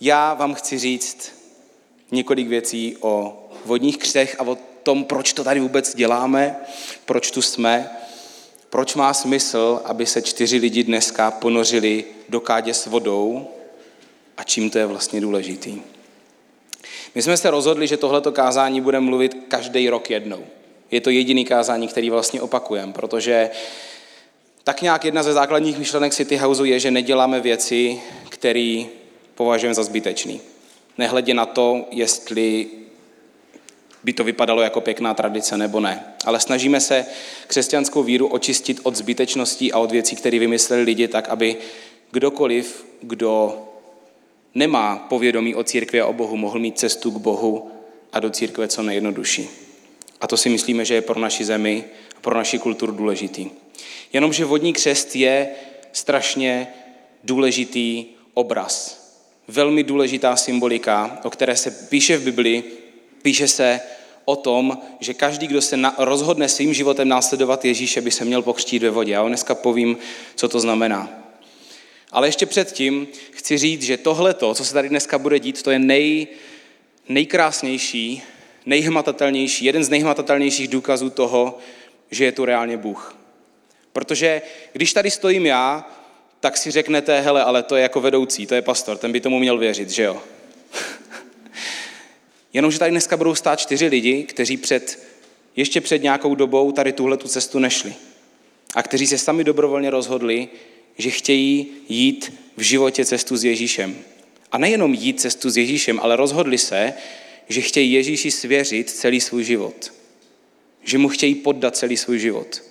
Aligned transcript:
Já 0.00 0.34
vám 0.34 0.54
chci 0.54 0.78
říct 0.78 1.32
několik 2.10 2.48
věcí 2.48 2.96
o 3.00 3.42
vodních 3.64 3.98
křtech 3.98 4.36
a 4.38 4.42
o 4.42 4.58
tom, 4.82 5.04
proč 5.04 5.32
to 5.32 5.44
tady 5.44 5.60
vůbec 5.60 5.94
děláme, 5.94 6.56
proč 7.04 7.30
tu 7.30 7.42
jsme, 7.42 7.90
proč 8.70 8.94
má 8.94 9.14
smysl, 9.14 9.80
aby 9.84 10.06
se 10.06 10.22
čtyři 10.22 10.56
lidi 10.56 10.82
dneska 10.84 11.30
ponořili 11.30 12.04
do 12.28 12.40
kádě 12.40 12.74
s 12.74 12.86
vodou 12.86 13.48
a 14.36 14.42
čím 14.42 14.70
to 14.70 14.78
je 14.78 14.86
vlastně 14.86 15.20
důležitý. 15.20 15.82
My 17.14 17.22
jsme 17.22 17.36
se 17.36 17.50
rozhodli, 17.50 17.86
že 17.86 17.96
tohleto 17.96 18.32
kázání 18.32 18.80
budeme 18.80 19.06
mluvit 19.06 19.36
každý 19.48 19.90
rok 19.90 20.10
jednou. 20.10 20.46
Je 20.90 21.00
to 21.00 21.10
jediný 21.10 21.44
kázání, 21.44 21.88
který 21.88 22.10
vlastně 22.10 22.40
opakujeme, 22.42 22.92
protože 22.92 23.50
tak 24.66 24.82
nějak 24.82 25.04
jedna 25.04 25.22
ze 25.22 25.32
základních 25.32 25.78
myšlenek 25.78 26.14
City 26.14 26.36
Houseu 26.36 26.64
je, 26.64 26.80
že 26.80 26.90
neděláme 26.90 27.40
věci, 27.40 28.00
které 28.28 28.84
považujeme 29.34 29.74
za 29.74 29.82
zbytečný. 29.82 30.40
Nehledě 30.98 31.34
na 31.34 31.46
to, 31.46 31.84
jestli 31.90 32.66
by 34.04 34.12
to 34.12 34.24
vypadalo 34.24 34.62
jako 34.62 34.80
pěkná 34.80 35.14
tradice 35.14 35.56
nebo 35.56 35.80
ne. 35.80 36.04
Ale 36.24 36.40
snažíme 36.40 36.80
se 36.80 37.06
křesťanskou 37.46 38.02
víru 38.02 38.26
očistit 38.26 38.80
od 38.82 38.96
zbytečností 38.96 39.72
a 39.72 39.78
od 39.78 39.90
věcí, 39.90 40.16
které 40.16 40.38
vymysleli 40.38 40.82
lidi 40.82 41.08
tak, 41.08 41.28
aby 41.28 41.56
kdokoliv, 42.10 42.86
kdo 43.00 43.62
nemá 44.54 44.96
povědomí 44.96 45.54
o 45.54 45.64
církvi 45.64 46.00
a 46.00 46.06
o 46.06 46.12
Bohu, 46.12 46.36
mohl 46.36 46.58
mít 46.58 46.78
cestu 46.78 47.10
k 47.10 47.16
Bohu 47.16 47.70
a 48.12 48.20
do 48.20 48.30
církve 48.30 48.68
co 48.68 48.82
nejjednodušší. 48.82 49.48
A 50.20 50.26
to 50.26 50.36
si 50.36 50.48
myslíme, 50.48 50.84
že 50.84 50.94
je 50.94 51.02
pro 51.02 51.20
naši 51.20 51.44
zemi 51.44 51.84
pro 52.26 52.34
naši 52.34 52.58
kulturu 52.58 52.92
důležitý. 52.92 53.50
Jenomže 54.12 54.44
vodní 54.44 54.72
křest 54.72 55.16
je 55.16 55.48
strašně 55.92 56.68
důležitý 57.24 58.04
obraz. 58.34 59.06
Velmi 59.48 59.82
důležitá 59.82 60.36
symbolika, 60.36 61.20
o 61.24 61.30
které 61.30 61.56
se 61.56 61.70
píše 61.70 62.16
v 62.16 62.22
Biblii, 62.22 62.62
píše 63.22 63.48
se 63.48 63.80
o 64.24 64.36
tom, 64.36 64.78
že 65.00 65.14
každý, 65.14 65.46
kdo 65.46 65.62
se 65.62 65.78
rozhodne 65.98 66.48
svým 66.48 66.74
životem 66.74 67.08
následovat 67.08 67.64
Ježíše, 67.64 68.00
by 68.00 68.10
se 68.10 68.24
měl 68.24 68.42
pokřtít 68.42 68.82
ve 68.82 68.90
vodě. 68.90 69.12
Já 69.12 69.22
vám 69.22 69.30
dneska 69.30 69.54
povím, 69.54 69.98
co 70.34 70.48
to 70.48 70.60
znamená. 70.60 71.08
Ale 72.12 72.28
ještě 72.28 72.46
předtím 72.46 73.08
chci 73.30 73.58
říct, 73.58 73.82
že 73.82 73.96
tohle, 73.96 74.34
co 74.34 74.64
se 74.64 74.74
tady 74.74 74.88
dneska 74.88 75.18
bude 75.18 75.38
dít, 75.38 75.62
to 75.62 75.70
je 75.70 75.78
nej, 75.78 76.26
nejkrásnější, 77.08 78.22
nejhmatatelnější, 78.66 79.64
jeden 79.64 79.84
z 79.84 79.88
nejhmatatelnějších 79.88 80.68
důkazů 80.68 81.10
toho, 81.10 81.58
že 82.10 82.24
je 82.24 82.32
tu 82.32 82.44
reálně 82.44 82.76
Bůh. 82.76 83.16
Protože 83.92 84.42
když 84.72 84.92
tady 84.92 85.10
stojím 85.10 85.46
já, 85.46 85.90
tak 86.40 86.56
si 86.56 86.70
řeknete, 86.70 87.20
hele, 87.20 87.44
ale 87.44 87.62
to 87.62 87.76
je 87.76 87.82
jako 87.82 88.00
vedoucí, 88.00 88.46
to 88.46 88.54
je 88.54 88.62
pastor, 88.62 88.98
ten 88.98 89.12
by 89.12 89.20
tomu 89.20 89.38
měl 89.38 89.58
věřit, 89.58 89.90
že 89.90 90.02
jo? 90.02 90.22
Jenomže 92.52 92.78
tady 92.78 92.90
dneska 92.90 93.16
budou 93.16 93.34
stát 93.34 93.60
čtyři 93.60 93.86
lidi, 93.86 94.22
kteří 94.22 94.56
před, 94.56 95.06
ještě 95.56 95.80
před 95.80 96.02
nějakou 96.02 96.34
dobou 96.34 96.72
tady 96.72 96.92
tuhle 96.92 97.16
tu 97.16 97.28
cestu 97.28 97.58
nešli. 97.58 97.94
A 98.74 98.82
kteří 98.82 99.06
se 99.06 99.18
sami 99.18 99.44
dobrovolně 99.44 99.90
rozhodli, 99.90 100.48
že 100.98 101.10
chtějí 101.10 101.66
jít 101.88 102.32
v 102.56 102.62
životě 102.62 103.04
cestu 103.04 103.36
s 103.36 103.44
Ježíšem. 103.44 103.96
A 104.52 104.58
nejenom 104.58 104.94
jít 104.94 105.20
cestu 105.20 105.50
s 105.50 105.56
Ježíšem, 105.56 106.00
ale 106.02 106.16
rozhodli 106.16 106.58
se, 106.58 106.94
že 107.48 107.60
chtějí 107.60 107.92
Ježíši 107.92 108.30
svěřit 108.30 108.90
celý 108.90 109.20
svůj 109.20 109.44
život. 109.44 109.92
Že 110.86 110.98
mu 110.98 111.08
chtějí 111.08 111.34
poddat 111.34 111.76
celý 111.76 111.96
svůj 111.96 112.18
život. 112.18 112.62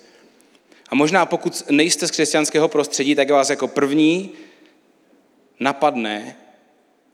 A 0.88 0.94
možná 0.94 1.26
pokud 1.26 1.62
nejste 1.70 2.06
z 2.06 2.10
křesťanského 2.10 2.68
prostředí, 2.68 3.14
tak 3.14 3.30
vás 3.30 3.50
jako 3.50 3.68
první 3.68 4.30
napadne, 5.60 6.36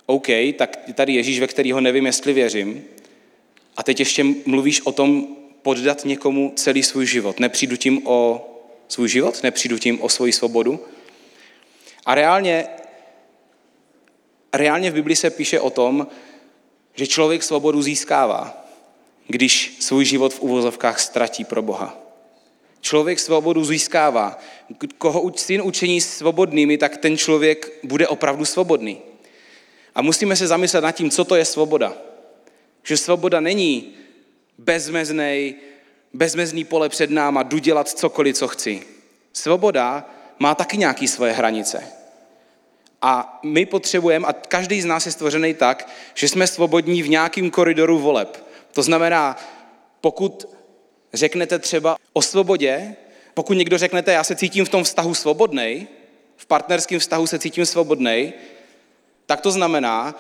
OK, 0.07 0.27
tak 0.57 0.79
tady 0.95 1.13
Ježíš, 1.13 1.41
ve 1.41 1.47
kterého 1.47 1.81
nevím, 1.81 2.07
jestli 2.07 2.33
věřím. 2.33 2.85
A 3.77 3.83
teď 3.83 4.01
ještě 4.01 4.25
mluvíš 4.47 4.81
o 4.81 4.93
tom 4.93 5.37
poddat 5.63 6.05
někomu 6.05 6.53
celý 6.57 6.83
svůj 6.83 7.07
život. 7.07 7.41
Nepřijdu 7.41 7.77
tím 7.77 8.07
o 8.07 8.49
svůj 8.89 9.09
život, 9.09 9.43
nepřijdu 9.43 9.79
tím 9.79 10.03
o 10.03 10.09
svoji 10.09 10.33
svobodu. 10.33 10.81
A 12.07 12.15
reálně, 12.15 12.67
reálně 14.53 14.91
v 14.91 14.95
Biblii 14.95 15.17
se 15.17 15.31
píše 15.31 15.61
o 15.61 15.71
tom, 15.71 16.07
že 16.95 17.07
člověk 17.07 17.43
svobodu 17.43 17.83
získává, 17.83 18.62
když 19.33 19.77
svůj 19.81 20.05
život 20.05 20.35
v 20.35 20.41
uvozovkách 20.41 21.01
ztratí 21.01 21.45
pro 21.45 21.63
Boha. 21.63 21.99
Člověk 22.81 23.21
svobodu 23.21 23.65
získává. 23.65 24.39
Koho 24.99 25.33
syn 25.37 25.63
učení 25.63 26.01
svobodnými, 26.01 26.79
tak 26.79 26.97
ten 26.97 27.17
člověk 27.17 27.73
bude 27.83 28.09
opravdu 28.09 28.45
svobodný. 28.45 29.01
A 29.95 30.03
musíme 30.03 30.37
se 30.37 30.47
zamyslet 30.47 30.85
nad 30.85 30.93
tím, 30.93 31.11
co 31.11 31.25
to 31.25 31.37
je 31.37 31.45
svoboda. 31.45 31.97
Že 32.83 32.97
svoboda 32.97 33.41
není 33.41 33.95
bezmeznej, 34.59 35.55
bezmezný 36.13 36.65
pole 36.65 36.89
před 36.89 37.11
náma, 37.11 37.43
jdu 37.43 37.59
dělat 37.59 37.89
cokoliv, 37.89 38.37
co 38.37 38.49
chci. 38.49 38.83
Svoboda 39.33 40.11
má 40.39 40.55
taky 40.55 40.77
nějaké 40.77 41.09
svoje 41.09 41.33
hranice. 41.33 41.89
A 43.03 43.41
my 43.43 43.67
potřebujeme, 43.67 44.27
a 44.27 44.33
každý 44.33 44.83
z 44.83 44.85
nás 44.85 45.07
je 45.07 45.13
stvořený 45.13 45.55
tak, 45.55 45.89
že 46.15 46.29
jsme 46.29 46.47
svobodní 46.47 47.03
v 47.03 47.09
nějakém 47.09 47.51
koridoru 47.51 47.99
voleb. 47.99 48.52
To 48.73 48.83
znamená, 48.83 49.37
pokud 50.01 50.49
řeknete 51.13 51.59
třeba 51.59 51.97
o 52.13 52.23
svobodě, 52.23 52.97
pokud 53.35 53.53
někdo 53.53 53.79
řeknete, 53.79 54.13
já 54.13 54.25
se 54.25 54.37
cítím 54.37 54.65
v 54.65 54.69
tom 54.69 54.85
vztahu 54.85 55.15
svobodnej, 55.15 55.87
v 56.37 56.47
partnerském 56.47 56.99
vztahu 56.99 57.27
se 57.27 57.39
cítím 57.39 57.67
svobodnej, 57.67 58.33
tak 59.27 59.41
to 59.41 59.51
znamená, 59.51 60.15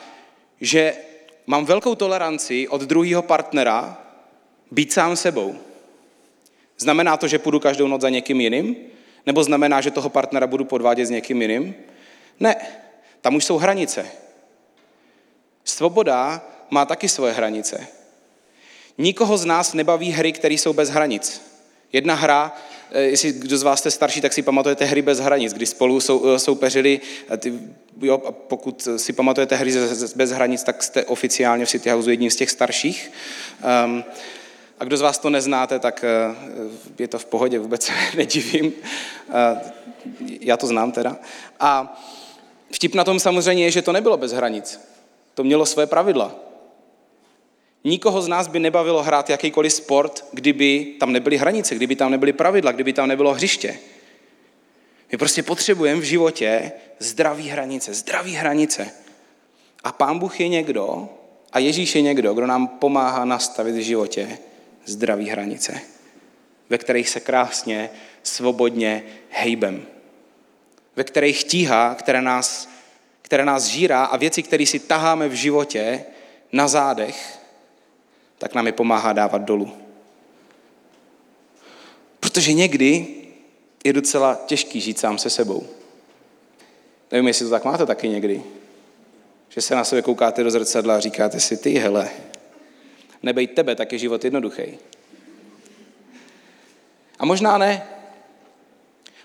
že 0.60 0.94
mám 1.46 1.64
velkou 1.64 1.94
toleranci 1.94 2.68
od 2.68 2.80
druhého 2.80 3.22
partnera 3.22 4.02
být 4.70 4.92
sám 4.92 5.16
sebou. 5.16 5.56
Znamená 6.78 7.16
to, 7.16 7.28
že 7.28 7.38
půjdu 7.38 7.60
každou 7.60 7.88
noc 7.88 8.00
za 8.00 8.08
někým 8.08 8.40
jiným? 8.40 8.76
Nebo 9.26 9.44
znamená, 9.44 9.80
že 9.80 9.90
toho 9.90 10.08
partnera 10.08 10.46
budu 10.46 10.64
podvádět 10.64 11.06
s 11.06 11.10
někým 11.10 11.42
jiným? 11.42 11.74
Ne, 12.40 12.56
tam 13.20 13.34
už 13.34 13.44
jsou 13.44 13.58
hranice. 13.58 14.06
Svoboda 15.64 16.42
má 16.70 16.84
taky 16.84 17.08
svoje 17.08 17.32
hranice. 17.32 17.86
Nikoho 18.98 19.36
z 19.36 19.44
nás 19.44 19.74
nebaví 19.74 20.10
hry, 20.10 20.32
které 20.32 20.54
jsou 20.54 20.72
bez 20.72 20.88
hranic. 20.90 21.42
Jedna 21.92 22.14
hra, 22.14 22.56
eh, 22.90 23.02
jestli 23.02 23.32
kdo 23.32 23.58
z 23.58 23.62
vás 23.62 23.78
jste 23.78 23.90
starší, 23.90 24.20
tak 24.20 24.32
si 24.32 24.42
pamatujete 24.42 24.84
hry 24.84 25.02
bez 25.02 25.20
hranic, 25.20 25.52
kdy 25.52 25.66
spolu 25.66 26.00
sou, 26.00 26.34
eh, 26.34 26.38
soupeřili, 26.38 27.00
ty, 27.38 27.52
jo, 28.00 28.22
a 28.26 28.32
pokud 28.32 28.88
si 28.96 29.12
pamatujete 29.12 29.56
hry 29.56 29.72
bez 30.16 30.30
hranic, 30.30 30.62
tak 30.62 30.82
jste 30.82 31.04
oficiálně 31.04 31.66
v 31.66 31.68
City 31.68 31.90
Houseu 31.90 32.10
jedním 32.10 32.30
z 32.30 32.36
těch 32.36 32.50
starších. 32.50 33.12
Um, 33.84 34.04
a 34.80 34.84
kdo 34.84 34.96
z 34.96 35.00
vás 35.00 35.18
to 35.18 35.30
neznáte, 35.30 35.78
tak 35.78 36.04
eh, 36.04 36.34
je 36.98 37.08
to 37.08 37.18
v 37.18 37.24
pohodě, 37.24 37.58
vůbec 37.58 37.82
se 37.82 37.92
nedivím. 38.16 38.72
Já 40.40 40.56
to 40.56 40.66
znám 40.66 40.92
teda. 40.92 41.16
A 41.60 42.00
vtip 42.72 42.94
na 42.94 43.04
tom 43.04 43.20
samozřejmě 43.20 43.64
je, 43.64 43.70
že 43.70 43.82
to 43.82 43.92
nebylo 43.92 44.16
bez 44.16 44.32
hranic. 44.32 44.80
To 45.34 45.44
mělo 45.44 45.66
své 45.66 45.86
pravidla. 45.86 46.51
Nikoho 47.84 48.22
z 48.22 48.28
nás 48.28 48.48
by 48.48 48.58
nebavilo 48.58 49.02
hrát 49.02 49.30
jakýkoliv 49.30 49.72
sport, 49.72 50.24
kdyby 50.32 50.94
tam 51.00 51.12
nebyly 51.12 51.36
hranice, 51.36 51.74
kdyby 51.74 51.96
tam 51.96 52.10
nebyly 52.10 52.32
pravidla, 52.32 52.72
kdyby 52.72 52.92
tam 52.92 53.08
nebylo 53.08 53.34
hřiště. 53.34 53.78
My 55.12 55.18
prostě 55.18 55.42
potřebujeme 55.42 56.00
v 56.00 56.04
životě 56.04 56.72
zdraví 56.98 57.48
hranice, 57.48 57.94
zdraví 57.94 58.34
hranice. 58.34 58.90
A 59.84 59.92
Pán 59.92 60.18
Bůh 60.18 60.40
je 60.40 60.48
někdo, 60.48 61.08
a 61.52 61.58
Ježíš 61.58 61.94
je 61.94 62.02
někdo, 62.02 62.34
kdo 62.34 62.46
nám 62.46 62.68
pomáhá 62.68 63.24
nastavit 63.24 63.74
v 63.74 63.82
životě 63.82 64.38
zdraví 64.84 65.28
hranice, 65.28 65.80
ve 66.70 66.78
kterých 66.78 67.08
se 67.08 67.20
krásně, 67.20 67.90
svobodně 68.22 69.02
hejbem. 69.30 69.86
Ve 70.96 71.04
kterých 71.04 71.44
tíha, 71.44 71.94
které 71.94 72.22
nás, 72.22 72.68
které 73.22 73.44
nás 73.44 73.66
žírá 73.66 74.04
a 74.04 74.16
věci, 74.16 74.42
které 74.42 74.66
si 74.66 74.78
taháme 74.78 75.28
v 75.28 75.32
životě 75.32 76.04
na 76.52 76.68
zádech, 76.68 77.41
tak 78.42 78.54
nám 78.54 78.66
je 78.66 78.72
pomáhá 78.72 79.12
dávat 79.12 79.42
dolů. 79.42 79.72
Protože 82.20 82.52
někdy 82.52 83.06
je 83.84 83.92
docela 83.92 84.40
těžký 84.46 84.80
žít 84.80 84.98
sám 84.98 85.18
se 85.18 85.30
sebou. 85.30 85.66
Nevím, 87.12 87.28
jestli 87.28 87.44
to 87.44 87.50
tak 87.50 87.64
máte 87.64 87.86
taky 87.86 88.08
někdy. 88.08 88.42
Že 89.48 89.60
se 89.60 89.74
na 89.74 89.84
sebe 89.84 90.02
koukáte 90.02 90.42
do 90.42 90.50
zrcadla 90.50 90.96
a 90.96 91.00
říkáte 91.00 91.40
si, 91.40 91.56
ty 91.56 91.70
hele, 91.70 92.10
nebej 93.22 93.46
tebe, 93.46 93.74
tak 93.74 93.92
je 93.92 93.98
život 93.98 94.24
jednoduchý. 94.24 94.78
A 97.18 97.24
možná 97.24 97.58
ne. 97.58 97.86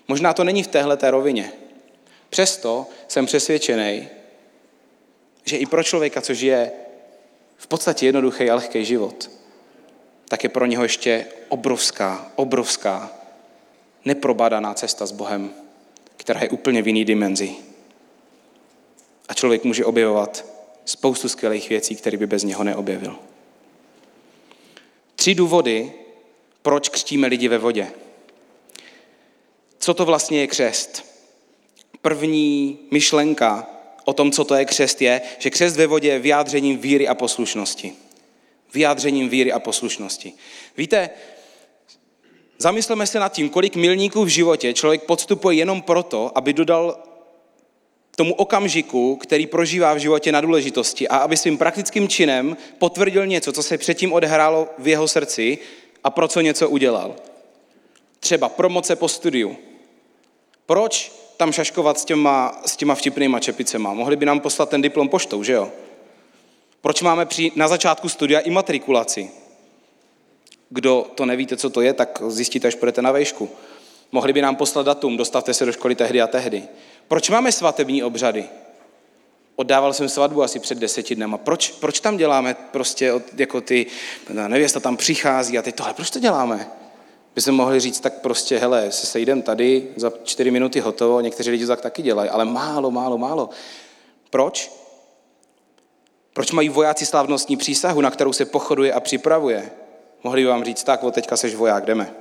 Možná 0.08 0.34
to 0.34 0.44
není 0.44 0.64
v 0.64 0.68
téhle 0.68 0.98
té 0.98 1.12
rovině. 1.12 1.54
Přesto 2.30 2.86
jsem 3.08 3.26
přesvědčený, 3.26 4.08
že 5.46 5.58
i 5.58 5.66
pro 5.66 5.84
člověka, 5.84 6.22
co 6.22 6.34
žije 6.34 6.72
v 7.58 7.68
podstatě 7.68 8.06
jednoduchý 8.06 8.50
a 8.50 8.56
lehký 8.56 8.86
život, 8.86 9.32
tak 10.28 10.44
je 10.44 10.50
pro 10.50 10.66
něho 10.66 10.84
ještě 10.84 11.26
obrovská, 11.50 12.32
obrovská, 12.36 13.12
neprobádaná 14.06 14.74
cesta 14.74 15.06
s 15.06 15.12
Bohem, 15.12 15.54
která 16.18 16.42
je 16.42 16.50
úplně 16.50 16.82
v 16.82 16.88
jiný 16.88 17.06
dimenzi. 17.06 17.56
A 19.30 19.34
člověk 19.34 19.64
může 19.64 19.86
objevovat 19.86 20.46
spoustu 20.86 21.30
skvělých 21.30 21.70
věcí, 21.70 21.96
které 21.96 22.18
by 22.18 22.28
bez 22.28 22.44
něho 22.44 22.64
neobjevil. 22.64 23.16
Tři 25.16 25.36
důvody, 25.36 25.94
proč 26.62 26.90
křtíme 26.90 27.28
lidi 27.28 27.48
ve 27.48 27.58
vodě. 27.58 27.88
Co 29.80 29.94
to 29.94 30.06
vlastně 30.06 30.40
je 30.40 30.48
křest? 30.48 31.06
První 32.02 32.80
myšlenka 32.92 33.68
o 34.08 34.14
tom, 34.14 34.32
co 34.32 34.44
to 34.44 34.56
je 34.56 34.66
křest, 34.66 35.02
je, 35.02 35.22
že 35.38 35.50
křest 35.50 35.78
ve 35.78 35.88
vodě 35.88 36.10
je 36.10 36.20
vyjádřením 36.20 36.78
víry 36.78 37.08
a 37.08 37.16
poslušnosti. 37.16 37.94
Vyjádřením 38.74 39.30
víry 39.30 39.52
a 39.52 39.60
poslušnosti. 39.60 40.34
Víte, 40.78 41.10
zamysleme 42.58 43.08
se 43.08 43.20
nad 43.20 43.34
tím, 43.34 43.50
kolik 43.50 43.76
milníků 43.76 44.24
v 44.24 44.28
životě 44.28 44.74
člověk 44.74 45.04
podstupuje 45.04 45.58
jenom 45.58 45.82
proto, 45.82 46.32
aby 46.36 46.54
dodal 46.54 47.04
tomu 48.16 48.34
okamžiku, 48.34 49.16
který 49.16 49.48
prožívá 49.48 49.94
v 49.94 49.98
životě 49.98 50.32
na 50.32 50.42
důležitosti 50.42 51.08
a 51.08 51.18
aby 51.18 51.38
svým 51.38 51.58
praktickým 51.58 52.08
činem 52.08 52.58
potvrdil 52.78 53.26
něco, 53.26 53.52
co 53.52 53.64
se 53.64 53.78
předtím 53.78 54.14
odehrálo 54.14 54.68
v 54.78 54.88
jeho 54.88 55.08
srdci 55.08 55.58
a 56.04 56.10
pro 56.10 56.28
co 56.28 56.42
něco 56.42 56.70
udělal. 56.70 57.16
Třeba 58.20 58.50
promoce 58.50 58.96
po 58.96 59.08
studiu. 59.08 59.58
Proč 60.66 61.12
tam 61.38 61.52
šaškovat 61.52 62.00
s 62.00 62.06
těma, 62.06 62.62
s 62.66 62.78
těma 62.78 62.96
vtipnýma 62.96 63.40
čepicema? 63.40 63.94
Mohli 63.94 64.16
by 64.16 64.26
nám 64.26 64.40
poslat 64.40 64.70
ten 64.70 64.82
diplom 64.82 65.10
poštou, 65.10 65.44
že 65.44 65.54
jo? 65.54 65.72
Proč 66.82 67.02
máme 67.02 67.26
při, 67.26 67.52
na 67.56 67.68
začátku 67.68 68.10
studia 68.10 68.40
i 68.40 68.50
matrikulaci? 68.50 69.32
Kdo 70.70 71.08
to 71.16 71.26
nevíte, 71.26 71.58
co 71.58 71.70
to 71.70 71.82
je, 71.82 71.94
tak 71.94 72.22
zjistíte, 72.28 72.68
až 72.68 72.76
půjdete 72.76 73.02
na 73.02 73.12
vejšku. 73.12 73.50
Mohli 74.12 74.34
by 74.34 74.42
nám 74.42 74.56
poslat 74.56 74.86
datum, 74.86 75.18
dostavte 75.18 75.54
se 75.54 75.66
do 75.66 75.72
školy 75.72 75.96
tehdy 75.96 76.22
a 76.22 76.28
tehdy. 76.28 76.64
Proč 77.08 77.30
máme 77.30 77.52
svatební 77.52 78.04
obřady? 78.04 78.46
Oddával 79.56 79.94
jsem 79.94 80.10
svatbu 80.10 80.44
asi 80.44 80.60
před 80.60 80.78
deseti 80.78 81.16
dnama. 81.16 81.38
Proč, 81.38 81.72
proč 81.72 82.00
tam 82.00 82.18
děláme 82.18 82.56
prostě 82.72 83.14
jako 83.38 83.62
ty, 83.62 83.86
nevěsta 84.48 84.80
tam 84.80 84.98
přichází 84.98 85.58
a 85.58 85.62
teď 85.62 85.76
tohle, 85.76 85.94
proč 85.94 86.10
to 86.10 86.20
děláme? 86.20 86.68
By 87.38 87.42
se 87.42 87.52
mohli 87.52 87.80
říct, 87.80 88.00
tak 88.00 88.14
prostě, 88.14 88.58
hele, 88.58 88.92
se 88.92 89.08
sejdem 89.08 89.42
tady, 89.42 89.88
za 89.96 90.12
čtyři 90.24 90.52
minuty 90.52 90.80
hotovo, 90.80 91.22
někteří 91.22 91.50
lidi 91.50 91.66
to 91.66 91.72
tak 91.72 91.82
taky 91.82 92.02
dělají, 92.02 92.30
ale 92.30 92.46
málo, 92.46 92.92
málo, 92.92 93.18
málo. 93.18 93.50
Proč? 94.30 94.72
Proč 96.34 96.52
mají 96.52 96.70
vojáci 96.70 97.06
slavnostní 97.06 97.58
přísahu, 97.58 98.02
na 98.02 98.12
kterou 98.12 98.34
se 98.34 98.46
pochoduje 98.46 98.94
a 98.94 99.00
připravuje? 99.00 99.72
Mohli 100.24 100.42
by 100.42 100.48
vám 100.48 100.64
říct, 100.64 100.84
tak, 100.84 101.04
od 101.04 101.14
teďka 101.14 101.38
seš 101.38 101.56
voják, 101.56 101.86
jdeme. 101.86 102.14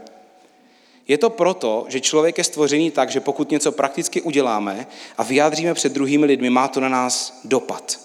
Je 1.08 1.18
to 1.18 1.30
proto, 1.30 1.84
že 1.88 2.00
člověk 2.00 2.38
je 2.38 2.44
stvořený 2.44 2.90
tak, 2.90 3.10
že 3.10 3.20
pokud 3.20 3.50
něco 3.50 3.72
prakticky 3.72 4.22
uděláme 4.22 4.86
a 5.18 5.22
vyjádříme 5.22 5.74
před 5.74 5.92
druhými 5.92 6.26
lidmi, 6.26 6.50
má 6.50 6.68
to 6.68 6.80
na 6.80 6.88
nás 6.88 7.40
dopad. 7.44 8.00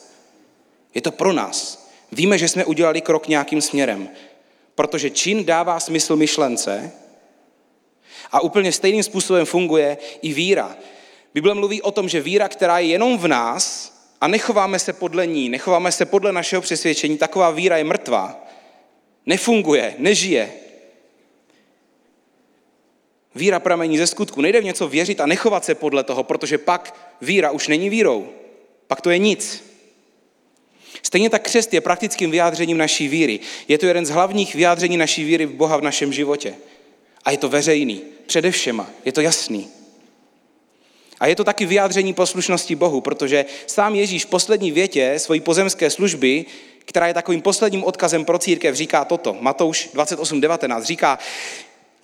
Je 0.96 1.02
to 1.02 1.12
pro 1.12 1.34
nás. 1.34 1.88
Víme, 2.12 2.38
že 2.38 2.48
jsme 2.48 2.66
udělali 2.66 3.02
krok 3.02 3.28
nějakým 3.28 3.62
směrem, 3.62 4.10
protože 4.82 5.10
čin 5.10 5.46
dává 5.46 5.80
smysl 5.80 6.16
myšlence 6.16 6.92
a 8.32 8.40
úplně 8.40 8.72
stejným 8.72 9.04
způsobem 9.04 9.46
funguje 9.46 9.98
i 10.22 10.34
víra. 10.34 10.76
Bible 11.34 11.54
mluví 11.54 11.82
o 11.82 11.92
tom, 11.92 12.10
že 12.10 12.22
víra, 12.22 12.50
která 12.50 12.80
je 12.80 12.88
jenom 12.88 13.18
v 13.18 13.28
nás 13.28 13.94
a 14.22 14.28
nechováme 14.28 14.80
se 14.80 14.94
podle 14.94 15.28
ní, 15.28 15.50
nechováme 15.50 15.92
se 15.92 16.06
podle 16.06 16.32
našeho 16.32 16.62
přesvědčení, 16.62 17.18
taková 17.18 17.52
víra 17.52 17.78
je 17.78 17.84
mrtvá. 17.84 18.46
Nefunguje, 19.26 19.96
nežije. 19.98 20.54
Víra 23.36 23.60
pramení 23.60 23.98
ze 23.98 24.08
skutku. 24.08 24.42
Nejde 24.42 24.62
v 24.62 24.64
něco 24.64 24.88
věřit 24.88 25.22
a 25.22 25.26
nechovat 25.26 25.66
se 25.66 25.76
podle 25.76 26.04
toho, 26.04 26.24
protože 26.24 26.58
pak 26.58 27.14
víra 27.22 27.52
už 27.52 27.68
není 27.68 27.90
vírou. 27.90 28.30
Pak 28.88 29.02
to 29.02 29.10
je 29.10 29.18
nic. 29.18 29.71
Stejně 31.04 31.30
tak 31.30 31.42
křest 31.42 31.74
je 31.74 31.82
praktickým 31.82 32.32
vyjádřením 32.32 32.78
naší 32.78 33.08
víry. 33.08 33.40
Je 33.68 33.78
to 33.78 33.86
jeden 33.86 34.06
z 34.06 34.10
hlavních 34.10 34.56
vyjádření 34.56 34.98
naší 34.98 35.24
víry 35.24 35.46
v 35.46 35.54
Boha 35.54 35.78
v 35.78 35.82
našem 35.82 36.14
životě. 36.14 36.56
A 37.26 37.32
je 37.32 37.38
to 37.38 37.50
veřejný, 37.50 38.02
především, 38.26 38.86
je 39.06 39.12
to 39.12 39.22
jasný. 39.22 39.68
A 41.20 41.28
je 41.28 41.36
to 41.36 41.44
taky 41.44 41.66
vyjádření 41.66 42.14
poslušnosti 42.14 42.76
Bohu, 42.76 43.02
protože 43.02 43.46
sám 43.68 43.96
Ježíš 43.96 44.26
v 44.26 44.30
poslední 44.30 44.72
větě 44.72 45.14
svojí 45.18 45.40
pozemské 45.40 45.90
služby, 45.90 46.46
která 46.86 47.08
je 47.08 47.14
takovým 47.14 47.42
posledním 47.42 47.84
odkazem 47.84 48.26
pro 48.26 48.40
církev, 48.40 48.76
říká 48.76 49.06
toto. 49.06 49.38
Matouš 49.42 49.90
28.19 49.94 50.84
říká, 50.84 51.20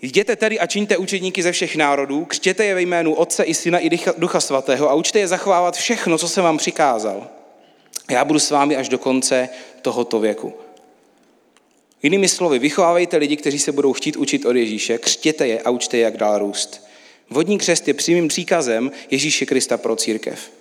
Jděte 0.02 0.36
tedy 0.36 0.60
a 0.60 0.68
čiňte 0.68 0.98
učedníky 0.98 1.44
ze 1.44 1.52
všech 1.52 1.76
národů, 1.76 2.26
křtěte 2.26 2.66
je 2.66 2.76
ve 2.76 2.82
jménu 2.82 3.14
Otce 3.14 3.44
i 3.44 3.54
Syna 3.54 3.80
i 3.80 3.90
Ducha 4.18 4.40
Svatého 4.40 4.90
a 4.90 4.94
učte 4.94 5.20
je 5.20 5.28
zachovávat 5.28 5.76
všechno, 5.76 6.18
co 6.18 6.30
jsem 6.30 6.44
vám 6.44 6.58
přikázal. 6.58 7.28
Já 8.10 8.26
budu 8.26 8.40
s 8.40 8.52
vámi 8.52 8.76
až 8.76 8.90
do 8.90 8.98
konce 8.98 9.50
tohoto 9.82 10.20
věku. 10.20 10.54
Jinými 12.04 12.28
slovy, 12.28 12.60
vychovávejte 12.60 13.18
lidi, 13.18 13.38
kteří 13.38 13.60
se 13.60 13.72
budou 13.72 13.94
chtít 13.94 14.16
učit 14.16 14.46
od 14.46 14.56
Ježíše, 14.56 14.98
křtěte 14.98 15.48
je 15.48 15.62
a 15.62 15.70
učte 15.70 15.98
je, 15.98 16.04
jak 16.04 16.18
dál 16.18 16.40
růst. 16.40 16.88
Vodní 17.30 17.58
křest 17.58 17.88
je 17.88 17.94
přímým 17.94 18.28
příkazem 18.28 18.92
Ježíše 19.12 19.46
Krista 19.46 19.78
pro 19.78 19.96
církev. 19.96 20.52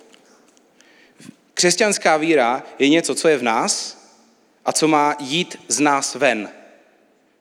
Křesťanská 1.53 2.17
víra 2.17 2.63
je 2.79 2.89
něco, 2.89 3.15
co 3.15 3.27
je 3.27 3.37
v 3.37 3.43
nás 3.43 3.97
a 4.65 4.73
co 4.73 4.87
má 4.87 5.15
jít 5.19 5.59
z 5.67 5.79
nás 5.79 6.15
ven. 6.15 6.49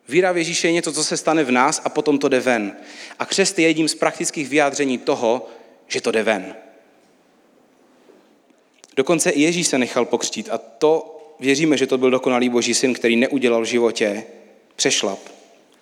Víra 0.09 0.33
v 0.33 0.37
Ježíše 0.37 0.69
je 0.69 0.73
něco, 0.73 0.93
co 0.93 1.05
se 1.05 1.17
stane 1.17 1.45
v 1.45 1.51
nás 1.51 1.81
a 1.85 1.89
potom 1.89 2.19
to 2.19 2.29
jde 2.29 2.41
ven. 2.41 2.77
A 3.19 3.27
křest 3.27 3.59
je 3.59 3.67
jedním 3.67 3.89
z 3.89 3.95
praktických 3.95 4.49
vyjádření 4.49 4.99
toho, 4.99 5.49
že 5.89 6.01
to 6.01 6.11
jde 6.11 6.23
ven. 6.23 6.55
Dokonce 8.97 9.31
i 9.31 9.43
Ježíš 9.43 9.67
se 9.67 9.79
nechal 9.79 10.05
pokřtít 10.05 10.49
a 10.53 10.59
to 10.59 11.13
věříme, 11.41 11.77
že 11.77 11.87
to 11.87 11.99
byl 11.99 12.11
dokonalý 12.11 12.49
boží 12.49 12.75
syn, 12.75 12.95
který 12.95 13.17
neudělal 13.17 13.63
v 13.63 13.65
životě 13.65 14.25
přešlap. 14.77 15.19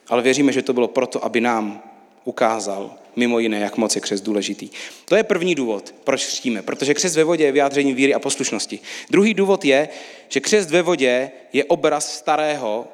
Ale 0.09 0.23
věříme, 0.23 0.53
že 0.53 0.63
to 0.63 0.73
bylo 0.73 0.89
proto, 0.89 1.25
aby 1.25 1.41
nám 1.41 1.83
ukázal 2.25 2.95
mimo 3.17 3.39
jiné, 3.39 3.61
jak 3.61 3.77
moc 3.77 3.95
je 3.95 4.01
křest 4.01 4.25
důležitý. 4.25 4.71
To 5.05 5.17
je 5.17 5.23
první 5.23 5.55
důvod, 5.55 5.95
proč 6.05 6.27
křtíme, 6.27 6.63
protože 6.63 6.95
křest 6.95 7.17
ve 7.17 7.25
vodě 7.25 7.45
je 7.45 7.53
vyjádření 7.53 7.95
víry 7.95 8.15
a 8.15 8.19
poslušnosti. 8.19 8.81
Druhý 9.11 9.35
důvod 9.35 9.65
je, 9.65 9.89
že 10.29 10.41
křest 10.41 10.71
ve 10.71 10.83
vodě 10.83 11.31
je 11.53 11.65
obraz 11.65 12.15
starého 12.15 12.89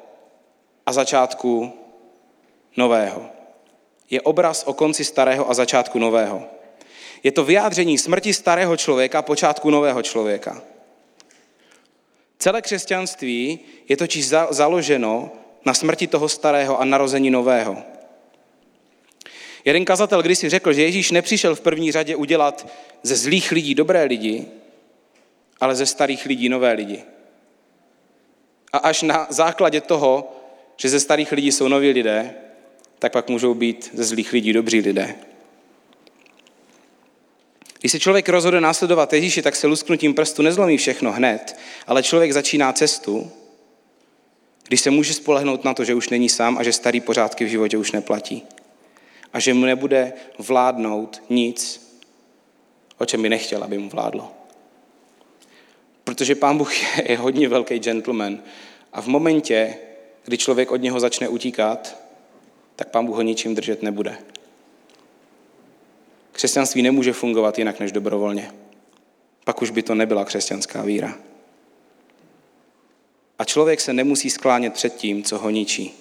a 0.85 0.93
začátku 0.93 1.73
nového. 2.77 3.25
Je 4.09 4.21
obraz 4.21 4.63
o 4.63 4.73
konci 4.73 5.03
starého 5.03 5.49
a 5.49 5.53
začátku 5.53 5.99
nového. 5.99 6.43
Je 7.23 7.31
to 7.31 7.43
vyjádření 7.43 7.97
smrti 7.97 8.33
starého 8.33 8.77
člověka 8.77 9.19
a 9.19 9.21
počátku 9.21 9.69
nového 9.69 10.01
člověka. 10.01 10.61
Celé 12.39 12.61
křesťanství 12.61 13.59
je 13.89 13.97
totiž 13.97 14.27
založeno 14.49 15.31
na 15.65 15.73
smrti 15.73 16.07
toho 16.07 16.29
starého 16.29 16.81
a 16.81 16.85
narození 16.85 17.29
nového. 17.29 17.77
Jeden 19.65 19.85
kazatel 19.85 20.21
kdysi 20.21 20.49
řekl, 20.49 20.73
že 20.73 20.81
Ježíš 20.81 21.11
nepřišel 21.11 21.55
v 21.55 21.61
první 21.61 21.91
řadě 21.91 22.15
udělat 22.15 22.67
ze 23.03 23.15
zlých 23.15 23.51
lidí 23.51 23.75
dobré 23.75 24.03
lidi, 24.03 24.45
ale 25.59 25.75
ze 25.75 25.85
starých 25.85 26.25
lidí 26.25 26.49
nové 26.49 26.71
lidi. 26.71 27.03
A 28.73 28.77
až 28.77 29.01
na 29.01 29.27
základě 29.29 29.81
toho, 29.81 30.31
že 30.77 30.89
ze 30.89 30.99
starých 30.99 31.31
lidí 31.31 31.51
jsou 31.51 31.67
noví 31.67 31.91
lidé, 31.91 32.33
tak 32.99 33.11
pak 33.11 33.29
můžou 33.29 33.53
být 33.53 33.91
ze 33.93 34.03
zlých 34.03 34.33
lidí 34.33 34.53
dobří 34.53 34.81
lidé. 34.81 35.15
Když 37.81 37.91
se 37.91 37.99
člověk 37.99 38.29
rozhodne 38.29 38.61
následovat 38.61 39.13
Ježíše, 39.13 39.41
tak 39.41 39.55
se 39.55 39.67
lusknutím 39.67 40.13
prstu 40.13 40.41
nezlomí 40.41 40.77
všechno 40.77 41.11
hned, 41.11 41.57
ale 41.87 42.03
člověk 42.03 42.33
začíná 42.33 42.73
cestu, 42.73 43.31
když 44.67 44.81
se 44.81 44.91
může 44.91 45.13
spolehnout 45.13 45.63
na 45.63 45.73
to, 45.73 45.83
že 45.83 45.93
už 45.93 46.09
není 46.09 46.29
sám 46.29 46.57
a 46.57 46.63
že 46.63 46.73
starý 46.73 47.01
pořádky 47.01 47.45
v 47.45 47.47
životě 47.47 47.77
už 47.77 47.91
neplatí. 47.91 48.43
A 49.33 49.39
že 49.39 49.53
mu 49.53 49.65
nebude 49.65 50.13
vládnout 50.39 51.23
nic, 51.29 51.87
o 52.97 53.05
čem 53.05 53.21
by 53.21 53.29
nechtěl, 53.29 53.63
aby 53.63 53.77
mu 53.77 53.89
vládlo. 53.89 54.31
Protože 56.03 56.35
pán 56.35 56.57
Bůh 56.57 56.99
je 57.09 57.17
hodně 57.17 57.49
velký 57.49 57.79
gentleman 57.79 58.39
a 58.93 59.01
v 59.01 59.07
momentě, 59.07 59.75
kdy 60.25 60.37
člověk 60.37 60.71
od 60.71 60.81
něho 60.81 60.99
začne 60.99 61.27
utíkat, 61.27 61.97
tak 62.75 62.89
pán 62.89 63.05
Bůh 63.05 63.15
ho 63.15 63.21
ničím 63.21 63.55
držet 63.55 63.83
nebude. 63.83 64.17
Křesťanství 66.31 66.81
nemůže 66.81 67.13
fungovat 67.13 67.57
jinak 67.57 67.79
než 67.79 67.91
dobrovolně. 67.91 68.51
Pak 69.43 69.61
už 69.61 69.69
by 69.69 69.83
to 69.83 69.95
nebyla 69.95 70.25
křesťanská 70.25 70.81
víra. 70.81 71.17
A 73.39 73.45
člověk 73.45 73.81
se 73.81 73.93
nemusí 73.93 74.29
sklánět 74.29 74.73
před 74.73 74.95
tím, 74.95 75.23
co 75.23 75.37
ho 75.37 75.49
ničí. 75.49 75.93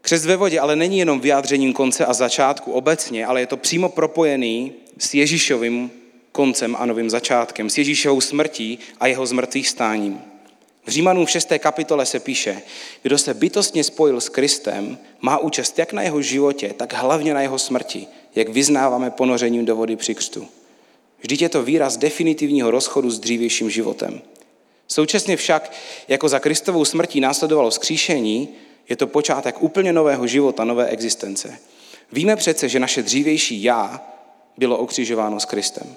Křest 0.00 0.24
ve 0.24 0.36
vodě 0.36 0.60
ale 0.60 0.76
není 0.76 0.98
jenom 0.98 1.20
vyjádřením 1.20 1.72
konce 1.72 2.06
a 2.06 2.12
začátku 2.12 2.72
obecně, 2.72 3.26
ale 3.26 3.40
je 3.40 3.46
to 3.46 3.56
přímo 3.56 3.88
propojený 3.88 4.72
s 4.98 5.14
Ježíšovým 5.14 5.90
koncem 6.32 6.76
a 6.78 6.86
novým 6.86 7.10
začátkem, 7.10 7.70
s 7.70 7.78
Ježíšovou 7.78 8.20
smrtí 8.20 8.78
a 9.00 9.06
jeho 9.06 9.26
zmrtvých 9.26 9.68
stáním. 9.68 10.20
V 10.86 10.90
Římanům 10.90 11.26
v 11.26 11.30
6. 11.30 11.52
kapitole 11.58 12.06
se 12.06 12.20
píše, 12.20 12.62
kdo 13.02 13.18
se 13.18 13.34
bytostně 13.34 13.84
spojil 13.84 14.20
s 14.20 14.28
Kristem, 14.28 14.98
má 15.20 15.38
účast 15.38 15.78
jak 15.78 15.92
na 15.92 16.02
jeho 16.02 16.22
životě, 16.22 16.74
tak 16.76 16.92
hlavně 16.92 17.34
na 17.34 17.40
jeho 17.40 17.58
smrti. 17.58 18.06
Jak 18.34 18.48
vyznáváme 18.48 19.10
ponořením 19.10 19.64
do 19.64 19.76
vody 19.76 19.96
při 19.96 20.14
křtu. 20.14 20.46
Vždyť 21.20 21.42
je 21.42 21.48
to 21.48 21.62
výraz 21.62 21.96
definitivního 21.96 22.70
rozchodu 22.70 23.10
s 23.10 23.18
dřívějším 23.18 23.70
životem. 23.70 24.22
Současně 24.88 25.36
však, 25.36 25.72
jako 26.08 26.28
za 26.28 26.38
Kristovou 26.38 26.84
smrtí 26.84 27.20
následovalo 27.20 27.70
skříšení, 27.70 28.48
je 28.88 28.96
to 28.96 29.06
počátek 29.06 29.62
úplně 29.62 29.92
nového 29.92 30.26
života, 30.26 30.64
nové 30.64 30.86
existence. 30.86 31.58
Víme 32.12 32.36
přece, 32.36 32.68
že 32.68 32.80
naše 32.80 33.02
dřívější 33.02 33.62
já 33.62 34.00
bylo 34.56 34.78
okřižováno 34.78 35.40
s 35.40 35.44
Kristem. 35.44 35.96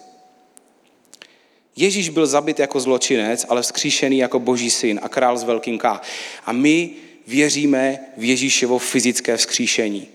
Ježíš 1.76 2.10
byl 2.10 2.28
zabit 2.28 2.60
jako 2.60 2.80
zločinec, 2.80 3.46
ale 3.50 3.62
vzkříšený 3.62 4.18
jako 4.18 4.40
boží 4.40 4.70
syn 4.70 5.00
a 5.04 5.10
král 5.10 5.38
s 5.38 5.44
velkým 5.44 5.78
K. 5.78 6.02
A 6.46 6.52
my 6.52 6.90
věříme 7.28 8.00
v 8.18 8.24
Ježíšovo 8.24 8.80
fyzické 8.80 9.38
vzkříšení. 9.38 10.08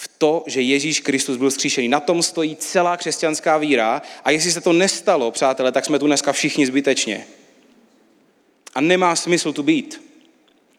V 0.00 0.08
to, 0.18 0.44
že 0.46 0.62
Ježíš 0.62 1.00
Kristus 1.00 1.36
byl 1.36 1.50
vzkříšený. 1.50 1.88
Na 1.88 2.00
tom 2.00 2.22
stojí 2.22 2.56
celá 2.56 2.96
křesťanská 2.96 3.58
víra 3.58 4.02
a 4.24 4.30
jestli 4.30 4.52
se 4.52 4.60
to 4.60 4.72
nestalo, 4.72 5.30
přátelé, 5.30 5.72
tak 5.72 5.84
jsme 5.84 5.98
tu 5.98 6.06
dneska 6.06 6.32
všichni 6.32 6.66
zbytečně. 6.66 7.26
A 8.74 8.80
nemá 8.80 9.16
smysl 9.16 9.52
tu 9.52 9.62
být. 9.62 10.02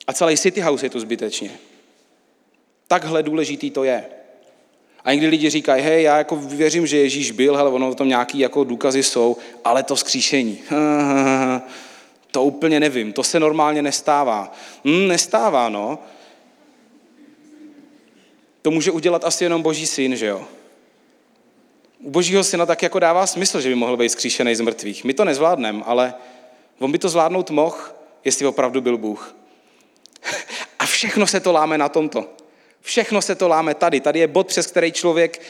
A 0.07 0.13
celý 0.13 0.37
City 0.37 0.61
House 0.61 0.85
je 0.85 0.89
tu 0.89 0.99
zbytečně. 0.99 1.51
Takhle 2.87 3.23
důležitý 3.23 3.71
to 3.71 3.83
je. 3.83 4.05
A 5.03 5.11
někdy 5.11 5.27
lidi 5.27 5.49
říkají, 5.49 5.83
hej, 5.83 6.03
já 6.03 6.17
jako 6.17 6.35
věřím, 6.35 6.87
že 6.87 6.97
Ježíš 6.97 7.31
byl, 7.31 7.57
ale 7.57 7.69
ono 7.69 7.95
tam 7.95 8.07
nějaký 8.07 8.39
jako 8.39 8.63
důkazy 8.63 9.03
jsou, 9.03 9.37
ale 9.63 9.83
to 9.83 9.95
vzkříšení. 9.95 10.59
to 12.31 12.43
úplně 12.43 12.79
nevím, 12.79 13.13
to 13.13 13.23
se 13.23 13.39
normálně 13.39 13.81
nestává. 13.81 14.53
Hmm, 14.85 15.07
nestává, 15.07 15.69
no. 15.69 15.99
To 18.61 18.71
může 18.71 18.91
udělat 18.91 19.25
asi 19.25 19.43
jenom 19.43 19.61
boží 19.61 19.87
syn, 19.87 20.15
že 20.15 20.25
jo? 20.25 20.45
U 21.99 22.11
božího 22.11 22.43
syna 22.43 22.65
tak 22.65 22.83
jako 22.83 22.99
dává 22.99 23.27
smysl, 23.27 23.61
že 23.61 23.69
by 23.69 23.75
mohl 23.75 23.97
být 23.97 24.09
skříšený 24.09 24.55
z 24.55 24.61
mrtvých. 24.61 25.03
My 25.03 25.13
to 25.13 25.25
nezvládneme, 25.25 25.83
ale 25.85 26.13
on 26.79 26.91
by 26.91 26.97
to 26.97 27.09
zvládnout 27.09 27.49
mohl, 27.49 27.77
jestli 28.25 28.45
opravdu 28.45 28.81
byl 28.81 28.97
Bůh. 28.97 29.35
A 30.79 30.85
všechno 30.85 31.27
se 31.27 31.39
to 31.39 31.51
láme 31.51 31.77
na 31.77 31.89
tomto. 31.89 32.29
Všechno 32.81 33.21
se 33.21 33.35
to 33.35 33.47
láme 33.47 33.73
tady. 33.73 33.99
Tady 34.01 34.19
je 34.19 34.27
bod, 34.27 34.47
přes 34.47 34.67
který 34.67 34.91
člověk 34.91 35.41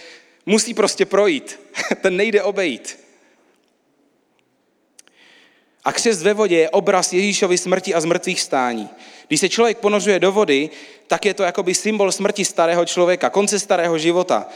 musí 0.45 0.73
prostě 0.73 1.05
projít. 1.05 1.59
Ten 2.01 2.17
nejde 2.17 2.43
obejít. 2.43 3.00
A 5.83 5.93
křest 5.93 6.21
ve 6.21 6.33
vodě 6.33 6.57
je 6.57 6.69
obraz 6.69 7.13
Ježíšovy 7.13 7.57
smrti 7.57 7.93
a 7.93 8.01
zmrtvých 8.01 8.41
stání. 8.41 8.89
Když 9.27 9.39
se 9.39 9.49
člověk 9.49 9.77
ponořuje 9.77 10.19
do 10.19 10.31
vody, 10.31 10.69
tak 11.07 11.25
je 11.25 11.33
to 11.33 11.43
jakoby 11.43 11.73
symbol 11.73 12.11
smrti 12.11 12.45
starého 12.45 12.85
člověka, 12.85 13.29
konce 13.29 13.59
starého 13.59 13.97
života. 13.97 14.47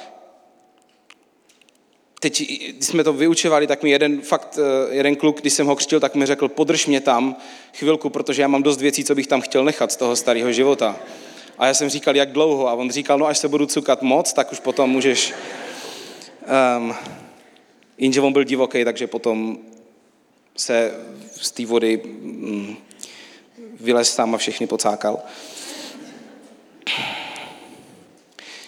Teď, 2.20 2.42
když 2.42 2.86
jsme 2.88 3.04
to 3.04 3.14
vyučovali, 3.14 3.68
tak 3.68 3.84
mi 3.84 3.90
jeden, 3.90 4.22
fakt, 4.22 4.60
eh, 4.62 4.96
jeden 4.96 5.16
kluk, 5.16 5.42
když 5.42 5.54
jsem 5.54 5.68
ho 5.68 5.76
křtil, 5.76 6.00
tak 6.00 6.16
mi 6.16 6.26
řekl, 6.26 6.48
podrž 6.48 6.86
mě 6.86 7.02
tam 7.02 7.36
chvilku, 7.74 8.10
protože 8.10 8.42
já 8.42 8.48
mám 8.48 8.64
dost 8.64 8.82
věcí, 8.82 9.04
co 9.04 9.16
bych 9.16 9.28
tam 9.28 9.42
chtěl 9.42 9.64
nechat 9.64 9.92
z 9.92 9.96
toho 9.96 10.16
starého 10.16 10.52
života. 10.52 10.96
A 11.58 11.68
já 11.68 11.74
jsem 11.74 11.90
říkal, 11.90 12.16
jak 12.16 12.32
dlouho? 12.32 12.68
A 12.68 12.74
on 12.74 12.92
říkal, 12.92 13.20
no 13.20 13.26
až 13.26 13.38
se 13.38 13.48
budu 13.48 13.66
cukat 13.66 14.02
moc, 14.02 14.34
tak 14.34 14.52
už 14.52 14.60
potom 14.60 14.90
můžeš... 14.90 15.34
Um, 16.78 16.96
jenže 17.98 18.22
on 18.22 18.34
byl 18.34 18.44
divoký, 18.44 18.86
takže 18.86 19.08
potom 19.08 19.58
se 20.58 20.94
z 21.42 21.52
té 21.52 21.66
vody 21.66 22.02
um, 22.02 22.78
vylez 23.80 24.16
tam 24.16 24.36
a 24.36 24.38
všechny 24.38 24.68
pocákal. 24.68 25.20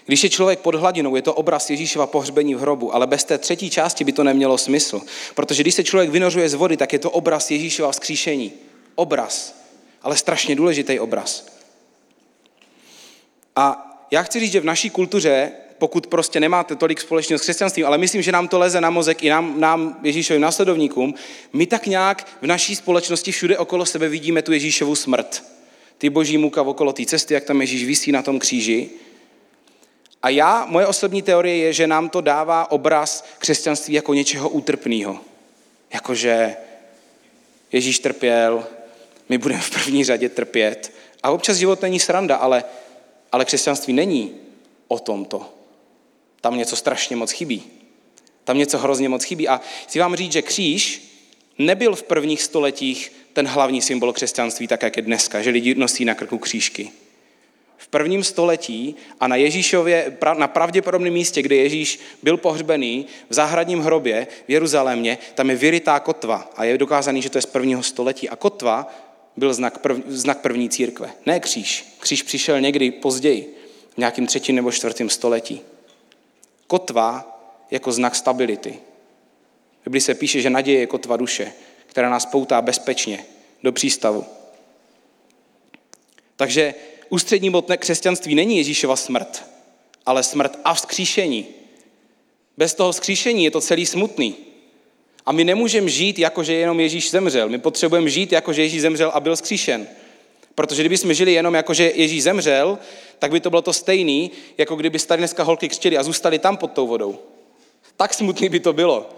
Když 0.05 0.23
je 0.23 0.29
člověk 0.29 0.59
pod 0.59 0.75
hladinou, 0.75 1.15
je 1.15 1.21
to 1.21 1.33
obraz 1.33 1.69
Ježíšova 1.69 2.07
pohřbení 2.07 2.55
v 2.55 2.59
hrobu, 2.59 2.95
ale 2.95 3.07
bez 3.07 3.23
té 3.23 3.37
třetí 3.37 3.69
části 3.69 4.03
by 4.03 4.11
to 4.11 4.23
nemělo 4.23 4.57
smysl. 4.57 5.01
Protože 5.35 5.63
když 5.63 5.75
se 5.75 5.83
člověk 5.83 6.09
vynořuje 6.09 6.49
z 6.49 6.53
vody, 6.53 6.77
tak 6.77 6.93
je 6.93 6.99
to 6.99 7.11
obraz 7.11 7.51
Ježíšova 7.51 7.91
vzkříšení. 7.91 8.53
Obraz, 8.95 9.55
ale 10.01 10.17
strašně 10.17 10.55
důležitý 10.55 10.99
obraz. 10.99 11.45
A 13.55 13.83
já 14.11 14.23
chci 14.23 14.39
říct, 14.39 14.51
že 14.51 14.59
v 14.59 14.65
naší 14.65 14.89
kultuře, 14.89 15.51
pokud 15.77 16.07
prostě 16.07 16.39
nemáte 16.39 16.75
tolik 16.75 17.01
společného 17.01 17.39
s 17.39 17.41
křesťanstvím, 17.41 17.85
ale 17.85 17.97
myslím, 17.97 18.21
že 18.21 18.31
nám 18.31 18.47
to 18.47 18.59
leze 18.59 18.81
na 18.81 18.89
mozek 18.89 19.23
i 19.23 19.29
nám, 19.29 19.59
nám 19.59 19.99
Ježíšovým 20.03 20.41
následovníkům, 20.41 21.13
my 21.53 21.65
tak 21.65 21.87
nějak 21.87 22.27
v 22.41 22.47
naší 22.47 22.75
společnosti 22.75 23.31
všude 23.31 23.57
okolo 23.57 23.85
sebe 23.85 24.09
vidíme 24.09 24.41
tu 24.41 24.53
Ježíšovu 24.53 24.95
smrt. 24.95 25.43
Ty 25.97 26.09
boží 26.09 26.37
muka 26.37 26.61
okolo 26.61 26.93
té 26.93 27.05
cesty, 27.05 27.33
jak 27.33 27.43
tam 27.43 27.61
Ježíš 27.61 27.85
visí 27.85 28.11
na 28.11 28.21
tom 28.21 28.39
kříži. 28.39 28.89
A 30.23 30.29
já, 30.29 30.65
moje 30.69 30.87
osobní 30.87 31.21
teorie 31.21 31.57
je, 31.57 31.73
že 31.73 31.87
nám 31.87 32.09
to 32.09 32.21
dává 32.21 32.71
obraz 32.71 33.25
křesťanství 33.37 33.93
jako 33.93 34.13
něčeho 34.13 34.49
útrpného. 34.49 35.19
Jakože 35.93 36.55
Ježíš 37.71 37.99
trpěl, 37.99 38.67
my 39.29 39.37
budeme 39.37 39.61
v 39.61 39.69
první 39.69 40.03
řadě 40.03 40.29
trpět. 40.29 40.93
A 41.23 41.31
občas 41.31 41.57
život 41.57 41.81
není 41.81 41.99
sranda, 41.99 42.35
ale 42.35 42.63
ale 43.31 43.45
křesťanství 43.45 43.93
není 43.93 44.31
o 44.87 44.99
tomto. 44.99 45.53
Tam 46.41 46.57
něco 46.57 46.75
strašně 46.75 47.15
moc 47.15 47.31
chybí. 47.31 47.63
Tam 48.43 48.57
něco 48.57 48.77
hrozně 48.77 49.09
moc 49.09 49.23
chybí. 49.23 49.47
A 49.47 49.61
chci 49.87 49.99
vám 49.99 50.15
říct, 50.15 50.31
že 50.31 50.41
kříž 50.41 51.01
nebyl 51.57 51.95
v 51.95 52.03
prvních 52.03 52.41
stoletích 52.41 53.11
ten 53.33 53.47
hlavní 53.47 53.81
symbol 53.81 54.13
křesťanství, 54.13 54.67
tak 54.67 54.83
jak 54.83 54.97
je 54.97 55.03
dneska, 55.03 55.41
že 55.41 55.49
lidi 55.49 55.75
nosí 55.75 56.05
na 56.05 56.15
krku 56.15 56.37
křížky. 56.37 56.91
V 57.77 57.87
prvním 57.87 58.23
století 58.23 58.95
a 59.19 59.27
na 59.27 59.35
Ježíšově, 59.35 60.17
na 60.37 60.47
pravděpodobném 60.47 61.13
místě, 61.13 61.41
kde 61.41 61.55
Ježíš 61.55 61.99
byl 62.23 62.37
pohřbený, 62.37 63.05
v 63.29 63.33
zahradním 63.33 63.79
hrobě 63.79 64.27
v 64.47 64.51
Jeruzalémě, 64.51 65.17
tam 65.35 65.49
je 65.49 65.55
vyrytá 65.55 65.99
kotva 65.99 66.51
a 66.55 66.63
je 66.63 66.77
dokázaný, 66.77 67.21
že 67.21 67.29
to 67.29 67.37
je 67.37 67.41
z 67.41 67.45
prvního 67.45 67.83
století. 67.83 68.29
A 68.29 68.35
kotva 68.35 68.93
byl 69.37 69.53
znak, 69.53 69.77
prv, 69.77 69.97
znak 70.07 70.41
první 70.41 70.69
církve. 70.69 71.09
Ne 71.25 71.39
kříž. 71.39 71.85
Kříž 71.99 72.23
přišel 72.23 72.61
někdy 72.61 72.91
později, 72.91 73.55
v 73.93 73.97
nějakým 73.97 74.27
třetím 74.27 74.55
nebo 74.55 74.71
čtvrtém 74.71 75.09
století. 75.09 75.61
Kotva 76.67 77.39
jako 77.71 77.91
znak 77.91 78.15
stability. 78.15 78.79
V 79.81 79.83
Bibli 79.83 80.01
se 80.01 80.13
píše, 80.13 80.41
že 80.41 80.49
naděje 80.49 80.79
je 80.79 80.87
kotva 80.87 81.17
duše, 81.17 81.53
která 81.85 82.09
nás 82.09 82.25
poutá 82.25 82.61
bezpečně 82.61 83.25
do 83.63 83.71
přístavu. 83.71 84.25
Takže 86.35 86.73
ústřední 87.09 87.49
bod 87.49 87.71
křesťanství 87.77 88.35
není 88.35 88.57
Ježíšova 88.57 88.95
smrt, 88.95 89.45
ale 90.05 90.23
smrt 90.23 90.59
a 90.63 90.73
vzkříšení. 90.73 91.45
Bez 92.57 92.73
toho 92.73 92.91
vzkříšení 92.91 93.43
je 93.43 93.51
to 93.51 93.61
celý 93.61 93.85
smutný. 93.85 94.35
A 95.25 95.31
my 95.31 95.43
nemůžeme 95.43 95.89
žít, 95.89 96.19
jako 96.19 96.43
že 96.43 96.53
jenom 96.53 96.79
Ježíš 96.79 97.11
zemřel. 97.11 97.49
My 97.49 97.59
potřebujeme 97.59 98.09
žít, 98.09 98.31
jako 98.31 98.53
že 98.53 98.61
Ježíš 98.61 98.81
zemřel 98.81 99.11
a 99.13 99.19
byl 99.19 99.35
zkříšen. 99.35 99.87
Protože 100.57 100.81
kdybychom 100.81 101.13
žili 101.13 101.33
jenom 101.33 101.53
jako, 101.53 101.73
že 101.73 101.91
Ježíš 101.95 102.23
zemřel, 102.23 102.79
tak 103.19 103.31
by 103.31 103.39
to 103.39 103.49
bylo 103.49 103.61
to 103.61 103.73
stejný, 103.73 104.31
jako 104.57 104.75
kdyby 104.75 104.99
tady 104.99 105.19
dneska 105.19 105.43
holky 105.43 105.69
křtili 105.69 105.97
a 105.97 106.03
zůstali 106.03 106.39
tam 106.39 106.57
pod 106.57 106.71
tou 106.71 106.87
vodou. 106.87 107.19
Tak 107.97 108.13
smutný 108.13 108.49
by 108.49 108.59
to 108.59 108.73
bylo. 108.73 109.09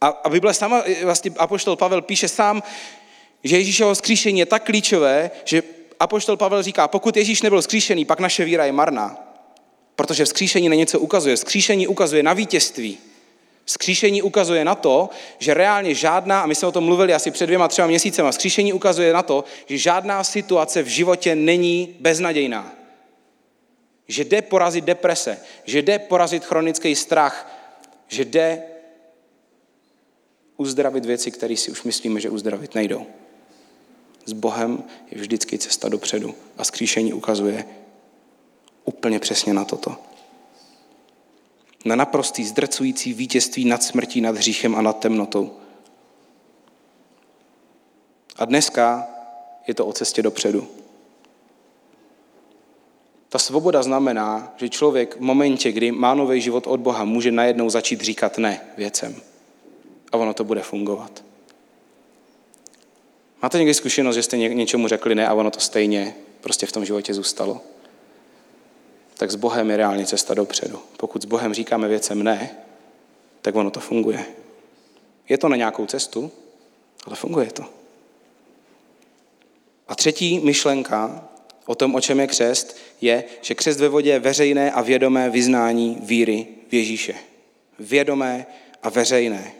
A, 0.00 0.06
a 0.06 0.28
Bible 0.28 0.54
sama, 0.54 0.84
vlastně 1.04 1.30
Apoštol 1.36 1.76
Pavel 1.76 2.02
píše 2.02 2.28
sám, 2.28 2.62
že 3.44 3.56
Ježíšovo 3.56 3.94
skříšení 3.94 4.38
je 4.38 4.46
tak 4.46 4.64
klíčové, 4.64 5.30
že 5.44 5.62
Apoštol 6.00 6.36
Pavel 6.36 6.62
říká, 6.62 6.88
pokud 6.88 7.16
Ježíš 7.16 7.42
nebyl 7.42 7.62
skříšený, 7.62 8.04
pak 8.04 8.20
naše 8.20 8.44
víra 8.44 8.64
je 8.64 8.72
marná. 8.72 9.18
Protože 9.96 10.24
vzkříšení 10.24 10.68
na 10.68 10.74
něco 10.74 11.00
ukazuje. 11.00 11.36
Vzkříšení 11.36 11.86
ukazuje 11.86 12.22
na 12.22 12.32
vítězství. 12.32 12.98
Skříšení 13.66 14.22
ukazuje 14.22 14.64
na 14.64 14.74
to, 14.74 15.10
že 15.38 15.54
reálně 15.54 15.94
žádná, 15.94 16.40
a 16.40 16.46
my 16.46 16.54
jsme 16.54 16.68
o 16.68 16.72
tom 16.72 16.84
mluvili 16.84 17.14
asi 17.14 17.30
před 17.30 17.46
dvěma, 17.46 17.68
třema 17.68 17.88
měsícema, 17.88 18.32
skříšení 18.32 18.72
ukazuje 18.72 19.12
na 19.12 19.22
to, 19.22 19.44
že 19.66 19.78
žádná 19.78 20.24
situace 20.24 20.82
v 20.82 20.86
životě 20.86 21.34
není 21.34 21.96
beznadějná. 22.00 22.72
Že 24.08 24.24
jde 24.24 24.42
porazit 24.42 24.84
deprese, 24.84 25.38
že 25.64 25.82
jde 25.82 25.98
porazit 25.98 26.44
chronický 26.44 26.94
strach, 26.94 27.58
že 28.08 28.24
jde 28.24 28.62
uzdravit 30.56 31.04
věci, 31.04 31.30
které 31.30 31.56
si 31.56 31.70
už 31.70 31.82
myslíme, 31.82 32.20
že 32.20 32.30
uzdravit 32.30 32.74
nejdou. 32.74 33.06
S 34.24 34.32
Bohem 34.32 34.84
je 35.10 35.20
vždycky 35.20 35.58
cesta 35.58 35.88
dopředu 35.88 36.34
a 36.58 36.64
skříšení 36.64 37.12
ukazuje 37.12 37.64
úplně 38.84 39.18
přesně 39.18 39.54
na 39.54 39.64
toto 39.64 39.96
na 41.84 41.96
naprostý 41.96 42.44
zdrcující 42.44 43.12
vítězství 43.12 43.64
nad 43.64 43.82
smrtí, 43.82 44.20
nad 44.20 44.36
hříchem 44.36 44.74
a 44.74 44.82
nad 44.82 44.98
temnotou. 44.98 45.56
A 48.36 48.44
dneska 48.44 49.06
je 49.66 49.74
to 49.74 49.86
o 49.86 49.92
cestě 49.92 50.22
dopředu. 50.22 50.68
Ta 53.28 53.38
svoboda 53.38 53.82
znamená, 53.82 54.54
že 54.56 54.68
člověk 54.68 55.16
v 55.16 55.20
momentě, 55.20 55.72
kdy 55.72 55.92
má 55.92 56.14
nový 56.14 56.40
život 56.40 56.66
od 56.66 56.80
Boha, 56.80 57.04
může 57.04 57.32
najednou 57.32 57.70
začít 57.70 58.00
říkat 58.00 58.38
ne 58.38 58.60
věcem. 58.76 59.16
A 60.12 60.16
ono 60.16 60.34
to 60.34 60.44
bude 60.44 60.62
fungovat. 60.62 61.24
Máte 63.42 63.58
někdy 63.58 63.74
zkušenost, 63.74 64.14
že 64.14 64.22
jste 64.22 64.36
něčemu 64.36 64.88
řekli 64.88 65.14
ne 65.14 65.28
a 65.28 65.34
ono 65.34 65.50
to 65.50 65.60
stejně 65.60 66.14
prostě 66.40 66.66
v 66.66 66.72
tom 66.72 66.84
životě 66.84 67.14
zůstalo? 67.14 67.60
Tak 69.22 69.30
s 69.30 69.34
Bohem 69.34 69.70
je 69.70 69.76
reálně 69.76 70.06
cesta 70.06 70.34
dopředu. 70.34 70.78
Pokud 70.96 71.22
s 71.22 71.24
Bohem 71.24 71.54
říkáme 71.54 71.88
věcem 71.88 72.22
ne, 72.22 72.50
tak 73.42 73.54
ono 73.54 73.70
to 73.70 73.80
funguje. 73.80 74.26
Je 75.28 75.38
to 75.38 75.48
na 75.48 75.56
nějakou 75.56 75.86
cestu, 75.86 76.30
ale 77.06 77.16
funguje 77.16 77.50
to. 77.50 77.64
A 79.88 79.94
třetí 79.94 80.40
myšlenka 80.40 81.28
o 81.66 81.74
tom, 81.74 81.94
o 81.94 82.00
čem 82.00 82.20
je 82.20 82.26
křest, 82.26 82.76
je, 83.00 83.24
že 83.42 83.54
křest 83.54 83.80
ve 83.80 83.88
vodě 83.88 84.10
je 84.10 84.18
veřejné 84.18 84.72
a 84.72 84.82
vědomé 84.82 85.30
vyznání 85.30 85.98
víry 86.00 86.46
v 86.68 86.74
Ježíše. 86.74 87.14
Vědomé 87.78 88.46
a 88.82 88.88
veřejné. 88.88 89.52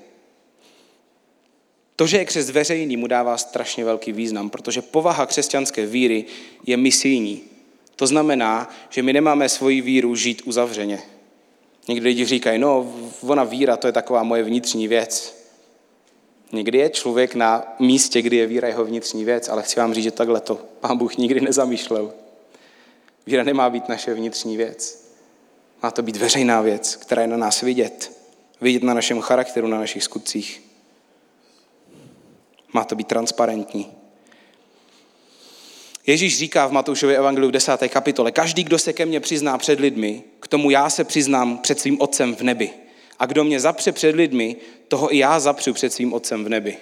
To, 1.97 2.07
že 2.07 2.19
je 2.19 2.25
křest 2.25 2.51
veřejný, 2.51 2.97
mu 2.97 3.07
dává 3.07 3.39
strašně 3.39 3.85
velký 3.85 4.13
význam, 4.13 4.51
protože 4.51 4.83
povaha 4.83 5.27
křesťanské 5.27 5.87
víry 5.87 6.25
je 6.67 6.77
misijní. 6.77 7.52
To 7.97 8.07
znamená, 8.07 8.71
že 8.91 9.03
my 9.03 9.13
nemáme 9.13 9.49
svoji 9.49 9.81
víru 9.81 10.15
žít 10.15 10.43
uzavřeně. 10.45 11.03
Někdy 11.89 12.09
lidi 12.09 12.25
říkají, 12.25 12.59
no, 12.59 12.95
ona 13.23 13.45
víra, 13.45 13.77
to 13.77 13.87
je 13.87 13.93
taková 13.93 14.23
moje 14.23 14.43
vnitřní 14.43 14.89
věc. 14.89 15.43
Někdy 16.53 16.79
je 16.79 16.91
člověk 16.91 17.35
na 17.35 17.75
místě, 17.79 18.23
kdy 18.23 18.37
je 18.37 18.47
víra 18.47 18.69
jeho 18.69 18.85
vnitřní 18.85 19.25
věc, 19.25 19.49
ale 19.49 19.63
chci 19.63 19.81
vám 19.81 19.95
říct, 19.95 20.05
že 20.05 20.11
takhle 20.11 20.41
to 20.41 20.55
pán 20.81 20.99
Bůh 20.99 21.17
nikdy 21.17 21.41
nezamýšlel. 21.41 22.13
Víra 23.27 23.43
nemá 23.43 23.71
být 23.71 23.89
naše 23.89 24.15
vnitřní 24.15 24.57
věc. 24.57 25.09
Má 25.83 25.91
to 25.91 26.03
být 26.03 26.17
veřejná 26.17 26.61
věc, 26.61 26.97
která 26.97 27.23
je 27.23 27.29
na 27.29 27.37
nás 27.37 27.61
vidět. 27.61 28.13
Vidět 28.61 28.83
na 28.83 28.95
našem 28.95 29.21
charakteru, 29.21 29.67
na 29.69 29.79
našich 29.79 30.03
skutcích. 30.03 30.63
Má 32.73 32.85
to 32.85 32.95
být 32.95 33.07
transparentní. 33.07 34.02
Ježíš 36.07 36.39
říká 36.39 36.67
v 36.67 36.73
Matoušově 36.73 37.17
evangeliu 37.17 37.49
v 37.49 37.53
10. 37.53 37.89
kapitole, 37.89 38.33
každý, 38.33 38.65
kdo 38.65 38.79
se 38.79 38.93
ke 38.93 39.07
mně 39.07 39.21
přizná 39.21 39.59
před 39.59 39.81
lidmi, 39.81 40.25
k 40.41 40.49
tomu 40.49 40.71
já 40.71 40.91
se 40.91 41.05
přiznám 41.05 41.59
před 41.59 41.81
svým 41.81 42.01
otcem 42.01 42.37
v 42.37 42.41
nebi. 42.41 42.71
A 43.19 43.27
kdo 43.27 43.45
mě 43.45 43.61
zapře 43.61 43.93
před 43.93 44.17
lidmi, 44.17 44.57
toho 44.89 45.15
i 45.15 45.19
já 45.19 45.41
zapřu 45.41 45.73
před 45.73 45.93
svým 45.93 46.13
otcem 46.13 46.45
v 46.45 46.49
nebi. 46.49 46.77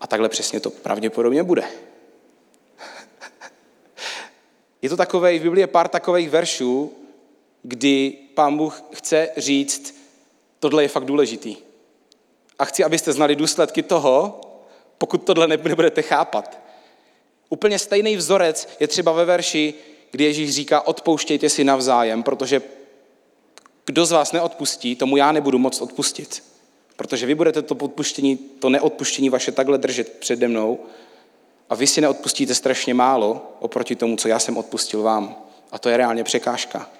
A 0.00 0.06
takhle 0.06 0.28
přesně 0.28 0.60
to 0.60 0.70
pravděpodobně 0.70 1.42
bude. 1.42 1.64
Je 4.82 4.88
to 4.88 4.96
takové, 4.96 5.38
v 5.38 5.42
Biblii 5.42 5.62
je 5.62 5.66
pár 5.66 5.88
takových 5.88 6.30
veršů, 6.30 6.92
kdy 7.62 8.12
pán 8.34 8.56
Bůh 8.56 8.82
chce 8.94 9.28
říct, 9.36 9.94
tohle 10.60 10.82
je 10.82 10.88
fakt 10.88 11.04
důležitý. 11.04 11.56
A 12.58 12.64
chci, 12.64 12.84
abyste 12.84 13.12
znali 13.12 13.36
důsledky 13.36 13.82
toho, 13.82 14.40
pokud 14.98 15.18
tohle 15.18 15.48
nebudete 15.48 16.02
chápat. 16.02 16.60
Úplně 17.48 17.78
stejný 17.78 18.16
vzorec 18.16 18.68
je 18.80 18.88
třeba 18.88 19.12
ve 19.12 19.24
verši, 19.24 19.74
kdy 20.10 20.24
Ježíš 20.24 20.50
říká, 20.50 20.80
odpouštějte 20.80 21.48
si 21.48 21.64
navzájem, 21.64 22.22
protože 22.22 22.62
kdo 23.86 24.06
z 24.06 24.10
vás 24.10 24.32
neodpustí, 24.32 24.96
tomu 24.96 25.16
já 25.16 25.32
nebudu 25.32 25.58
moc 25.58 25.80
odpustit. 25.80 26.44
Protože 26.96 27.26
vy 27.26 27.34
budete 27.34 27.62
to 27.62 27.74
odpuštění, 27.74 28.36
to 28.36 28.68
neodpuštění 28.68 29.30
vaše 29.30 29.52
takhle 29.52 29.78
držet 29.78 30.18
přede 30.18 30.48
mnou 30.48 30.78
a 31.70 31.74
vy 31.74 31.86
si 31.86 32.00
neodpustíte 32.00 32.54
strašně 32.54 32.94
málo 32.94 33.56
oproti 33.60 33.96
tomu, 33.96 34.16
co 34.16 34.28
já 34.28 34.38
jsem 34.38 34.56
odpustil 34.56 35.02
vám. 35.02 35.36
A 35.72 35.78
to 35.78 35.88
je 35.88 35.96
reálně 35.96 36.24
překážka. 36.24 36.90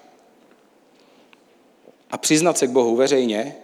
A 2.10 2.18
přiznat 2.18 2.58
se 2.58 2.66
k 2.66 2.70
Bohu 2.70 2.96
veřejně 2.96 3.56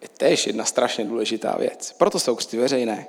je 0.00 0.08
též 0.08 0.46
jedna 0.46 0.64
strašně 0.64 1.04
důležitá 1.04 1.56
věc. 1.58 1.94
Proto 1.98 2.18
jsou 2.18 2.36
křty 2.36 2.56
veřejné. 2.56 3.06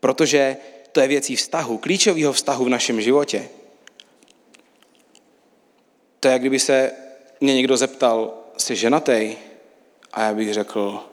Protože 0.00 0.56
to 0.92 1.00
je 1.00 1.08
věcí 1.08 1.36
vztahu, 1.36 1.78
klíčového 1.78 2.32
vztahu 2.32 2.64
v 2.64 2.68
našem 2.68 3.00
životě. 3.00 3.48
To 6.20 6.28
je, 6.28 6.32
jak 6.32 6.40
kdyby 6.40 6.58
se 6.58 6.92
mě 7.40 7.54
někdo 7.54 7.76
zeptal, 7.76 8.34
jsi 8.56 8.76
ženatý? 8.76 9.36
A 10.12 10.22
já 10.22 10.34
bych 10.34 10.54
řekl, 10.54 11.04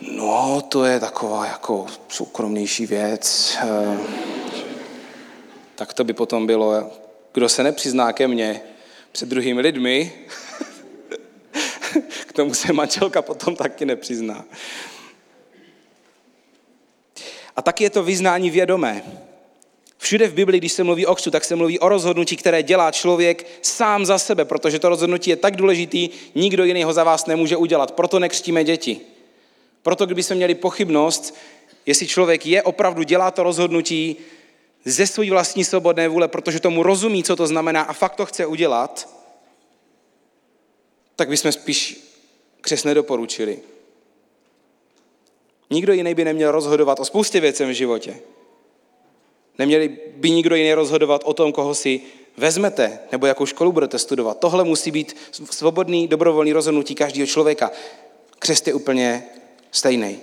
no, 0.00 0.62
to 0.68 0.84
je 0.84 1.00
taková 1.00 1.46
jako 1.46 1.86
soukromnější 2.08 2.86
věc. 2.86 3.56
Eh, 3.62 3.98
tak 5.74 5.94
to 5.94 6.04
by 6.04 6.12
potom 6.12 6.46
bylo, 6.46 6.90
kdo 7.32 7.48
se 7.48 7.62
nepřizná 7.62 8.12
ke 8.12 8.28
mně 8.28 8.60
před 9.12 9.28
druhými 9.28 9.60
lidmi, 9.60 10.12
k 12.26 12.32
tomu 12.32 12.54
se 12.54 12.72
manželka 12.72 13.22
potom 13.22 13.56
taky 13.56 13.84
nepřizná. 13.84 14.44
A 17.60 17.62
taky 17.62 17.84
je 17.84 17.90
to 17.90 18.02
vyznání 18.02 18.50
vědomé. 18.50 19.02
Všude 19.98 20.28
v 20.28 20.34
Biblii, 20.34 20.60
když 20.60 20.72
se 20.72 20.84
mluví 20.84 21.06
o 21.06 21.14
křtu, 21.14 21.30
tak 21.30 21.44
se 21.44 21.56
mluví 21.56 21.78
o 21.78 21.88
rozhodnutí, 21.88 22.36
které 22.36 22.62
dělá 22.62 22.90
člověk 22.90 23.46
sám 23.62 24.06
za 24.06 24.18
sebe, 24.18 24.44
protože 24.44 24.78
to 24.78 24.88
rozhodnutí 24.88 25.30
je 25.30 25.36
tak 25.36 25.56
důležitý, 25.56 26.08
nikdo 26.34 26.64
jiný 26.64 26.84
ho 26.84 26.92
za 26.92 27.04
vás 27.04 27.26
nemůže 27.26 27.56
udělat. 27.56 27.90
Proto 27.90 28.18
nekřtíme 28.18 28.64
děti. 28.64 29.00
Proto, 29.82 30.06
kdyby 30.06 30.22
jsme 30.22 30.36
měli 30.36 30.54
pochybnost, 30.54 31.36
jestli 31.86 32.06
člověk 32.06 32.46
je 32.46 32.62
opravdu 32.62 33.02
dělá 33.02 33.30
to 33.30 33.42
rozhodnutí 33.42 34.16
ze 34.84 35.06
své 35.06 35.30
vlastní 35.30 35.64
svobodné 35.64 36.08
vůle, 36.08 36.28
protože 36.28 36.60
tomu 36.60 36.82
rozumí, 36.82 37.24
co 37.24 37.36
to 37.36 37.46
znamená 37.46 37.82
a 37.82 37.92
fakt 37.92 38.16
to 38.16 38.26
chce 38.26 38.46
udělat, 38.46 39.08
tak 41.16 41.28
bychom 41.28 41.52
spíš 41.52 42.00
křes 42.60 42.84
nedoporučili. 42.84 43.58
Nikdo 45.70 45.92
jiný 45.92 46.14
by 46.14 46.24
neměl 46.24 46.52
rozhodovat 46.52 47.00
o 47.00 47.04
spoustě 47.04 47.40
věcem 47.40 47.68
v 47.68 47.72
životě. 47.72 48.16
Neměli 49.58 49.98
by 50.16 50.30
nikdo 50.30 50.54
jiný 50.54 50.74
rozhodovat 50.74 51.22
o 51.24 51.34
tom, 51.34 51.52
koho 51.52 51.74
si 51.74 52.00
vezmete, 52.36 52.98
nebo 53.12 53.26
jakou 53.26 53.46
školu 53.46 53.72
budete 53.72 53.98
studovat. 53.98 54.38
Tohle 54.38 54.64
musí 54.64 54.90
být 54.90 55.16
svobodný, 55.50 56.08
dobrovolný 56.08 56.52
rozhodnutí 56.52 56.94
každého 56.94 57.26
člověka. 57.26 57.70
Křest 58.38 58.66
je 58.66 58.74
úplně 58.74 59.24
stejný. 59.70 60.18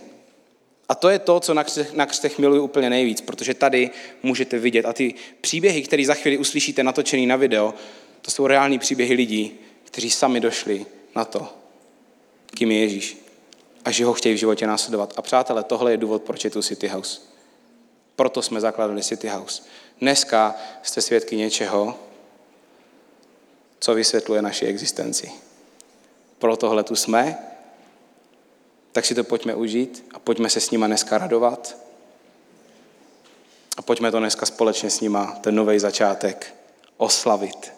A 0.89 0.95
to 0.95 1.09
je 1.09 1.19
to, 1.19 1.39
co 1.39 1.53
na 1.53 1.63
křtech, 1.63 1.93
na 1.93 2.05
křtech 2.05 2.39
miluji 2.39 2.61
úplně 2.61 2.89
nejvíc, 2.89 3.21
protože 3.21 3.53
tady 3.53 3.89
můžete 4.23 4.59
vidět. 4.59 4.85
A 4.85 4.93
ty 4.93 5.13
příběhy, 5.41 5.81
které 5.81 6.05
za 6.05 6.13
chvíli 6.13 6.37
uslyšíte 6.37 6.83
natočený 6.83 7.27
na 7.27 7.35
video, 7.35 7.73
to 8.21 8.31
jsou 8.31 8.47
reální 8.47 8.79
příběhy 8.79 9.13
lidí, 9.13 9.59
kteří 9.83 10.11
sami 10.11 10.39
došli 10.39 10.85
na 11.15 11.25
to, 11.25 11.47
kým 12.53 12.71
je 12.71 12.79
Ježíš 12.79 13.26
a 13.85 13.91
že 13.91 14.05
ho 14.05 14.13
chtějí 14.13 14.35
v 14.35 14.39
životě 14.39 14.67
následovat. 14.67 15.13
A 15.17 15.21
přátelé, 15.21 15.63
tohle 15.63 15.91
je 15.91 15.97
důvod, 15.97 16.23
proč 16.23 16.43
je 16.43 16.49
tu 16.49 16.61
City 16.61 16.87
House. 16.87 17.21
Proto 18.15 18.41
jsme 18.41 18.61
zakladali 18.61 19.03
City 19.03 19.27
House. 19.27 19.63
Dneska 20.01 20.55
jste 20.83 21.01
svědky 21.01 21.35
něčeho, 21.35 21.95
co 23.79 23.93
vysvětluje 23.93 24.41
naši 24.41 24.65
existenci. 24.65 25.31
Pro 26.39 26.57
tohle 26.57 26.83
tu 26.83 26.95
jsme, 26.95 27.37
tak 28.91 29.05
si 29.05 29.15
to 29.15 29.23
pojďme 29.23 29.55
užít 29.55 30.05
a 30.13 30.19
pojďme 30.19 30.49
se 30.49 30.59
s 30.59 30.71
nima 30.71 30.87
dneska 30.87 31.17
radovat. 31.17 31.77
A 33.77 33.81
pojďme 33.81 34.11
to 34.11 34.19
dneska 34.19 34.45
společně 34.45 34.89
s 34.89 35.01
nima, 35.01 35.37
ten 35.41 35.55
nový 35.55 35.79
začátek, 35.79 36.55
oslavit. 36.97 37.76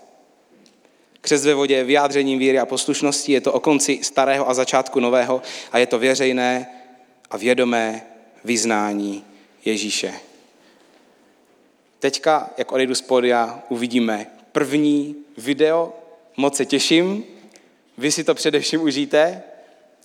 Křest 1.21 1.45
ve 1.45 1.53
vodě 1.53 1.75
je 1.75 1.84
vyjádřením 1.84 2.39
víry 2.39 2.60
a 2.60 2.65
poslušnosti, 2.65 3.32
je 3.32 3.41
to 3.41 3.53
o 3.53 3.60
konci 3.60 3.99
starého 4.03 4.49
a 4.49 4.53
začátku 4.53 4.99
nového 4.99 5.41
a 5.71 5.77
je 5.77 5.88
to 5.88 5.99
věřejné 5.99 6.67
a 7.29 7.38
vědomé 7.38 8.01
vyznání 8.43 9.25
Ježíše. 9.65 10.13
Teďka, 11.99 12.49
jak 12.58 12.71
odejdu 12.71 12.95
z 12.95 13.01
podia, 13.01 13.63
uvidíme 13.69 14.27
první 14.51 15.15
video. 15.38 15.93
Moc 16.38 16.55
se 16.55 16.65
těším. 16.65 17.23
Vy 17.97 18.12
si 18.12 18.23
to 18.23 18.36
především 18.36 18.82
užijte 18.82 19.43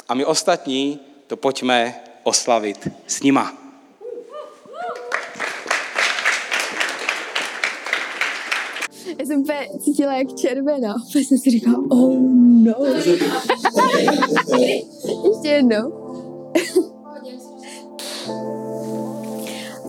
a 0.09 0.15
my 0.15 0.25
ostatní 0.25 1.01
to 1.27 1.37
pojďme 1.37 2.01
oslavit 2.23 2.89
s 3.07 3.23
nima. 3.23 3.64
Já 9.19 9.27
jsem 9.27 9.41
úplně 9.41 9.69
cítila 9.81 10.15
jak 10.17 10.35
červená. 10.35 10.95
Úplně 11.09 11.25
jsem 11.25 11.39
si 11.39 11.51
říkala, 11.51 11.79
oh 11.89 12.15
no. 12.41 12.75
Ještě 15.29 15.49
jednou. 15.49 15.93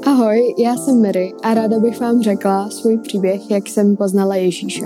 Ahoj, 0.05 0.55
já 0.57 0.75
jsem 0.75 1.01
Mary 1.01 1.33
a 1.43 1.53
ráda 1.53 1.79
bych 1.79 1.99
vám 1.99 2.21
řekla 2.21 2.69
svůj 2.69 2.97
příběh, 2.97 3.51
jak 3.51 3.67
jsem 3.69 3.95
poznala 3.95 4.35
Ježíše. 4.35 4.85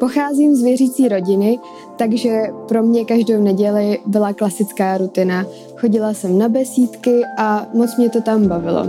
Pocházím 0.00 0.56
z 0.56 0.62
věřící 0.62 1.08
rodiny, 1.08 1.58
takže 1.98 2.42
pro 2.68 2.82
mě 2.82 3.04
každou 3.04 3.42
neděli 3.42 3.98
byla 4.06 4.32
klasická 4.32 4.98
rutina. 4.98 5.46
Chodila 5.76 6.14
jsem 6.14 6.38
na 6.38 6.48
besídky 6.48 7.20
a 7.38 7.66
moc 7.74 7.96
mě 7.96 8.10
to 8.10 8.20
tam 8.20 8.48
bavilo. 8.48 8.86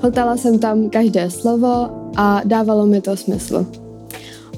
Hltala 0.00 0.36
jsem 0.36 0.58
tam 0.58 0.90
každé 0.90 1.30
slovo 1.30 2.01
a 2.16 2.40
dávalo 2.44 2.86
mi 2.86 3.00
to 3.00 3.16
smysl. 3.16 3.66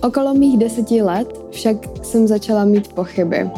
Okolo 0.03 0.35
mých 0.35 0.59
deseti 0.59 1.03
let 1.03 1.29
však 1.51 1.77
jsem 2.05 2.27
začala 2.27 2.64
mít 2.64 2.93
pochyby. 2.93 3.51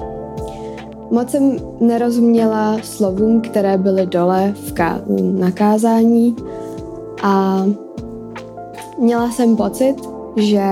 Moc 1.11 1.31
jsem 1.31 1.57
nerozuměla 1.81 2.79
slovům, 2.83 3.41
které 3.41 3.79
byly 3.79 4.07
dole 4.07 4.55
v 4.67 4.73
ká- 4.73 5.03
nakázání 5.39 6.37
a 7.23 7.65
měla 8.99 9.31
jsem 9.31 9.57
pocit, 9.57 9.97
že 10.37 10.63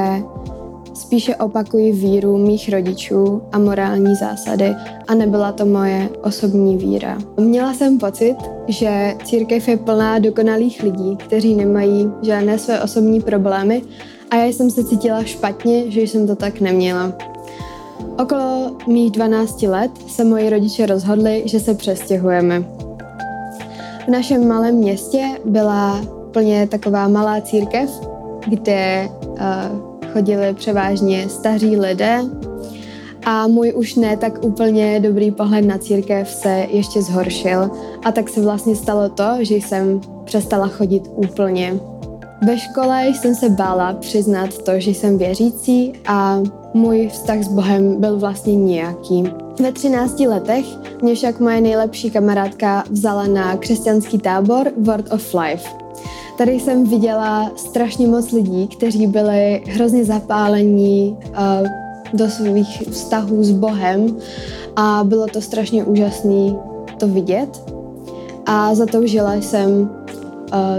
spíše 1.15 1.37
opakuji 1.37 1.93
víru 1.93 2.39
mých 2.39 2.73
rodičů 2.73 3.43
a 3.53 3.59
morální 3.59 4.15
zásady 4.15 4.75
a 5.09 5.15
nebyla 5.15 5.53
to 5.53 5.67
moje 5.67 6.09
osobní 6.23 6.77
víra. 6.77 7.19
Měla 7.41 7.75
jsem 7.75 7.99
pocit, 7.99 8.37
že 8.69 9.15
církev 9.25 9.69
je 9.69 9.77
plná 9.77 10.19
dokonalých 10.19 10.83
lidí, 10.83 11.17
kteří 11.17 11.55
nemají 11.55 12.11
žádné 12.23 12.59
své 12.59 12.83
osobní 12.83 13.21
problémy 13.21 13.83
a 14.31 14.37
já 14.37 14.45
jsem 14.45 14.71
se 14.71 14.85
cítila 14.85 15.25
špatně, 15.25 15.91
že 15.91 16.01
jsem 16.01 16.27
to 16.27 16.37
tak 16.37 16.61
neměla. 16.61 17.13
Okolo 18.23 18.77
mých 18.87 19.11
12 19.11 19.63
let 19.63 19.91
se 20.09 20.25
moji 20.25 20.51
rodiče 20.51 20.87
rozhodli, 20.87 21.43
že 21.47 21.61
se 21.61 21.75
přestěhujeme. 21.75 22.65
V 24.05 24.09
našem 24.09 24.49
malém 24.49 24.75
městě 24.75 25.25
byla 25.45 26.01
plně 26.31 26.67
taková 26.67 27.09
malá 27.09 27.41
církev, 27.41 27.91
kde 28.49 29.09
uh, 29.29 29.94
chodili 30.15 30.55
převážně 30.55 31.29
staří 31.29 31.77
lidé 31.77 32.21
a 33.25 33.47
můj 33.47 33.73
už 33.77 33.95
ne 33.95 34.17
tak 34.17 34.45
úplně 34.45 35.01
dobrý 35.01 35.31
pohled 35.31 35.65
na 35.65 35.79
církev 35.79 36.29
se 36.29 36.67
ještě 36.71 37.03
zhoršil 37.03 37.71
a 38.05 38.13
tak 38.13 38.29
se 38.29 38.41
vlastně 38.41 38.77
stalo 38.77 39.09
to, 39.09 39.25
že 39.41 39.55
jsem 39.55 40.01
přestala 40.25 40.69
chodit 40.69 41.03
úplně. 41.17 41.81
Ve 42.47 42.59
škole 42.59 43.07
jsem 43.09 43.35
se 43.35 43.49
bála 43.51 43.93
přiznat 43.93 44.59
to, 44.59 44.73
že 44.77 44.91
jsem 44.91 45.19
věřící 45.19 45.93
a 46.07 46.43
můj 46.75 47.09
vztah 47.09 47.43
s 47.43 47.49
Bohem 47.49 48.01
byl 48.01 48.19
vlastně 48.19 48.55
nějaký. 48.55 49.25
Ve 49.61 49.73
13 49.73 50.21
letech 50.21 50.65
mě 51.03 51.15
však 51.15 51.41
moje 51.41 51.61
nejlepší 51.61 52.11
kamarádka 52.11 52.85
vzala 52.91 53.27
na 53.27 53.57
křesťanský 53.57 54.19
tábor 54.19 54.73
Word 54.77 55.13
of 55.13 55.35
Life. 55.35 55.84
Tady 56.39 56.53
jsem 56.53 56.85
viděla 56.85 57.51
strašně 57.57 58.07
moc 58.07 58.33
lidí, 58.33 58.69
kteří 58.69 59.07
byli 59.07 59.63
hrozně 59.67 60.05
zapálení 60.05 61.19
uh, 61.29 61.69
do 62.13 62.31
svých 62.31 62.83
vztahů 62.91 63.45
s 63.45 63.51
Bohem 63.51 64.17
a 64.77 65.05
bylo 65.05 65.27
to 65.27 65.41
strašně 65.41 65.85
úžasné 65.85 66.55
to 66.99 67.07
vidět 67.09 67.63
a 68.47 68.75
zatoužila 68.75 69.35
jsem 69.35 69.81
uh, 69.81 69.89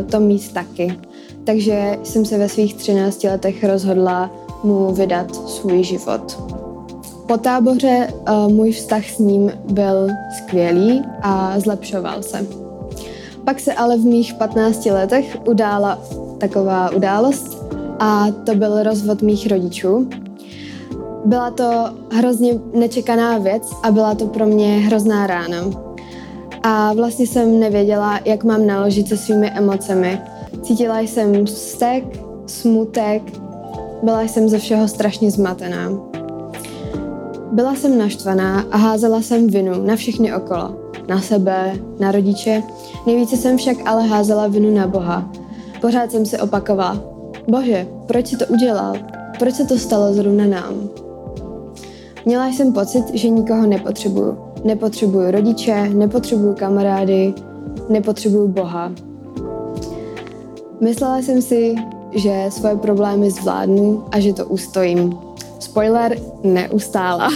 to 0.10 0.20
mít 0.20 0.54
taky. 0.54 0.98
Takže 1.44 1.98
jsem 2.04 2.26
se 2.26 2.38
ve 2.38 2.50
svých 2.50 2.74
13 2.74 3.24
letech 3.24 3.64
rozhodla 3.64 4.32
mu 4.64 4.92
vydat 4.92 5.36
svůj 5.50 5.84
život. 5.84 6.40
Po 7.28 7.38
táboře 7.38 8.14
uh, 8.30 8.54
můj 8.54 8.72
vztah 8.72 9.10
s 9.10 9.20
ním 9.20 9.52
byl 9.72 10.08
skvělý 10.38 11.02
a 11.22 11.60
zlepšoval 11.60 12.24
se. 12.24 12.65
Pak 13.46 13.60
se 13.60 13.74
ale 13.74 13.98
v 13.98 14.06
mých 14.06 14.34
15 14.34 14.86
letech 14.86 15.38
udála 15.48 16.00
taková 16.38 16.90
událost 16.90 17.66
a 18.00 18.28
to 18.44 18.56
byl 18.56 18.84
rozvod 18.84 19.22
mých 19.22 19.48
rodičů. 19.48 20.10
Byla 21.26 21.52
to 21.52 21.90
hrozně 22.12 22.54
nečekaná 22.74 23.38
věc 23.38 23.72
a 23.84 23.92
byla 23.92 24.16
to 24.16 24.28
pro 24.28 24.46
mě 24.46 24.78
hrozná 24.78 25.28
rána. 25.28 25.58
A 26.64 26.94
vlastně 26.94 27.28
jsem 27.28 27.60
nevěděla, 27.60 28.20
jak 28.26 28.44
mám 28.44 28.68
naložit 28.68 29.08
se 29.08 29.18
svými 29.18 29.52
emocemi. 29.52 30.22
Cítila 30.62 31.00
jsem 31.00 31.46
vztek, 31.46 32.04
smutek, 32.46 33.22
byla 34.04 34.22
jsem 34.22 34.50
ze 34.50 34.60
všeho 34.60 34.88
strašně 34.88 35.32
zmatená. 35.32 35.90
Byla 37.52 37.76
jsem 37.76 37.98
naštvaná 37.98 38.66
a 38.72 38.78
házela 38.78 39.22
jsem 39.22 39.48
vinu 39.48 39.86
na 39.86 39.96
všechny 39.96 40.34
okolo. 40.34 40.76
Na 41.08 41.22
sebe, 41.22 41.74
na 42.00 42.12
rodiče. 42.12 42.64
Nejvíce 43.06 43.38
jsem 43.38 43.58
však 43.58 43.78
ale 43.86 44.04
házela 44.08 44.48
vinu 44.48 44.76
na 44.76 44.88
Boha. 44.88 45.30
Pořád 45.82 46.12
jsem 46.12 46.26
si 46.26 46.40
opakovala. 46.40 47.00
Bože, 47.48 47.88
proč 48.06 48.28
si 48.28 48.38
to 48.38 48.46
udělal? 48.46 48.94
Proč 49.40 49.56
se 49.56 49.66
to 49.66 49.78
stalo 49.78 50.14
zrovna 50.14 50.46
nám? 50.46 50.90
Měla 52.26 52.48
jsem 52.48 52.74
pocit, 52.74 53.04
že 53.14 53.30
nikoho 53.30 53.68
nepotřebuju. 53.68 54.38
Nepotřebuju 54.64 55.32
rodiče, 55.32 55.90
nepotřebuju 55.90 56.54
kamarády, 56.54 57.34
nepotřebuju 57.90 58.48
Boha. 58.48 58.92
Myslela 60.82 61.18
jsem 61.18 61.42
si, 61.42 61.76
že 62.16 62.46
svoje 62.50 62.76
problémy 62.76 63.32
zvládnu 63.32 64.04
a 64.12 64.20
že 64.20 64.34
to 64.34 64.46
ustojím. 64.46 65.18
Spoiler, 65.60 66.18
neustála. 66.44 67.30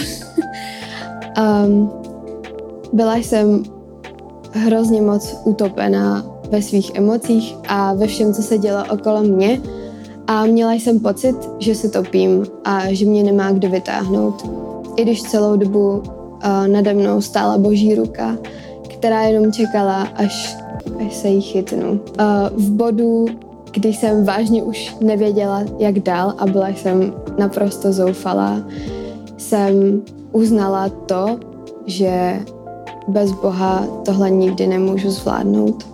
um, 1.66 1.92
byla 2.92 3.16
jsem 3.16 3.62
hrozně 4.52 5.02
moc 5.02 5.36
utopená 5.44 6.24
ve 6.50 6.62
svých 6.62 6.94
emocích 6.94 7.54
a 7.68 7.94
ve 7.94 8.06
všem, 8.06 8.34
co 8.34 8.42
se 8.42 8.58
dělo 8.58 8.84
okolo 8.90 9.22
mě 9.22 9.60
a 10.26 10.46
měla 10.46 10.72
jsem 10.72 11.00
pocit, 11.00 11.36
že 11.58 11.74
se 11.74 11.88
topím 11.88 12.46
a 12.64 12.92
že 12.92 13.06
mě 13.06 13.22
nemá 13.22 13.52
kdo 13.52 13.68
vytáhnout. 13.68 14.50
I 14.96 15.02
když 15.02 15.22
celou 15.22 15.56
dobu 15.56 15.90
uh, 15.90 16.02
nade 16.66 16.94
mnou 16.94 17.20
stála 17.20 17.58
boží 17.58 17.94
ruka, 17.94 18.38
která 18.88 19.22
jenom 19.22 19.52
čekala, 19.52 20.02
až, 20.02 20.56
až 21.06 21.14
se 21.14 21.28
jí 21.28 21.40
chytnu. 21.40 21.90
Uh, 21.90 22.00
v 22.56 22.70
bodu 22.70 23.26
když 23.72 23.96
jsem 23.96 24.24
vážně 24.24 24.62
už 24.62 24.96
nevěděla, 25.00 25.62
jak 25.78 25.98
dál 25.98 26.34
a 26.38 26.46
byla 26.46 26.68
jsem 26.68 27.14
naprosto 27.38 27.92
zoufalá, 27.92 28.62
jsem 29.36 30.02
uznala 30.32 30.88
to, 30.88 31.38
že 31.86 32.40
bez 33.08 33.32
Boha 33.32 33.84
tohle 34.04 34.30
nikdy 34.30 34.66
nemůžu 34.66 35.10
zvládnout. 35.10 35.86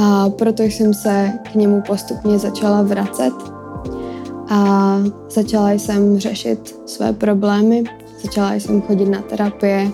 A 0.00 0.30
proto 0.30 0.62
jsem 0.62 0.94
se 0.94 1.32
k 1.52 1.54
němu 1.54 1.82
postupně 1.86 2.38
začala 2.38 2.82
vracet 2.82 3.32
a 4.48 4.96
začala 5.30 5.70
jsem 5.70 6.18
řešit 6.18 6.76
své 6.86 7.12
problémy, 7.12 7.84
začala 8.24 8.54
jsem 8.54 8.82
chodit 8.82 9.06
na 9.06 9.22
terapie 9.22 9.90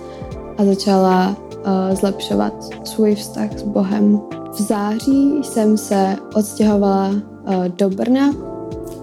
a 0.58 0.64
začala 0.64 1.28
uh, 1.28 1.96
zlepšovat 1.96 2.52
svůj 2.84 3.14
vztah 3.14 3.58
s 3.58 3.62
Bohem. 3.62 4.20
V 4.52 4.60
září 4.60 5.40
jsem 5.42 5.78
se 5.78 6.16
odstěhovala 6.34 7.08
uh, 7.08 7.68
do 7.68 7.90
Brna 7.90 8.30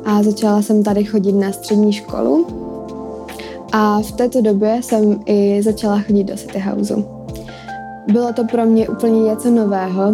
a 0.06 0.24
začala 0.24 0.62
jsem 0.62 0.84
tady 0.84 1.04
chodit 1.04 1.32
na 1.32 1.52
střední 1.52 1.94
školu. 1.94 2.48
A 3.72 4.02
v 4.02 4.12
této 4.12 4.42
době 4.42 4.80
jsem 4.82 5.20
i 5.26 5.64
začala 5.64 6.00
chodit 6.00 6.24
do 6.24 6.36
City 6.36 6.60
Houseu. 6.60 7.06
Bylo 8.12 8.34
to 8.34 8.44
pro 8.44 8.66
mě 8.66 8.90
úplně 8.90 9.22
něco 9.22 9.52
nového. 9.52 10.14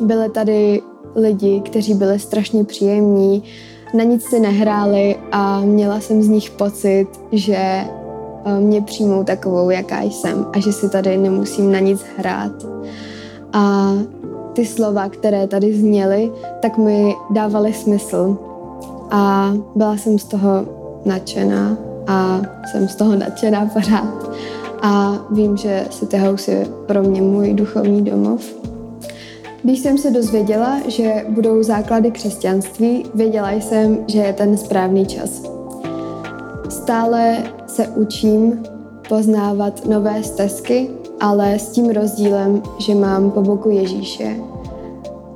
Byly 0.00 0.28
tady 0.28 0.82
lidi, 1.14 1.60
kteří 1.60 1.94
byli 1.94 2.18
strašně 2.18 2.64
příjemní, 2.64 3.42
na 3.94 4.04
nic 4.04 4.24
si 4.24 4.40
nehráli 4.40 5.16
a 5.32 5.60
měla 5.60 6.00
jsem 6.00 6.22
z 6.22 6.28
nich 6.28 6.50
pocit, 6.50 7.06
že 7.32 7.56
eh, 7.56 8.60
mě 8.60 8.82
přijmou 8.82 9.24
takovou, 9.24 9.70
jaká 9.70 10.02
jsem 10.02 10.46
a 10.52 10.60
že 10.60 10.72
si 10.72 10.90
tady 10.90 11.16
nemusím 11.16 11.72
na 11.72 11.78
nic 11.78 12.04
hrát. 12.16 12.52
A 13.52 13.92
ty 14.52 14.66
slova, 14.66 15.08
které 15.08 15.46
tady 15.46 15.78
zněly, 15.78 16.32
tak 16.62 16.78
mi 16.78 17.14
dávaly 17.30 17.72
smysl. 17.72 18.36
A 19.10 19.52
byla 19.74 19.96
jsem 19.96 20.18
z 20.18 20.24
toho 20.24 20.66
nadšená 21.04 21.76
a 22.06 22.40
jsem 22.70 22.88
z 22.88 22.94
toho 22.94 23.16
nadšená 23.16 23.66
pořád. 23.66 24.30
A 24.82 25.18
vím, 25.30 25.56
že 25.56 25.86
City 25.90 26.16
House 26.16 26.50
je 26.50 26.66
pro 26.86 27.02
mě 27.02 27.22
můj 27.22 27.54
duchovní 27.54 28.02
domov. 28.02 28.54
Když 29.62 29.78
jsem 29.78 29.98
se 29.98 30.10
dozvěděla, 30.10 30.80
že 30.88 31.24
budou 31.28 31.62
základy 31.62 32.10
křesťanství, 32.10 33.04
věděla 33.14 33.52
jsem, 33.52 33.98
že 34.06 34.18
je 34.18 34.32
ten 34.32 34.56
správný 34.56 35.06
čas. 35.06 35.42
Stále 36.68 37.44
se 37.66 37.88
učím 37.88 38.62
poznávat 39.08 39.86
nové 39.86 40.22
stezky 40.22 40.88
ale 41.20 41.58
s 41.58 41.68
tím 41.68 41.90
rozdílem, 41.90 42.62
že 42.78 42.94
mám 42.94 43.30
po 43.30 43.42
boku 43.42 43.70
Ježíše 43.70 44.36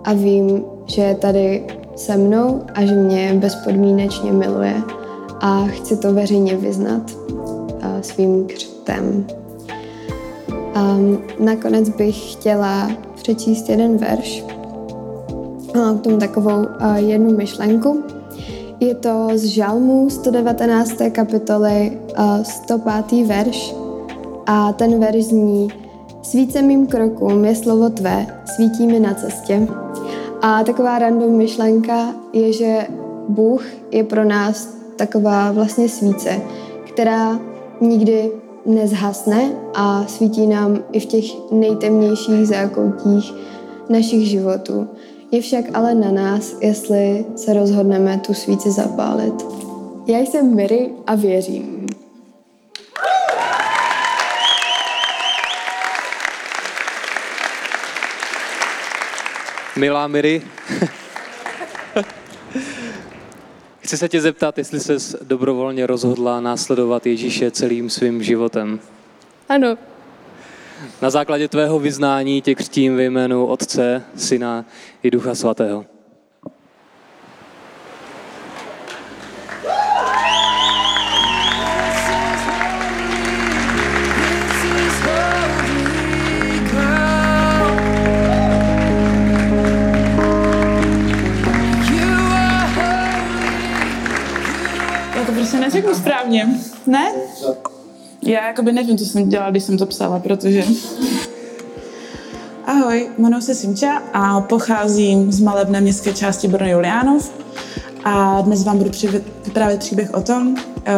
a 0.05 0.13
vím, 0.13 0.65
že 0.87 1.03
je 1.03 1.15
tady 1.15 1.67
se 1.97 2.17
mnou 2.17 2.63
a 2.75 2.85
že 2.85 2.95
mě 2.95 3.35
bezpodmínečně 3.35 4.33
miluje 4.33 4.83
a 5.41 5.67
chci 5.67 5.97
to 5.97 6.15
veřejně 6.15 6.57
vyznat 6.57 7.03
svým 8.01 8.47
křtem. 8.47 9.27
A 10.75 10.97
nakonec 11.39 11.89
bych 11.89 12.33
chtěla 12.33 12.91
přečíst 13.15 13.69
jeden 13.69 13.97
verš. 13.97 14.45
Mám 15.77 15.99
k 15.99 16.03
tomu 16.03 16.17
takovou 16.17 16.67
jednu 16.97 17.37
myšlenku. 17.37 18.03
Je 18.81 18.95
to 18.95 19.29
z 19.35 19.45
Žalmu 19.45 20.11
119. 20.11 20.93
kapitoly 21.13 21.99
105. 22.43 23.27
verš 23.27 23.75
a 24.47 24.73
ten 24.73 25.01
verš 25.01 25.25
zní 25.25 25.69
Svíce 26.23 26.63
mým 26.63 26.87
krokům 26.87 27.45
je 27.45 27.57
slovo 27.57 27.91
tvé, 27.91 28.27
svítí 28.57 28.87
mi 28.87 29.01
na 29.01 29.15
cestě. 29.15 29.69
A 30.43 30.65
taková 30.65 30.99
random 30.99 31.37
myšlenka 31.37 32.15
je, 32.33 32.53
že 32.53 32.87
Bůh 33.29 33.65
je 33.91 34.05
pro 34.05 34.25
nás 34.25 34.80
taková 35.01 35.53
vlastně 35.53 35.89
svíce, 35.89 36.41
která 36.85 37.41
nikdy 37.81 38.33
nezhasne 38.67 39.53
a 39.75 40.05
svítí 40.07 40.47
nám 40.47 40.79
i 40.93 41.01
v 41.01 41.07
těch 41.07 41.25
nejtemnějších 41.51 42.49
zákoutích 42.49 43.33
našich 43.89 44.29
životů. 44.29 44.89
Je 45.31 45.41
však 45.41 45.65
ale 45.75 45.95
na 45.95 46.11
nás, 46.11 46.57
jestli 46.61 47.25
se 47.37 47.55
rozhodneme 47.55 48.21
tu 48.27 48.35
svíci 48.35 48.71
zapálit. 48.71 49.47
Já 50.07 50.19
jsem 50.19 50.57
Mary 50.57 50.91
a 51.07 51.15
věřím. 51.15 51.87
Milá 59.77 60.07
Miri, 60.07 60.43
chci 63.91 63.97
se 63.97 64.09
tě 64.09 64.21
zeptat, 64.21 64.59
jestli 64.59 64.81
jsi 64.81 65.17
dobrovolně 65.23 65.87
rozhodla 65.87 66.41
následovat 66.41 67.07
Ježíše 67.07 67.51
celým 67.51 67.91
svým 67.91 68.23
životem. 68.23 68.81
Ano. 69.49 69.79
Na 71.03 71.11
základě 71.11 71.49
tvého 71.49 71.79
vyznání 71.79 72.43
tě 72.43 72.55
křtím 72.55 72.97
ve 72.97 73.05
jménu 73.05 73.47
Otce, 73.47 74.03
Syna 74.17 74.65
i 75.03 75.11
Ducha 75.11 75.35
Svatého. 75.35 75.87
Neřeknu 95.81 96.03
správně. 96.03 96.49
Ne? 96.87 97.13
Já 98.23 98.47
jakoby 98.47 98.73
nevím, 98.73 98.99
co 98.99 99.05
jsem 99.05 99.29
dělala, 99.29 99.51
když 99.51 99.63
jsem 99.63 99.79
to 99.79 99.87
psala, 99.87 100.19
protože... 100.19 100.65
Ahoj, 102.67 103.11
jmenuji 103.19 103.43
se 103.43 103.55
Simča 103.55 104.03
a 104.13 104.41
pocházím 104.41 105.33
z 105.33 105.41
malebné 105.41 105.81
městské 105.81 106.13
části 106.13 106.49
Brno 106.49 106.71
Juliánov 106.71 107.33
a 108.05 108.41
dnes 108.41 108.65
vám 108.65 108.79
budu 108.79 108.91
vyprávět 109.45 109.81
příběh 109.81 110.15
o 110.15 110.21
tom, 110.21 110.57
eh, 110.85 110.93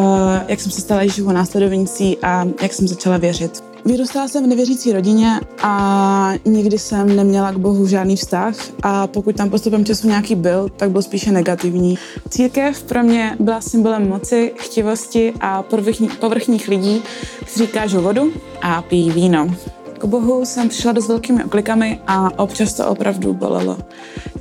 jak 0.48 0.60
jsem 0.60 0.72
se 0.72 0.80
stala 0.80 1.02
Ježíšovou 1.02 1.32
následovnicí 1.32 2.18
a 2.22 2.44
jak 2.62 2.72
jsem 2.72 2.88
začala 2.88 3.16
věřit. 3.16 3.71
Vyrůstala 3.84 4.28
jsem 4.28 4.44
v 4.44 4.46
nevěřící 4.46 4.92
rodině 4.92 5.40
a 5.62 6.32
nikdy 6.44 6.78
jsem 6.78 7.16
neměla 7.16 7.52
k 7.52 7.56
Bohu 7.56 7.86
žádný 7.86 8.16
vztah 8.16 8.54
a 8.82 9.06
pokud 9.06 9.36
tam 9.36 9.50
postupem 9.50 9.84
času 9.84 10.08
nějaký 10.08 10.34
byl, 10.34 10.68
tak 10.76 10.90
byl 10.90 11.02
spíše 11.02 11.32
negativní. 11.32 11.98
Církev 12.28 12.82
pro 12.82 13.02
mě 13.02 13.36
byla 13.40 13.60
symbolem 13.60 14.08
moci, 14.08 14.52
chtivosti 14.56 15.32
a 15.40 15.62
povrchní, 15.62 16.08
povrchních 16.08 16.68
lidí, 16.68 17.02
kteří 17.44 17.66
kážou 17.66 18.02
vodu 18.02 18.32
a 18.62 18.82
pijí 18.82 19.10
víno. 19.10 19.54
K 19.98 20.04
Bohu 20.04 20.44
jsem 20.44 20.68
přišla 20.68 20.92
dost 20.92 21.08
velkými 21.08 21.44
oklikami 21.44 22.00
a 22.06 22.38
občas 22.38 22.74
to 22.74 22.86
opravdu 22.86 23.34
bolelo. 23.34 23.78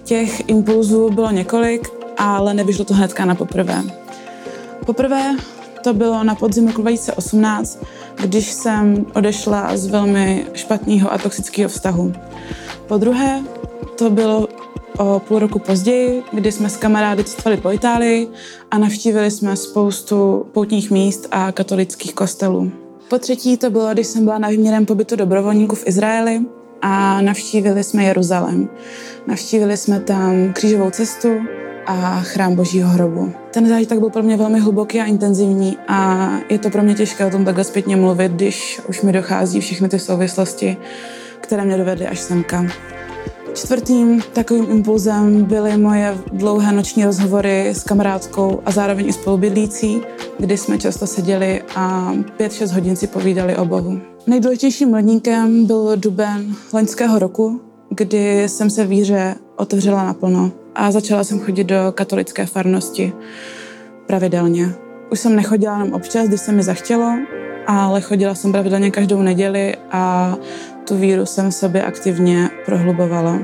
Těch 0.03 0.49
impulzů 0.49 1.09
bylo 1.09 1.31
několik, 1.31 1.87
ale 2.17 2.53
nevyšlo 2.53 2.85
to 2.85 2.93
hnedka 2.93 3.25
na 3.25 3.35
poprvé. 3.35 3.83
Poprvé 4.85 5.35
to 5.83 5.93
bylo 5.93 6.23
na 6.23 6.35
podzim 6.35 6.67
roku 6.67 6.81
2018, 6.81 7.79
když 8.21 8.51
jsem 8.51 9.05
odešla 9.15 9.77
z 9.77 9.87
velmi 9.87 10.45
špatného 10.53 11.13
a 11.13 11.17
toxického 11.17 11.69
vztahu. 11.69 12.13
Po 12.87 12.97
druhé 12.97 13.41
to 13.97 14.09
bylo 14.09 14.47
o 14.97 15.21
půl 15.27 15.39
roku 15.39 15.59
později, 15.59 16.23
kdy 16.33 16.51
jsme 16.51 16.69
s 16.69 16.77
kamarády 16.77 17.23
cestovali 17.23 17.61
po 17.61 17.71
Itálii 17.71 18.27
a 18.71 18.77
navštívili 18.77 19.31
jsme 19.31 19.55
spoustu 19.55 20.45
poutních 20.51 20.91
míst 20.91 21.27
a 21.31 21.51
katolických 21.51 22.13
kostelů. 22.13 22.71
Po 23.09 23.19
třetí 23.19 23.57
to 23.57 23.69
bylo, 23.69 23.93
když 23.93 24.07
jsem 24.07 24.23
byla 24.23 24.37
na 24.37 24.49
výměrem 24.49 24.85
pobytu 24.85 25.15
dobrovolníků 25.15 25.75
v 25.75 25.87
Izraeli 25.87 26.41
a 26.81 27.21
navštívili 27.21 27.83
jsme 27.83 28.03
Jeruzalém. 28.03 28.69
Navštívili 29.27 29.77
jsme 29.77 29.99
tam 29.99 30.53
křížovou 30.53 30.89
cestu, 30.89 31.29
a 31.85 32.21
chrám 32.21 32.55
Božího 32.55 32.89
hrobu. 32.89 33.31
Ten 33.51 33.67
zážitek 33.67 33.99
byl 33.99 34.09
pro 34.09 34.23
mě 34.23 34.37
velmi 34.37 34.59
hluboký 34.59 35.01
a 35.01 35.05
intenzivní 35.05 35.77
a 35.87 36.29
je 36.49 36.59
to 36.59 36.69
pro 36.69 36.83
mě 36.83 36.93
těžké 36.93 37.25
o 37.25 37.29
tom 37.29 37.45
takhle 37.45 37.63
zpětně 37.63 37.95
mluvit, 37.95 38.31
když 38.31 38.81
už 38.89 39.01
mi 39.01 39.11
dochází 39.11 39.59
všechny 39.59 39.89
ty 39.89 39.99
souvislosti, 39.99 40.77
které 41.41 41.65
mě 41.65 41.77
dovedly 41.77 42.07
až 42.07 42.19
semka. 42.19 42.65
Čtvrtým 43.53 44.21
takovým 44.33 44.71
impulzem 44.71 45.43
byly 45.43 45.77
moje 45.77 46.17
dlouhé 46.33 46.71
noční 46.71 47.05
rozhovory 47.05 47.69
s 47.69 47.83
kamarádkou 47.83 48.61
a 48.65 48.71
zároveň 48.71 49.07
i 49.07 49.13
spolubydlící, 49.13 50.01
kdy 50.39 50.57
jsme 50.57 50.77
často 50.77 51.07
seděli 51.07 51.61
a 51.75 52.13
pět 52.37 52.53
šest 52.53 52.71
hodin 52.71 52.95
si 52.95 53.07
povídali 53.07 53.55
o 53.57 53.65
Bohu. 53.65 53.99
Nejdůležitějším 54.27 54.89
mladníkem 54.89 55.65
byl 55.65 55.91
duben 55.95 56.55
loňského 56.73 57.19
roku, 57.19 57.61
kdy 57.95 58.49
jsem 58.49 58.69
se 58.69 58.85
víře 58.85 59.35
otevřela 59.55 60.05
naplno 60.05 60.51
a 60.75 60.91
začala 60.91 61.23
jsem 61.23 61.39
chodit 61.39 61.63
do 61.63 61.75
katolické 61.95 62.45
farnosti 62.45 63.13
pravidelně. 64.07 64.73
Už 65.11 65.19
jsem 65.19 65.35
nechodila 65.35 65.73
jenom 65.73 65.93
občas, 65.93 66.27
když 66.27 66.41
se 66.41 66.51
mi 66.51 66.63
zachtělo, 66.63 67.17
ale 67.67 68.01
chodila 68.01 68.35
jsem 68.35 68.51
pravidelně 68.51 68.91
každou 68.91 69.21
neděli 69.21 69.75
a 69.91 70.35
tu 70.87 70.97
víru 70.97 71.25
jsem 71.25 71.51
v 71.51 71.55
sobě 71.55 71.83
aktivně 71.83 72.49
prohlubovala. 72.65 73.39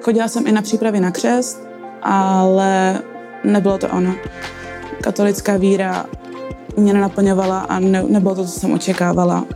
Chodila 0.00 0.28
jsem 0.28 0.46
i 0.46 0.52
na 0.52 0.62
přípravy 0.62 1.00
na 1.00 1.10
křest, 1.10 1.68
ale 2.02 3.00
nebylo 3.44 3.78
to 3.78 3.88
ono. 3.88 4.14
Katolická 5.00 5.56
víra 5.56 6.06
mě 6.76 6.92
nenaplňovala 6.92 7.60
a 7.60 7.78
ne, 7.78 8.02
nebylo 8.08 8.34
to, 8.34 8.44
co 8.44 8.60
jsem 8.60 8.72
očekávala. 8.72 9.46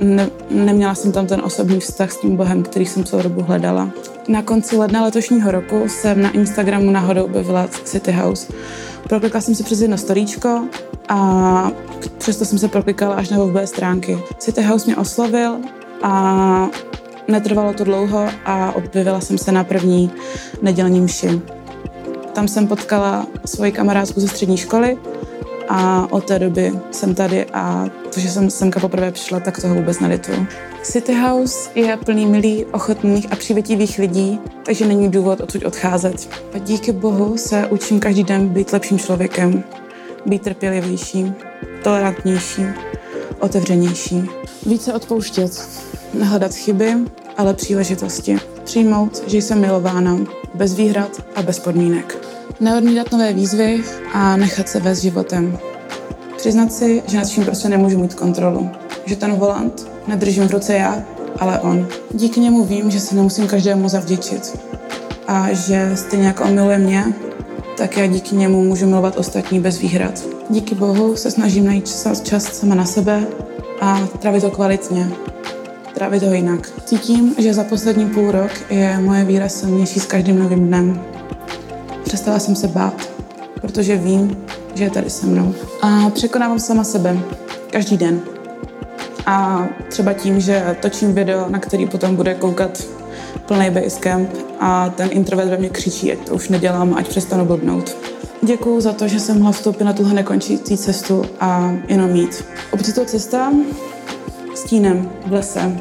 Ne, 0.00 0.30
neměla 0.50 0.94
jsem 0.94 1.12
tam 1.12 1.26
ten 1.26 1.40
osobní 1.44 1.80
vztah 1.80 2.12
s 2.12 2.16
tím 2.16 2.36
Bohem, 2.36 2.62
který 2.62 2.86
jsem 2.86 3.04
celou 3.04 3.22
dobu 3.22 3.42
hledala. 3.42 3.90
Na 4.28 4.42
konci 4.42 4.76
ledna 4.76 5.04
letošního 5.04 5.50
roku 5.50 5.82
jsem 5.88 6.22
na 6.22 6.30
Instagramu 6.30 6.90
náhodou 6.90 7.24
objevila 7.24 7.68
City 7.84 8.12
House. 8.12 8.52
Proklikala 9.08 9.40
jsem 9.40 9.54
si 9.54 9.62
přes 9.62 9.80
jedno 9.80 9.98
storíčko 9.98 10.68
a 11.08 11.70
přesto 12.18 12.44
jsem 12.44 12.58
se 12.58 12.68
proklikala 12.68 13.14
až 13.14 13.28
na 13.28 13.38
webové 13.38 13.66
stránky. 13.66 14.18
City 14.38 14.62
House 14.62 14.86
mě 14.86 14.96
oslovil 14.96 15.56
a 16.02 16.68
netrvalo 17.28 17.72
to 17.72 17.84
dlouho 17.84 18.28
a 18.44 18.72
objevila 18.72 19.20
jsem 19.20 19.38
se 19.38 19.52
na 19.52 19.64
první 19.64 20.10
nedělní 20.62 21.00
mši. 21.00 21.40
Tam 22.32 22.48
jsem 22.48 22.66
potkala 22.66 23.26
svoji 23.44 23.72
kamarádku 23.72 24.20
ze 24.20 24.28
střední 24.28 24.56
školy 24.56 24.98
a 25.68 26.06
od 26.10 26.24
té 26.24 26.38
doby 26.38 26.72
jsem 26.90 27.14
tady 27.14 27.46
a 27.52 27.86
to, 28.14 28.20
že 28.20 28.30
jsem 28.30 28.50
semka 28.50 28.80
poprvé 28.80 29.12
přišla, 29.12 29.40
tak 29.40 29.60
toho 29.60 29.74
vůbec 29.74 30.00
nelituju. 30.00 30.46
City 30.82 31.14
House 31.14 31.70
je 31.74 31.96
plný 31.96 32.26
milých, 32.26 32.74
ochotných 32.74 33.32
a 33.32 33.36
přívětivých 33.36 33.98
lidí, 33.98 34.40
takže 34.62 34.86
není 34.86 35.10
důvod 35.10 35.40
odsud 35.40 35.64
odcházet. 35.64 36.28
A 36.54 36.58
díky 36.58 36.92
bohu 36.92 37.36
se 37.38 37.66
učím 37.66 38.00
každý 38.00 38.24
den 38.24 38.48
být 38.48 38.72
lepším 38.72 38.98
člověkem, 38.98 39.64
být 40.26 40.42
trpělivější, 40.42 41.32
tolerantnější, 41.82 42.62
otevřenější. 43.40 44.28
Více 44.66 44.92
odpouštět, 44.92 45.68
nehledat 46.14 46.54
chyby, 46.54 46.94
ale 47.36 47.54
příležitosti. 47.54 48.38
Přijmout, 48.64 49.22
že 49.26 49.38
jsem 49.38 49.60
milována, 49.60 50.18
bez 50.54 50.74
výhrad 50.74 51.22
a 51.34 51.42
bez 51.42 51.58
podmínek. 51.58 52.25
Neodmítat 52.60 53.12
nové 53.12 53.32
výzvy 53.32 53.82
a 54.12 54.36
nechat 54.36 54.68
se 54.68 54.80
vést 54.80 55.02
životem. 55.02 55.58
Přiznat 56.36 56.72
si, 56.72 57.02
že 57.06 57.18
nad 57.18 57.28
čím 57.28 57.44
prostě 57.44 57.68
nemůžu 57.68 57.98
mít 57.98 58.14
kontrolu. 58.14 58.70
Že 59.06 59.16
ten 59.16 59.32
volant 59.32 59.88
nedržím 60.06 60.48
v 60.48 60.50
ruce 60.50 60.74
já, 60.74 61.02
ale 61.38 61.60
on. 61.60 61.88
Díky 62.14 62.40
němu 62.40 62.64
vím, 62.64 62.90
že 62.90 63.00
se 63.00 63.14
nemusím 63.14 63.46
každému 63.46 63.88
zavděčit. 63.88 64.58
A 65.26 65.52
že 65.52 65.92
stejně 65.94 66.26
jako 66.26 66.44
on 66.44 66.54
miluje 66.54 66.78
mě, 66.78 67.04
tak 67.76 67.96
já 67.96 68.06
díky 68.06 68.36
němu 68.36 68.64
můžu 68.64 68.86
milovat 68.86 69.16
ostatní 69.16 69.60
bez 69.60 69.78
výhrad. 69.78 70.22
Díky 70.50 70.74
Bohu 70.74 71.16
se 71.16 71.30
snažím 71.30 71.66
najít 71.66 71.88
čas, 71.88 72.20
čas 72.20 72.44
sama 72.44 72.74
na 72.74 72.84
sebe 72.84 73.26
a 73.80 74.06
trávit 74.18 74.42
to 74.42 74.50
kvalitně. 74.50 75.08
Trávit 75.94 76.22
ho 76.22 76.34
jinak. 76.34 76.68
Cítím, 76.84 77.34
že 77.38 77.54
za 77.54 77.64
poslední 77.64 78.06
půl 78.06 78.30
rok 78.30 78.50
je 78.70 78.98
moje 79.00 79.24
víra 79.24 79.48
silnější 79.48 80.00
s 80.00 80.06
každým 80.06 80.38
novým 80.38 80.66
dnem. 80.66 81.15
Přestala 82.06 82.38
jsem 82.38 82.56
se 82.56 82.68
bát, 82.68 83.08
protože 83.60 83.96
vím, 83.96 84.36
že 84.74 84.84
je 84.84 84.90
tady 84.90 85.10
se 85.10 85.26
mnou. 85.26 85.54
A 85.82 86.10
překonávám 86.10 86.58
sama 86.58 86.84
sebe. 86.84 87.18
Každý 87.70 87.96
den. 87.96 88.20
A 89.26 89.66
třeba 89.88 90.12
tím, 90.12 90.40
že 90.40 90.76
točím 90.82 91.14
video, 91.14 91.48
na 91.48 91.58
který 91.58 91.86
potom 91.86 92.16
bude 92.16 92.34
koukat 92.34 92.84
plný 93.46 93.70
basecamp 93.70 94.30
a 94.60 94.88
ten 94.88 95.08
introvert 95.12 95.50
ve 95.50 95.56
mě 95.56 95.68
křičí, 95.68 96.12
ať 96.12 96.18
to 96.18 96.34
už 96.34 96.48
nedělám, 96.48 96.94
ať 96.94 97.08
přestanu 97.08 97.44
blbnout. 97.44 97.96
Děkuju 98.42 98.80
za 98.80 98.92
to, 98.92 99.08
že 99.08 99.20
jsem 99.20 99.36
mohla 99.36 99.52
vstoupit 99.52 99.84
na 99.84 99.92
tuhle 99.92 100.14
nekončící 100.14 100.76
cestu 100.76 101.24
a 101.40 101.72
jenom 101.88 102.16
jít. 102.16 102.44
Občas 102.70 102.94
to 102.94 103.04
cesta 103.04 103.52
stínem 104.54 105.10
v 105.26 105.32
lese. 105.32 105.80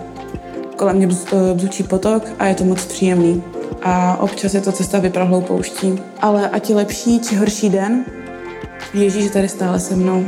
Kolem 0.76 0.96
mě 0.96 1.08
bzučí 1.54 1.84
potok 1.84 2.24
a 2.40 2.46
je 2.46 2.56
to 2.56 2.64
moc 2.64 2.86
příjemný. 2.86 3.44
A 3.86 4.18
občas 4.18 4.54
je 4.54 4.62
to 4.62 4.72
cesta 4.72 5.00
vyprahlou 5.00 5.42
pouští. 5.42 6.02
Ale 6.22 6.50
ať 6.50 6.70
je 6.70 6.76
lepší 6.76 7.20
či 7.20 7.36
horší 7.36 7.70
den, 7.70 8.06
Ježíš 8.94 9.24
je 9.24 9.30
tady 9.30 9.50
stále 9.50 9.80
se 9.80 9.96
mnou. 9.96 10.26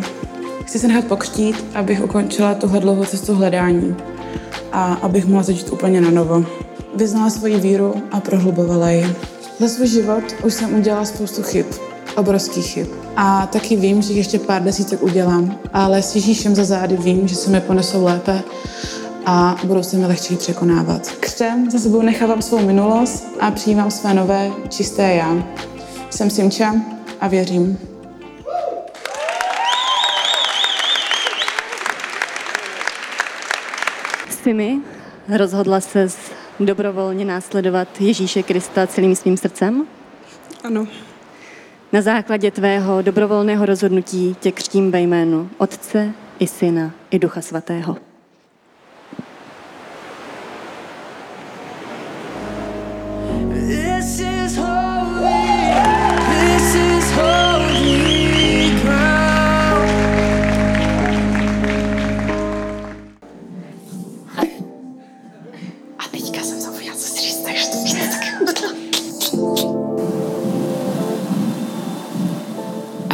Chci 0.66 0.80
se 0.80 0.88
nechat 0.88 1.06
pokřtít, 1.06 1.66
abych 1.76 2.04
ukončila 2.04 2.54
tuhle 2.54 2.80
dlouhou 2.80 3.06
cestu 3.06 3.36
hledání 3.36 3.96
a 4.72 4.94
abych 4.94 5.26
mohla 5.26 5.44
začít 5.44 5.70
úplně 5.70 6.02
na 6.02 6.10
novo. 6.12 6.46
Vyznala 6.96 7.30
svoji 7.30 7.60
víru 7.60 7.94
a 8.12 8.20
prohlubovala 8.20 8.90
ji. 8.90 9.16
Za 9.60 9.68
svůj 9.68 9.88
život 9.88 10.24
už 10.44 10.54
jsem 10.54 10.76
udělala 10.76 11.06
spoustu 11.06 11.44
chyb, 11.44 11.66
obrovských 12.16 12.66
chyb. 12.66 12.88
A 13.16 13.46
taky 13.46 13.76
vím, 13.76 14.02
že 14.02 14.14
ještě 14.14 14.40
pár 14.40 14.64
desítek 14.64 15.04
udělám, 15.04 15.60
ale 15.74 16.02
s 16.02 16.16
Ježíšem 16.16 16.56
za 16.56 16.64
zády 16.64 16.98
vím, 16.98 17.28
že 17.28 17.36
se 17.36 17.50
mi 17.50 17.62
ponesou 17.62 18.04
lépe 18.04 18.44
a 19.30 19.56
budou 19.64 19.84
se 19.84 19.98
mi 19.98 20.06
lehčí 20.06 20.36
překonávat. 20.36 21.12
Křtem 21.20 21.72
za 21.72 21.80
sebou 21.80 22.02
nechávám 22.02 22.42
svou 22.42 22.66
minulost 22.66 23.28
a 23.40 23.52
přijímám 23.52 23.92
své 23.92 24.14
nové, 24.14 24.52
čisté 24.70 25.14
já. 25.14 25.44
Jsem 26.10 26.30
Simča 26.30 26.76
a 27.22 27.28
věřím. 27.28 27.78
Simi, 34.30 34.80
rozhodla 35.38 35.82
se 35.82 36.08
dobrovolně 36.60 37.26
následovat 37.26 38.02
Ježíše 38.02 38.44
Krista 38.44 38.88
celým 38.88 39.16
svým 39.16 39.38
srdcem? 39.38 39.88
Ano. 40.64 40.88
Na 41.94 42.02
základě 42.02 42.52
tvého 42.52 43.02
dobrovolného 43.02 43.66
rozhodnutí 43.66 44.36
tě 44.40 44.52
křtím 44.52 44.92
ve 44.92 45.00
jménu 45.00 45.50
Otce 45.58 46.12
i 46.40 46.48
Syna 46.48 46.92
i 47.12 47.20
Ducha 47.20 47.42
Svatého. 47.42 48.07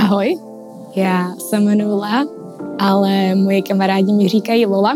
Ahoj, 0.04 0.36
já 0.96 1.36
se 1.38 1.58
jmenuji 1.58 2.00
Lea, 2.00 2.24
ale 2.80 3.36
moje 3.36 3.62
kamarádi 3.62 4.14
mi 4.14 4.28
říkají 4.28 4.66
Lola. 4.66 4.94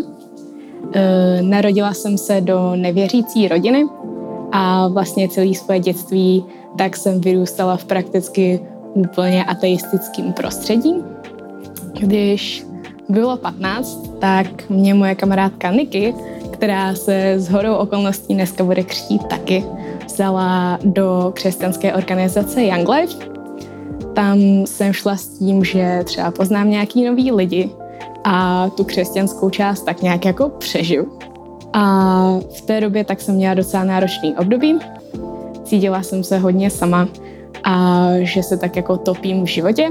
E, 0.93 1.41
narodila 1.41 1.93
jsem 1.93 2.17
se 2.17 2.41
do 2.41 2.76
nevěřící 2.76 3.48
rodiny 3.48 3.86
a 4.52 4.88
vlastně 4.88 5.30
celé 5.30 5.54
svoje 5.54 5.80
dětství 5.80 6.46
tak 6.78 6.98
jsem 6.98 7.22
vyrůstala 7.22 7.78
v 7.78 7.86
prakticky 7.86 8.60
úplně 8.93 9.46
ateistickém 9.46 10.34
prostředí. 10.34 10.96
Když 12.00 12.65
bylo 13.10 13.38
15, 13.38 14.12
tak 14.20 14.70
mě 14.70 14.93
moje 14.93 15.15
kamarádka 15.15 15.72
Niky, 15.72 16.13
která 16.52 16.96
se 16.96 17.34
s 17.38 17.50
horou 17.50 17.76
okolností 17.76 18.34
dneska 18.34 18.63
bude 18.63 18.84
křtít 18.84 19.24
taky, 19.28 19.63
vzala 20.06 20.80
do 20.84 21.32
křesťanské 21.36 21.93
organizace 21.93 22.63
Young 22.63 22.89
Life. 22.89 23.37
Tam 24.17 24.39
jsem 24.65 24.93
šla 24.93 25.15
s 25.15 25.27
tím, 25.27 25.63
že 25.63 26.01
třeba 26.03 26.32
poznám 26.32 26.69
nějaký 26.69 27.06
nový 27.06 27.32
lidi 27.32 27.69
a 28.23 28.69
tu 28.69 28.84
křesťanskou 28.84 29.49
část 29.49 29.82
tak 29.82 30.01
nějak 30.01 30.25
jako 30.25 30.49
přežiju. 30.49 31.12
A 31.73 31.84
v 32.58 32.62
té 32.62 32.82
době 32.82 33.03
tak 33.03 33.21
jsem 33.21 33.36
měla 33.36 33.53
docela 33.53 33.84
náročný 33.84 34.36
období. 34.36 34.80
Cítila 35.63 36.03
jsem 36.03 36.23
se 36.23 36.38
hodně 36.38 36.69
sama 36.69 37.08
a 37.63 38.08
že 38.19 38.43
se 38.43 38.58
tak 38.58 38.75
jako 38.75 38.97
topím 38.97 39.43
v 39.43 39.47
životě. 39.47 39.89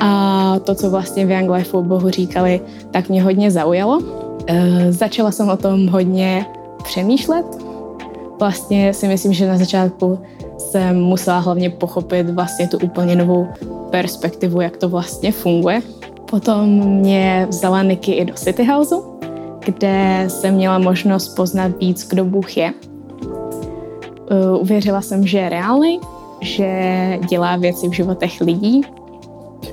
A 0.00 0.54
to, 0.64 0.74
co 0.74 0.90
vlastně 0.90 1.26
v 1.26 1.30
Young 1.30 1.50
Lifeu 1.50 1.82
Bohu 1.82 2.10
říkali, 2.10 2.60
tak 2.90 3.08
mě 3.08 3.22
hodně 3.22 3.50
zaujalo. 3.50 4.02
E, 4.46 4.92
začala 4.92 5.30
jsem 5.30 5.48
o 5.48 5.56
tom 5.56 5.88
hodně 5.88 6.46
přemýšlet. 6.84 7.46
Vlastně 8.38 8.94
si 8.94 9.08
myslím, 9.08 9.32
že 9.32 9.48
na 9.48 9.58
začátku 9.58 10.18
jsem 10.72 11.00
musela 11.00 11.38
hlavně 11.38 11.70
pochopit 11.70 12.30
vlastně 12.30 12.68
tu 12.68 12.78
úplně 12.78 13.16
novou 13.16 13.48
perspektivu, 13.90 14.60
jak 14.60 14.76
to 14.76 14.88
vlastně 14.88 15.32
funguje. 15.32 15.82
Potom 16.30 16.68
mě 16.68 17.46
vzala 17.50 17.82
Niky 17.82 18.12
i 18.12 18.24
do 18.24 18.34
City 18.34 18.64
Houseu, 18.64 19.18
kde 19.64 20.24
jsem 20.28 20.54
měla 20.54 20.78
možnost 20.78 21.28
poznat 21.28 21.72
víc, 21.80 22.08
kdo 22.08 22.24
Bůh 22.24 22.56
je. 22.56 22.72
Uh, 24.30 24.60
Uvěřila 24.60 25.00
jsem, 25.00 25.26
že 25.26 25.38
je 25.38 25.48
reálný, 25.48 26.00
že 26.40 26.68
dělá 27.28 27.56
věci 27.56 27.88
v 27.88 27.92
životech 27.92 28.40
lidí, 28.40 28.80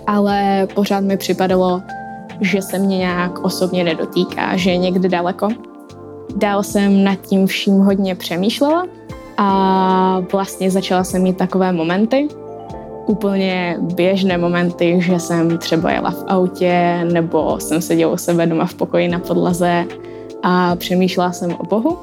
ale 0.07 0.67
pořád 0.73 0.99
mi 0.99 1.17
připadalo, 1.17 1.81
že 2.41 2.61
se 2.61 2.79
mě 2.79 2.97
nějak 2.97 3.39
osobně 3.39 3.83
nedotýká, 3.83 4.57
že 4.57 4.71
je 4.71 4.77
někde 4.77 5.09
daleko. 5.09 5.47
Dál 6.35 6.63
jsem 6.63 7.03
nad 7.03 7.21
tím 7.21 7.47
vším 7.47 7.79
hodně 7.79 8.15
přemýšlela 8.15 8.98
a 9.41 10.21
vlastně 10.31 10.71
začala 10.71 11.03
jsem 11.03 11.21
mít 11.21 11.37
takové 11.37 11.71
momenty, 11.71 12.27
úplně 13.07 13.77
běžné 13.79 14.37
momenty, 14.37 14.99
že 15.01 15.19
jsem 15.19 15.57
třeba 15.57 15.91
jela 15.91 16.11
v 16.11 16.23
autě 16.27 17.05
nebo 17.11 17.59
jsem 17.59 17.81
seděla 17.81 18.13
u 18.13 18.17
sebe 18.17 18.45
doma 18.45 18.65
v 18.65 18.73
pokoji 18.73 19.07
na 19.07 19.19
podlaze 19.19 19.85
a 20.43 20.75
přemýšlela 20.75 21.31
jsem 21.31 21.51
o 21.53 21.65
Bohu. 21.65 21.97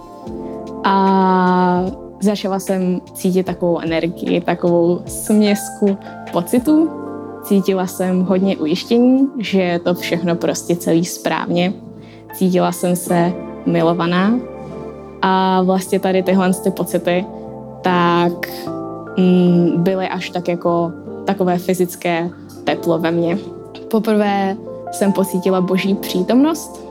A 0.85 1.85
začala 2.21 2.59
jsem 2.59 3.01
cítit 3.15 3.47
takovou 3.47 3.79
energii, 3.79 4.41
takovou 4.41 5.03
směsku 5.07 5.99
pocitů. 6.33 6.91
Cítila 7.43 7.87
jsem 7.87 8.23
hodně 8.23 8.57
ujištění, 8.57 9.29
že 9.39 9.63
je 9.63 9.79
to 9.79 9.95
všechno 9.95 10.37
prostě 10.37 10.77
celý 10.77 11.05
správně. 11.05 11.73
Cítila 12.35 12.73
jsem 12.73 12.97
se 12.97 13.33
milovaná 13.67 14.39
a 15.23 15.63
vlastně 15.63 16.01
tady 16.01 16.23
tyhle 16.23 16.55
ty 16.55 16.71
pocity 16.71 17.25
tak 17.83 18.49
mm, 19.19 19.75
byly 19.77 20.09
až 20.09 20.31
tak 20.31 20.49
jako 20.49 20.93
takové 21.25 21.59
fyzické 21.59 22.31
teplo 22.65 22.99
ve 22.99 23.11
mně. 23.11 23.39
Poprvé 23.91 24.57
jsem 24.93 25.13
pocítila 25.13 25.61
boží 25.61 25.95
přítomnost, 25.95 26.87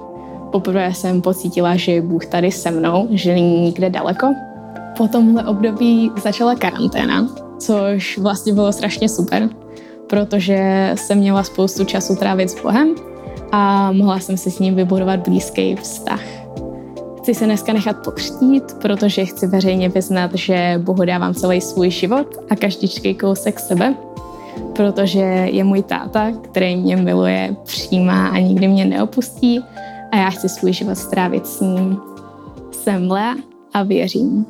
poprvé 0.51 0.93
jsem 0.93 1.21
pocítila, 1.21 1.75
že 1.75 1.91
je 1.91 2.01
Bůh 2.01 2.25
tady 2.25 2.51
se 2.51 2.71
mnou, 2.71 3.07
že 3.11 3.33
není 3.33 3.61
nikde 3.61 3.89
daleko. 3.89 4.27
Po 4.97 5.07
tomhle 5.07 5.45
období 5.45 6.11
začala 6.23 6.55
karanténa, 6.55 7.27
což 7.59 8.17
vlastně 8.17 8.53
bylo 8.53 8.73
strašně 8.73 9.09
super, 9.09 9.49
protože 10.07 10.91
jsem 10.95 11.17
měla 11.17 11.43
spoustu 11.43 11.85
času 11.85 12.15
trávit 12.15 12.49
s 12.49 12.61
Bohem 12.61 12.95
a 13.51 13.91
mohla 13.91 14.19
jsem 14.19 14.37
si 14.37 14.51
s 14.51 14.59
ním 14.59 14.75
vybudovat 14.75 15.19
blízký 15.19 15.75
vztah. 15.75 16.44
Chci 17.25 17.35
se 17.35 17.45
dneska 17.45 17.73
nechat 17.73 18.03
pokřtít, 18.03 18.63
protože 18.81 19.25
chci 19.25 19.47
veřejně 19.47 19.89
vyznat, 19.89 20.31
že 20.33 20.73
Bohu 20.77 21.05
dávám 21.05 21.33
celý 21.33 21.61
svůj 21.61 21.89
život 21.89 22.27
a 22.49 22.55
každičký 22.55 23.15
kousek 23.15 23.59
sebe, 23.59 23.95
protože 24.75 25.19
je 25.51 25.63
můj 25.63 25.83
táta, 25.83 26.31
který 26.31 26.75
mě 26.75 26.95
miluje, 26.95 27.55
přijímá 27.63 28.27
a 28.27 28.37
nikdy 28.39 28.67
mě 28.67 28.85
neopustí 28.85 29.59
a 30.11 30.17
já 30.17 30.29
chci 30.29 30.49
svůj 30.49 30.73
život 30.73 30.95
strávit 30.95 31.47
s 31.47 31.59
ním. 31.59 31.97
Jsem 32.71 33.11
Lea 33.11 33.35
a 33.73 33.83
věřím. 33.83 34.45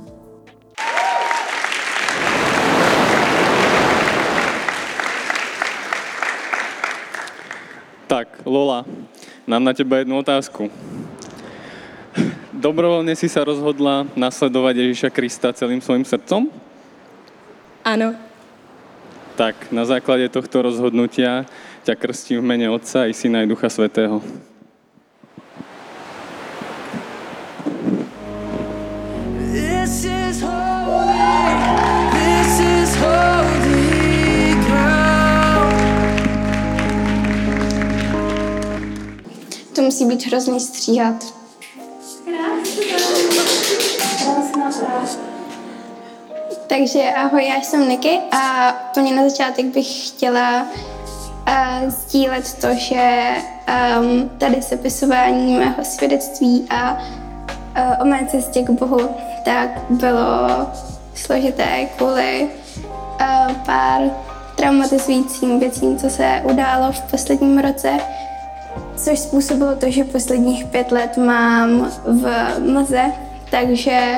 Tak, 8.07 8.27
Lola, 8.45 8.85
mám 9.47 9.63
na 9.63 9.73
teba 9.73 9.97
jednu 9.97 10.17
otázku. 10.17 10.69
Dobrovoľne 12.65 13.13
si 13.13 13.30
sa 13.30 13.45
rozhodla 13.45 14.10
nasledovať 14.17 14.73
Ježiša 14.73 15.13
Krista 15.13 15.54
celým 15.54 15.86
svojim 15.86 16.01
srdcom? 16.01 16.49
Ano, 17.86 18.17
Tak, 19.38 19.69
na 19.69 19.86
základe 19.86 20.25
tohto 20.34 20.65
rozhodnutia 20.65 21.45
ťa 21.86 21.93
krstím 21.93 22.41
v 22.41 22.49
mene 22.49 22.65
Otca 22.73 23.06
i 23.06 23.13
Syna 23.13 23.45
i 23.45 23.47
Ducha 23.51 23.69
Svetého. 23.69 24.17
This 29.53 30.09
is 30.09 30.41
holy. 30.41 31.53
This 32.18 32.51
is 32.66 32.89
holy 32.97 34.57
ground. 34.66 35.78
To 39.78 39.82
musí 39.86 40.05
být 40.09 40.26
hrozný 40.26 40.59
stříhat. 40.59 41.44
Takže 46.78 47.11
ahoj, 47.15 47.45
já 47.45 47.61
jsem 47.61 47.89
Niky 47.89 48.19
a 48.32 48.71
plně 48.93 49.15
na 49.15 49.30
začátek 49.30 49.65
bych 49.65 50.07
chtěla 50.07 50.61
uh, 50.61 51.89
sdílet 51.89 52.53
to, 52.61 52.67
že 52.73 53.30
um, 53.99 54.30
tady 54.38 54.61
sepisování 54.61 55.57
mého 55.57 55.84
svědectví 55.84 56.67
a 56.69 56.93
uh, 56.93 58.01
o 58.01 58.05
mé 58.05 58.28
cestě 58.32 58.61
k 58.61 58.69
Bohu 58.69 59.09
tak 59.45 59.69
bylo 59.89 60.69
složité 61.13 61.86
kvůli 61.97 62.49
uh, 63.21 63.53
pár 63.65 64.01
traumatizujícím 64.55 65.59
věcím, 65.59 65.97
co 65.97 66.09
se 66.09 66.41
událo 66.43 66.91
v 66.91 67.01
posledním 67.11 67.57
roce, 67.57 67.91
což 68.97 69.19
způsobilo 69.19 69.76
to, 69.76 69.91
že 69.91 70.03
posledních 70.03 70.65
pět 70.65 70.91
let 70.91 71.17
mám 71.17 71.91
v 72.05 72.59
mlze, 72.59 73.11
takže 73.51 74.17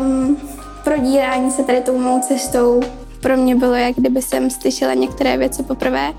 um, 0.00 0.57
prodírání 0.88 1.50
se 1.50 1.64
tady 1.64 1.80
tou 1.80 1.98
mou 1.98 2.20
cestou 2.20 2.80
pro 3.20 3.36
mě 3.36 3.56
bylo, 3.56 3.74
jak 3.74 3.96
kdyby 3.96 4.22
jsem 4.22 4.50
slyšela 4.50 4.94
některé 4.94 5.36
věci 5.36 5.62
poprvé. 5.62 6.12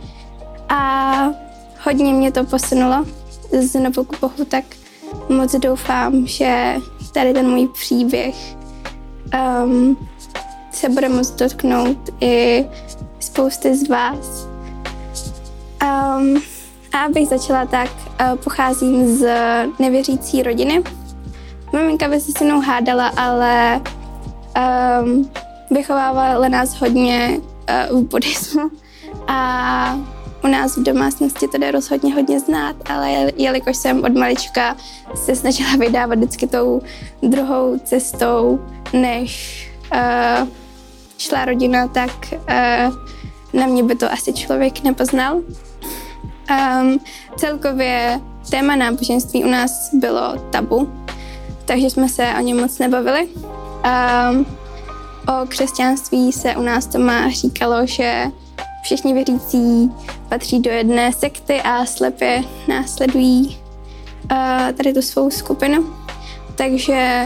A 0.70 1.30
hodně 1.84 2.14
mě 2.14 2.32
to 2.32 2.44
posunulo 2.44 3.06
znovu 3.60 4.04
k 4.04 4.20
Bohu, 4.20 4.46
tak 4.48 4.64
moc 5.30 5.56
doufám, 5.56 6.28
že 6.28 6.76
tady 7.14 7.34
ten 7.34 7.50
můj 7.50 7.68
příběh 7.68 8.36
um, 9.64 9.98
se 10.72 10.90
bude 10.90 11.10
moct 11.10 11.32
dotknout 11.32 11.98
i 12.22 12.66
spousty 13.20 13.76
z 13.76 13.90
vás. 13.90 14.48
Um, 15.84 16.42
a 16.94 17.00
abych 17.06 17.28
začala 17.28 17.66
tak, 17.66 17.90
uh, 18.22 18.36
pocházím 18.36 19.18
z 19.18 19.30
nevěřící 19.80 20.44
rodiny. 20.44 20.84
Maminka 21.74 22.08
by 22.08 22.20
se 22.20 22.46
mnou 22.46 22.62
hádala, 22.62 23.08
ale 23.08 23.82
um, 24.60 25.30
vychovávala 25.72 26.48
nás 26.50 26.74
hodně 26.74 27.40
uh, 27.92 28.00
v 28.02 28.04
buddhismu 28.04 28.70
a 29.28 30.00
u 30.44 30.48
nás 30.48 30.78
v 30.78 30.84
domácnosti 30.84 31.48
to 31.48 31.58
jde 31.58 31.72
rozhodně 31.72 32.14
hodně 32.14 32.40
znát, 32.40 32.76
ale 32.90 33.32
jelikož 33.38 33.78
jsem 33.78 34.04
od 34.04 34.14
malička 34.14 34.76
se 35.16 35.36
snažila 35.36 35.76
vydávat 35.76 36.18
vždycky 36.18 36.48
tou 36.48 36.82
druhou 37.22 37.80
cestou, 37.84 38.60
než 38.94 39.64
uh, 39.94 40.48
šla 41.18 41.46
rodina, 41.46 41.88
tak 41.88 42.12
uh, 42.34 42.96
na 43.54 43.68
mě 43.68 43.84
by 43.84 43.96
to 43.96 44.12
asi 44.12 44.34
člověk 44.34 44.84
nepoznal. 44.84 45.36
Um, 45.36 47.00
celkově 47.38 48.22
téma 48.50 48.76
náboženství 48.76 49.44
u 49.44 49.48
nás 49.48 49.90
bylo 49.94 50.34
tabu, 50.50 50.90
takže 51.66 51.90
jsme 51.90 52.10
se 52.10 52.34
o 52.40 52.42
něm 52.42 52.60
moc 52.60 52.80
nebavili. 52.80 53.30
Um, 53.86 54.46
o 55.28 55.48
křesťanství 55.48 56.32
se 56.32 56.56
u 56.56 56.62
nás 56.62 56.88
doma 56.88 57.30
říkalo, 57.30 57.86
že 57.86 58.26
všichni 58.84 59.14
věřící 59.14 59.92
patří 60.30 60.60
do 60.60 60.72
jedné 60.72 61.14
sekty 61.14 61.62
a 61.62 61.86
slepě 61.86 62.44
následují 62.68 63.58
uh, 64.32 64.38
tady 64.78 64.94
tu 64.94 65.02
svou 65.02 65.30
skupinu. 65.30 65.94
Takže 66.56 67.26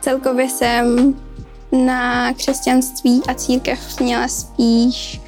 celkově 0.00 0.48
jsem 0.48 1.14
na 1.72 2.32
křesťanství 2.32 3.22
a 3.28 3.34
církev 3.34 4.00
měla 4.00 4.28
spíš 4.28 5.20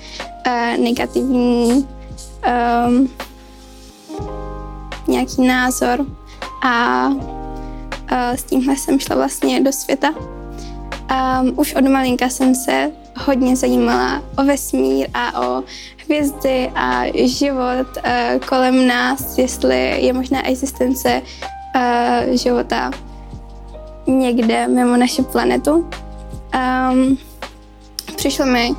uh, 0.47 0.85
negativní 0.85 1.89
um, 2.87 3.11
nějaký 5.09 5.47
názor 5.47 6.07
a 6.63 7.07
uh, 7.09 7.19
s 8.11 8.43
tímhle 8.43 8.77
jsem 8.77 9.01
šla 9.01 9.17
vlastně 9.17 9.61
do 9.61 9.73
světa. 9.73 10.15
Um, 11.11 11.53
už 11.57 11.75
od 11.75 11.89
malinka 11.89 12.29
jsem 12.29 12.55
se 12.55 12.91
hodně 13.17 13.57
zajímala 13.57 14.23
o 14.39 14.45
vesmír 14.45 15.09
a 15.15 15.43
o 15.43 15.63
hvězdy 16.05 16.71
a 16.75 17.03
život 17.27 17.87
uh, 17.97 18.47
kolem 18.49 18.87
nás, 18.87 19.39
jestli 19.39 20.05
je 20.07 20.13
možná 20.13 20.49
existence 20.49 21.23
uh, 21.77 22.37
života 22.37 22.91
někde 24.07 24.69
mimo 24.69 24.97
naši 24.97 25.23
planetu. 25.23 25.91
Um, 26.93 27.19
přišlo 28.17 28.47
mi 28.47 28.75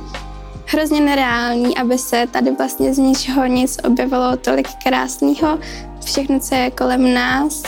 hrozně 0.66 1.00
nereální, 1.00 1.76
aby 1.78 1.98
se 1.98 2.26
tady 2.30 2.50
vlastně 2.50 2.94
z 2.94 2.98
ničeho 2.98 3.46
nic 3.46 3.78
objevilo 3.84 4.36
tolik 4.36 4.68
krásného, 4.84 5.58
všechno, 6.04 6.40
co 6.40 6.54
je 6.54 6.70
kolem 6.70 7.14
nás 7.14 7.62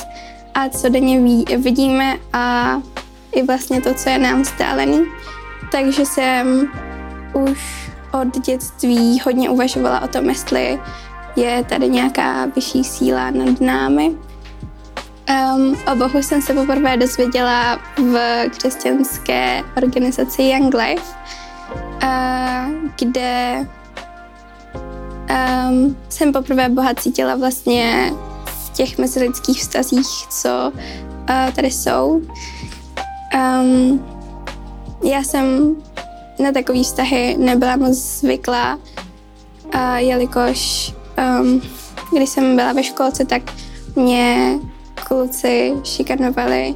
a 0.55 0.69
co 0.69 0.89
denně 0.89 1.21
vidíme 1.57 2.17
a 2.33 2.77
i 3.35 3.43
vlastně 3.43 3.81
to, 3.81 3.95
co 3.95 4.09
je 4.11 4.19
nám 4.19 4.43
vzdálený. 4.43 5.05
Takže 5.73 6.07
jsem 6.07 6.73
už 7.33 7.91
od 8.21 8.39
dětství 8.47 9.21
hodně 9.25 9.51
uvažovala 9.51 10.01
o 10.01 10.09
tom, 10.09 10.29
jestli 10.29 10.81
je 11.37 11.65
tady 11.69 11.89
nějaká 11.89 12.47
vyšší 12.47 12.85
síla 12.85 13.31
nad 13.31 13.61
námi. 13.61 14.15
Um, 15.31 15.77
o 15.93 15.97
Bohu 15.97 16.23
jsem 16.23 16.43
se 16.43 16.55
poprvé 16.55 16.97
dozvěděla 16.97 17.79
v 17.97 18.45
křesťanské 18.51 19.63
organizaci 19.77 20.43
Young 20.43 20.75
Life, 20.75 21.15
uh, 22.03 22.75
kde 22.99 23.67
um, 25.69 25.97
jsem 26.09 26.33
poprvé 26.33 26.69
Boha 26.69 26.95
cítila 26.95 27.37
vlastně 27.37 28.13
v 28.45 28.71
těch 28.71 28.99
mezilidských 28.99 29.61
vztazích, 29.61 30.27
co 30.31 30.73
uh, 30.75 31.53
tady 31.55 31.71
jsou. 31.71 32.23
Um, 33.35 34.05
já 35.05 35.23
jsem 35.23 35.77
na 36.39 36.53
takové 36.53 36.83
vztahy 36.83 37.37
nebyla 37.39 37.77
moc 37.77 37.95
zvyklá, 37.95 38.79
a 39.73 39.99
jelikož 39.99 40.93
um, 41.41 41.63
když 42.17 42.29
jsem 42.29 42.57
byla 42.57 42.73
ve 42.73 42.83
školce, 42.83 43.25
tak 43.25 43.43
mě 43.97 44.59
kluci 44.95 45.75
šikanovali 45.85 46.75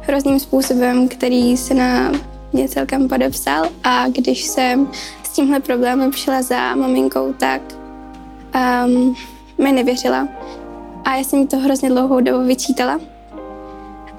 hrozným 0.00 0.40
způsobem, 0.40 1.08
který 1.08 1.56
se 1.56 1.74
na 1.74 2.12
mě 2.52 2.68
celkem 2.68 3.08
podepsal 3.08 3.64
a 3.84 4.08
když 4.08 4.44
jsem 4.44 4.90
s 5.22 5.28
tímhle 5.28 5.60
problémem 5.60 6.10
přišla 6.10 6.42
za 6.42 6.74
maminkou, 6.74 7.32
tak 7.32 7.60
um, 8.84 9.16
mi 9.58 9.72
nevěřila. 9.72 10.28
A 11.04 11.16
já 11.16 11.24
jsem 11.24 11.46
to 11.46 11.58
hrozně 11.58 11.88
dlouhou 11.88 12.20
dobu 12.20 12.46
vyčítala. 12.46 13.00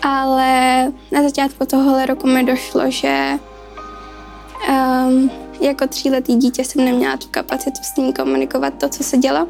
Ale 0.01 0.83
na 1.11 1.23
začátku 1.23 1.65
tohohle 1.65 2.05
roku 2.05 2.27
mi 2.27 2.43
došlo, 2.43 2.91
že 2.91 3.31
um, 4.69 5.31
jako 5.61 5.87
tříletý 5.87 6.35
dítě 6.35 6.63
jsem 6.63 6.85
neměla 6.85 7.17
tu 7.17 7.27
kapacitu 7.31 7.79
s 7.83 7.97
ním 7.97 8.13
komunikovat 8.13 8.73
to, 8.73 8.89
co 8.89 9.03
se 9.03 9.17
dělo. 9.17 9.47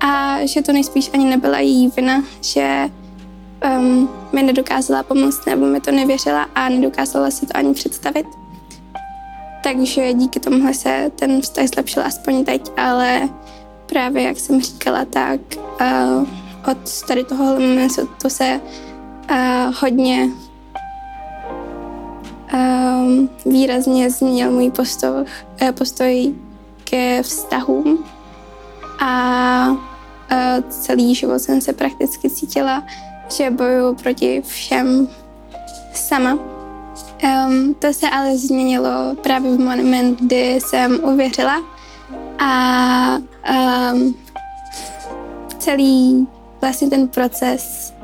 A 0.00 0.38
že 0.46 0.62
to 0.62 0.72
nejspíš 0.72 1.10
ani 1.14 1.24
nebyla 1.24 1.58
její 1.58 1.88
vina, 1.96 2.22
že 2.40 2.90
um, 3.78 4.10
mi 4.32 4.42
nedokázala 4.42 5.02
pomoct 5.02 5.46
nebo 5.46 5.66
mi 5.66 5.80
to 5.80 5.90
nevěřila 5.90 6.42
a 6.54 6.68
nedokázala 6.68 7.30
si 7.30 7.46
to 7.46 7.56
ani 7.56 7.74
představit. 7.74 8.26
Takže 9.62 10.12
díky 10.12 10.40
tomuhle 10.40 10.74
se 10.74 11.10
ten 11.16 11.40
vztah 11.40 11.66
zlepšil 11.66 12.02
aspoň 12.06 12.44
teď, 12.44 12.70
ale 12.76 13.28
právě 13.86 14.22
jak 14.22 14.38
jsem 14.38 14.60
říkala, 14.60 15.04
tak 15.04 15.40
uh, 15.80 16.28
od 16.70 17.02
tady 17.08 17.24
toho 17.24 17.44
momentu 17.44 18.08
to 18.22 18.30
se 18.30 18.60
uh, 19.30 19.74
hodně 19.80 20.30
um, 22.54 23.30
výrazně 23.46 24.10
změnil 24.10 24.50
můj 24.50 24.70
postoj, 24.70 25.10
uh, 25.62 25.70
postoj 25.70 26.34
ke 26.84 27.22
vztahům 27.22 28.04
a 29.00 29.68
uh, 29.70 30.62
celý 30.68 31.14
život 31.14 31.38
jsem 31.38 31.60
se 31.60 31.72
prakticky 31.72 32.30
cítila, 32.30 32.82
že 33.36 33.50
bojuju 33.50 33.94
proti 33.94 34.42
všem 34.46 35.08
sama. 35.94 36.38
Um, 37.24 37.74
to 37.74 37.92
se 37.92 38.10
ale 38.10 38.36
změnilo 38.36 39.16
právě 39.22 39.56
v 39.56 39.58
moment, 39.58 40.20
kdy 40.20 40.54
jsem 40.54 41.00
uvěřila 41.04 41.62
a 42.38 43.18
um, 43.92 44.14
celý 45.58 46.28
vlastně 46.60 46.90
ten 46.90 47.08
proces 47.08 47.94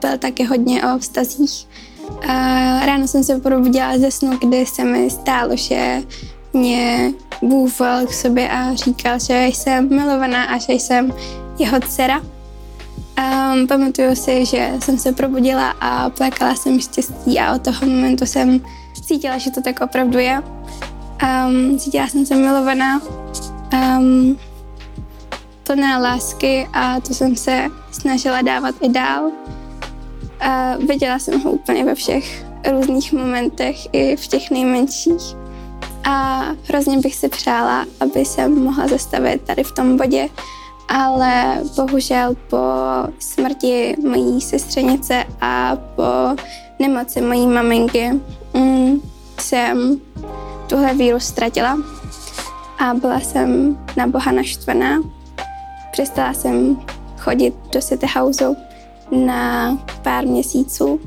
byl 0.00 0.18
taky 0.18 0.44
hodně 0.44 0.84
o 0.84 0.98
vztazích. 0.98 1.66
Uh, 2.10 2.86
ráno 2.86 3.08
jsem 3.08 3.24
se 3.24 3.40
probudila 3.40 3.98
ze 3.98 4.10
snu, 4.10 4.38
kdy 4.38 4.66
se 4.66 4.84
mi 4.84 5.10
stálo, 5.10 5.56
že 5.56 6.02
mě 6.52 7.12
Bůh 7.42 7.72
k 8.08 8.12
sobě 8.12 8.48
a 8.50 8.74
říkal, 8.74 9.18
že 9.18 9.46
jsem 9.46 9.88
milovaná 9.88 10.44
a 10.44 10.58
že 10.58 10.72
jsem 10.72 11.12
jeho 11.58 11.80
dcera. 11.80 12.20
Um, 13.18 13.66
pamatuju 13.66 14.14
si, 14.16 14.46
že 14.46 14.72
jsem 14.80 14.98
se 14.98 15.12
probudila 15.12 15.70
a 15.80 16.10
plakala 16.10 16.54
jsem 16.54 16.80
štěstí 16.80 17.40
a 17.40 17.54
od 17.54 17.62
toho 17.62 17.86
momentu 17.86 18.26
jsem 18.26 18.60
cítila, 19.04 19.38
že 19.38 19.50
to 19.50 19.62
tak 19.62 19.80
opravdu 19.80 20.18
je. 20.18 20.42
Um, 21.22 21.78
cítila 21.78 22.06
jsem 22.08 22.26
se 22.26 22.36
milovaná, 22.36 23.00
um, 23.72 24.38
plná 25.62 25.98
lásky 25.98 26.68
a 26.72 27.00
to 27.00 27.14
jsem 27.14 27.36
se 27.36 27.68
snažila 27.92 28.42
dávat 28.42 28.74
i 28.80 28.88
dál. 28.88 29.24
Uh, 29.26 30.86
viděla 30.86 31.18
jsem 31.18 31.40
ho 31.40 31.50
úplně 31.50 31.84
ve 31.84 31.94
všech 31.94 32.44
různých 32.70 33.12
momentech, 33.12 33.76
i 33.92 34.16
v 34.16 34.26
těch 34.26 34.50
nejmenších. 34.50 35.36
A 36.04 36.44
hrozně 36.68 36.98
bych 36.98 37.14
si 37.14 37.28
přála, 37.28 37.86
aby 38.00 38.24
se 38.24 38.48
mohla 38.48 38.88
zastavit 38.88 39.42
tady 39.42 39.64
v 39.64 39.72
tom 39.72 39.96
bodě, 39.96 40.28
ale 40.88 41.60
bohužel 41.76 42.34
po 42.50 42.58
smrti 43.18 43.96
mojí 44.08 44.40
sestřenice 44.40 45.24
a 45.40 45.76
po 45.96 46.42
nemoci 46.78 47.20
mojí 47.20 47.46
maminky 47.46 48.10
mm, 48.54 49.00
jsem 49.40 50.00
tuhle 50.66 50.94
víru 50.94 51.20
ztratila 51.20 51.78
a 52.78 52.94
byla 52.94 53.20
jsem 53.20 53.78
na 53.96 54.06
Boha 54.06 54.32
naštvaná. 54.32 55.02
Přestala 55.92 56.32
jsem 56.32 56.76
chodit 57.22 57.54
do 57.72 57.80
City 57.80 58.06
Houseu 58.16 58.56
na 59.10 59.78
pár 60.02 60.26
měsíců 60.26 61.00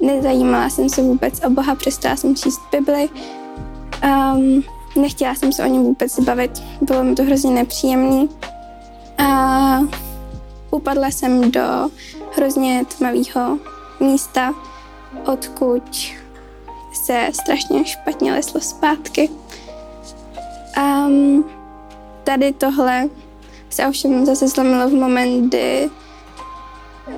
nezajímala 0.00 0.70
jsem 0.70 0.88
se 0.88 1.02
vůbec 1.02 1.44
o 1.44 1.50
Boha, 1.50 1.74
přestala 1.74 2.16
jsem 2.16 2.36
číst 2.36 2.60
Bibli. 2.72 3.08
Um, 4.04 4.64
nechtěla 4.96 5.34
jsem 5.34 5.52
se 5.52 5.64
o 5.64 5.66
něm 5.66 5.82
vůbec 5.82 6.20
bavit, 6.20 6.62
bylo 6.80 7.04
mi 7.04 7.14
to 7.14 7.22
hrozně 7.22 7.50
nepříjemný. 7.50 8.28
A 9.18 9.80
upadla 10.70 11.10
jsem 11.10 11.50
do 11.50 11.90
hrozně 12.36 12.84
tmavého 12.98 13.58
místa, 14.00 14.54
odkud 15.26 15.96
se 16.92 17.28
strašně 17.32 17.84
špatně 17.84 18.32
leslo 18.32 18.60
zpátky. 18.60 19.30
Um, 20.78 21.44
tady 22.24 22.52
tohle 22.52 23.08
se 23.76 23.86
ovšem 23.86 24.26
zase 24.26 24.48
zlomilo 24.48 24.88
v 24.88 24.92
moment, 24.92 25.48
kdy 25.48 25.90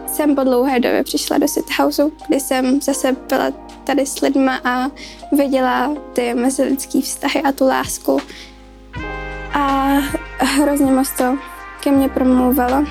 jsem 0.07 0.35
po 0.35 0.45
dlouhé 0.45 0.81
době 0.81 1.03
přišla 1.03 1.39
do 1.39 1.47
City 1.49 1.73
Houseu, 1.79 2.13
kdy 2.29 2.41
jsem 2.41 2.81
zase 2.81 3.17
byla 3.29 3.51
tady 3.85 4.07
s 4.07 4.21
lidma 4.21 4.61
a 4.65 4.87
viděla 5.33 5.91
ty 6.13 6.35
mezilidský 6.35 7.03
vztahy 7.03 7.43
a 7.43 7.53
tu 7.53 7.67
lásku. 7.67 8.19
A 9.55 9.95
hrozně 10.39 10.93
moc 10.93 11.11
to 11.11 11.39
ke 11.81 11.91
mně 11.91 12.09
promluvilo. 12.09 12.85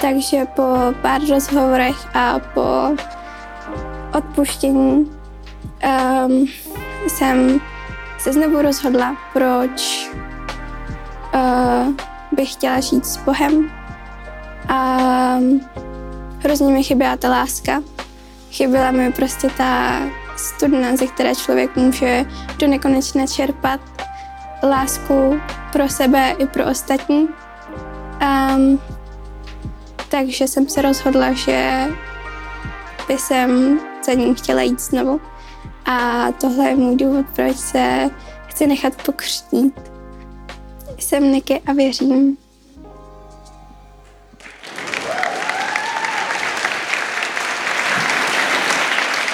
Takže 0.00 0.44
po 0.56 0.62
pár 1.02 1.20
rozhovorech 1.28 2.16
a 2.16 2.38
po 2.38 2.96
odpuštění 4.18 5.10
um, 6.26 6.46
jsem 7.08 7.60
se 8.18 8.32
znovu 8.32 8.62
rozhodla, 8.62 9.16
proč 9.32 10.08
uh, 11.34 11.94
bych 12.32 12.52
chtěla 12.52 12.80
žít 12.80 13.06
s 13.06 13.16
Bohem. 13.16 13.70
A 14.68 14.98
hrozně 16.38 16.72
mi 16.72 16.82
chyběla 16.82 17.16
ta 17.16 17.28
láska. 17.28 17.82
Chyběla 18.50 18.90
mi 18.90 19.12
prostě 19.12 19.50
ta 19.56 20.00
studna, 20.36 20.96
ze 20.96 21.06
které 21.06 21.34
člověk 21.34 21.76
může 21.76 22.24
do 22.58 22.66
nekonečna 22.66 23.26
čerpat 23.26 23.80
lásku 24.62 25.40
pro 25.72 25.88
sebe 25.88 26.34
i 26.38 26.46
pro 26.46 26.66
ostatní. 26.66 27.28
Um, 28.22 28.80
takže 30.08 30.48
jsem 30.48 30.68
se 30.68 30.82
rozhodla, 30.82 31.32
že 31.32 31.86
by 33.08 33.18
jsem 33.18 33.80
za 34.06 34.12
ním 34.12 34.34
chtěla 34.34 34.62
jít 34.62 34.80
znovu. 34.80 35.20
A 35.84 36.26
tohle 36.40 36.68
je 36.68 36.76
můj 36.76 36.96
důvod, 36.96 37.26
proč 37.36 37.56
se 37.56 38.10
chci 38.46 38.66
nechat 38.66 39.02
pokřtít. 39.02 39.97
Jsem 41.08 41.32
Niky 41.32 41.60
a 41.66 41.72
věřím, 41.72 42.36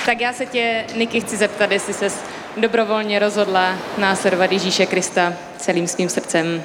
Tak 0.07 0.21
já 0.21 0.33
se 0.33 0.47
tě, 0.47 0.85
Niky, 0.97 1.21
chci 1.21 1.37
zeptat, 1.37 1.71
jestli 1.71 1.95
ses 1.95 2.25
dobrovolně 2.57 3.19
rozhodla 3.19 3.79
následovat 3.99 4.53
Ježíše 4.53 4.87
Krista 4.87 5.33
celým 5.57 5.89
svým 5.89 6.09
srdcem. 6.09 6.63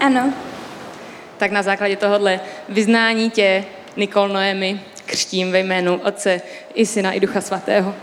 ano, 0.00 0.32
Tak 1.36 1.50
na 1.50 1.62
základě 1.62 1.96
tohohle 1.96 2.40
vyznání 2.68 3.30
tě, 3.30 3.64
Nikol 3.96 4.28
Noemi, 4.28 4.80
křtím 5.06 5.52
ve 5.52 5.60
jménu 5.60 5.96
Otce 5.96 6.40
i 6.74 6.86
Syna 6.86 7.12
i 7.12 7.20
Ducha 7.20 7.40
Svatého. 7.40 7.94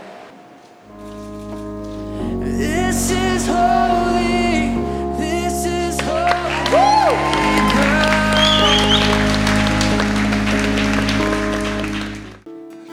This 2.58 3.10
is 3.10 3.48
holy. 3.48 4.11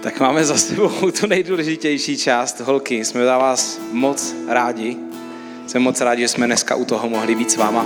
Tak 0.01 0.19
máme 0.19 0.45
za 0.45 0.57
sebou 0.57 1.11
tu 1.19 1.27
nejdůležitější 1.27 2.17
část. 2.17 2.59
Holky, 2.59 3.05
jsme 3.05 3.25
za 3.25 3.37
vás 3.37 3.79
moc 3.91 4.35
rádi. 4.47 4.97
Jsem 5.67 5.81
moc 5.81 6.01
rádi, 6.01 6.21
že 6.21 6.27
jsme 6.27 6.45
dneska 6.45 6.75
u 6.75 6.85
toho 6.85 7.09
mohli 7.09 7.35
být 7.35 7.51
s 7.51 7.55
váma. 7.57 7.85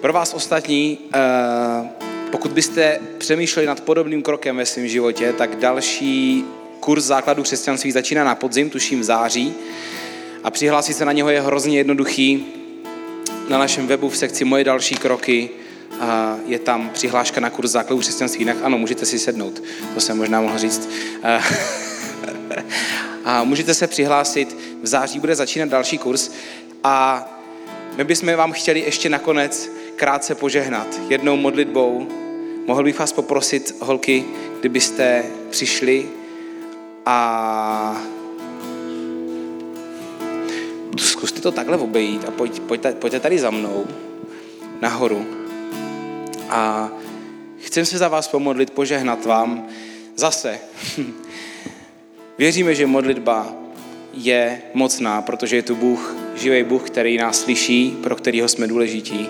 Pro 0.00 0.12
vás 0.12 0.34
ostatní, 0.34 0.98
eh, 1.14 1.88
pokud 2.30 2.52
byste 2.52 3.00
přemýšleli 3.18 3.66
nad 3.66 3.80
podobným 3.80 4.22
krokem 4.22 4.56
ve 4.56 4.66
svém 4.66 4.88
životě, 4.88 5.32
tak 5.32 5.56
další 5.56 6.44
kurz 6.80 7.04
základů 7.04 7.42
křesťanství 7.42 7.92
začíná 7.92 8.24
na 8.24 8.34
podzim, 8.34 8.70
tuším 8.70 9.00
v 9.00 9.04
září. 9.04 9.54
A 10.44 10.50
přihlásit 10.50 10.94
se 10.94 11.04
na 11.04 11.12
něho 11.12 11.30
je 11.30 11.40
hrozně 11.40 11.78
jednoduchý. 11.78 12.46
Na 13.48 13.58
našem 13.58 13.86
webu 13.86 14.08
v 14.08 14.16
sekci 14.16 14.44
Moje 14.44 14.64
další 14.64 14.94
kroky 14.94 15.50
je 16.46 16.58
tam 16.58 16.90
přihláška 16.90 17.40
na 17.40 17.50
kurz 17.50 17.70
základů 17.70 18.00
křesťanství. 18.00 18.40
Jinak 18.40 18.56
ano, 18.62 18.78
můžete 18.78 19.06
si 19.06 19.18
sednout, 19.18 19.62
to 19.94 20.00
jsem 20.00 20.16
možná 20.16 20.40
mohl 20.40 20.58
říct. 20.58 20.88
A 23.24 23.44
můžete 23.44 23.74
se 23.74 23.86
přihlásit, 23.86 24.56
v 24.82 24.86
září 24.86 25.20
bude 25.20 25.34
začínat 25.34 25.68
další 25.68 25.98
kurz 25.98 26.30
a 26.84 27.28
my 27.96 28.04
bychom 28.04 28.36
vám 28.36 28.52
chtěli 28.52 28.80
ještě 28.80 29.08
nakonec 29.08 29.70
krátce 29.96 30.34
požehnat 30.34 30.86
jednou 31.08 31.36
modlitbou. 31.36 32.08
Mohl 32.66 32.84
bych 32.84 32.98
vás 32.98 33.12
poprosit, 33.12 33.74
holky, 33.80 34.24
kdybyste 34.60 35.24
přišli 35.50 36.08
a 37.06 38.02
zkuste 40.98 41.40
to 41.40 41.52
takhle 41.52 41.76
obejít 41.76 42.24
a 42.28 42.30
pojď, 42.30 42.60
pojďte, 42.60 42.92
pojďte 42.92 43.20
tady 43.20 43.38
za 43.38 43.50
mnou 43.50 43.86
nahoru. 44.80 45.41
A 46.52 46.90
chcem 47.58 47.84
se 47.86 47.98
za 47.98 48.08
vás 48.08 48.28
pomodlit, 48.28 48.70
požehnat 48.70 49.24
vám 49.24 49.66
zase. 50.16 50.58
Věříme, 52.38 52.74
že 52.74 52.86
modlitba 52.86 53.52
je 54.12 54.62
mocná, 54.74 55.22
protože 55.22 55.56
je 55.56 55.62
tu 55.62 55.76
Bůh, 55.76 56.16
živý 56.34 56.64
Bůh, 56.64 56.82
který 56.82 57.16
nás 57.16 57.40
slyší, 57.40 57.96
pro 58.02 58.16
kterého 58.16 58.48
jsme 58.48 58.66
důležití. 58.66 59.28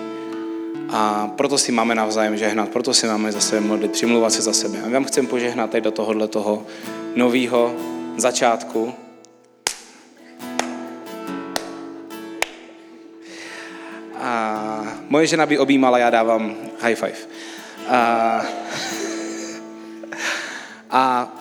A 0.89 1.31
proto 1.35 1.57
si 1.57 1.71
máme 1.71 1.95
navzájem 1.95 2.37
žehnat, 2.37 2.69
proto 2.69 2.93
si 2.93 3.07
máme 3.07 3.31
za 3.31 3.39
sebe 3.39 3.61
modlit, 3.61 3.91
přimluvat 3.91 4.33
se 4.33 4.41
za 4.41 4.53
sebe. 4.53 4.81
A 4.85 4.89
vám 4.89 5.05
chceme 5.05 5.27
požehnat 5.27 5.69
tady 5.69 5.81
do 5.81 5.91
tohohle 5.91 6.27
toho 6.27 6.65
nového 7.15 7.75
začátku. 8.17 8.93
A 14.23 14.83
moje 15.09 15.27
žena 15.27 15.45
by 15.45 15.59
objímala, 15.59 15.97
já 15.97 16.09
dávám 16.09 16.55
high 16.79 16.95
five. 16.95 17.17
A, 17.89 18.45
a 20.89 21.33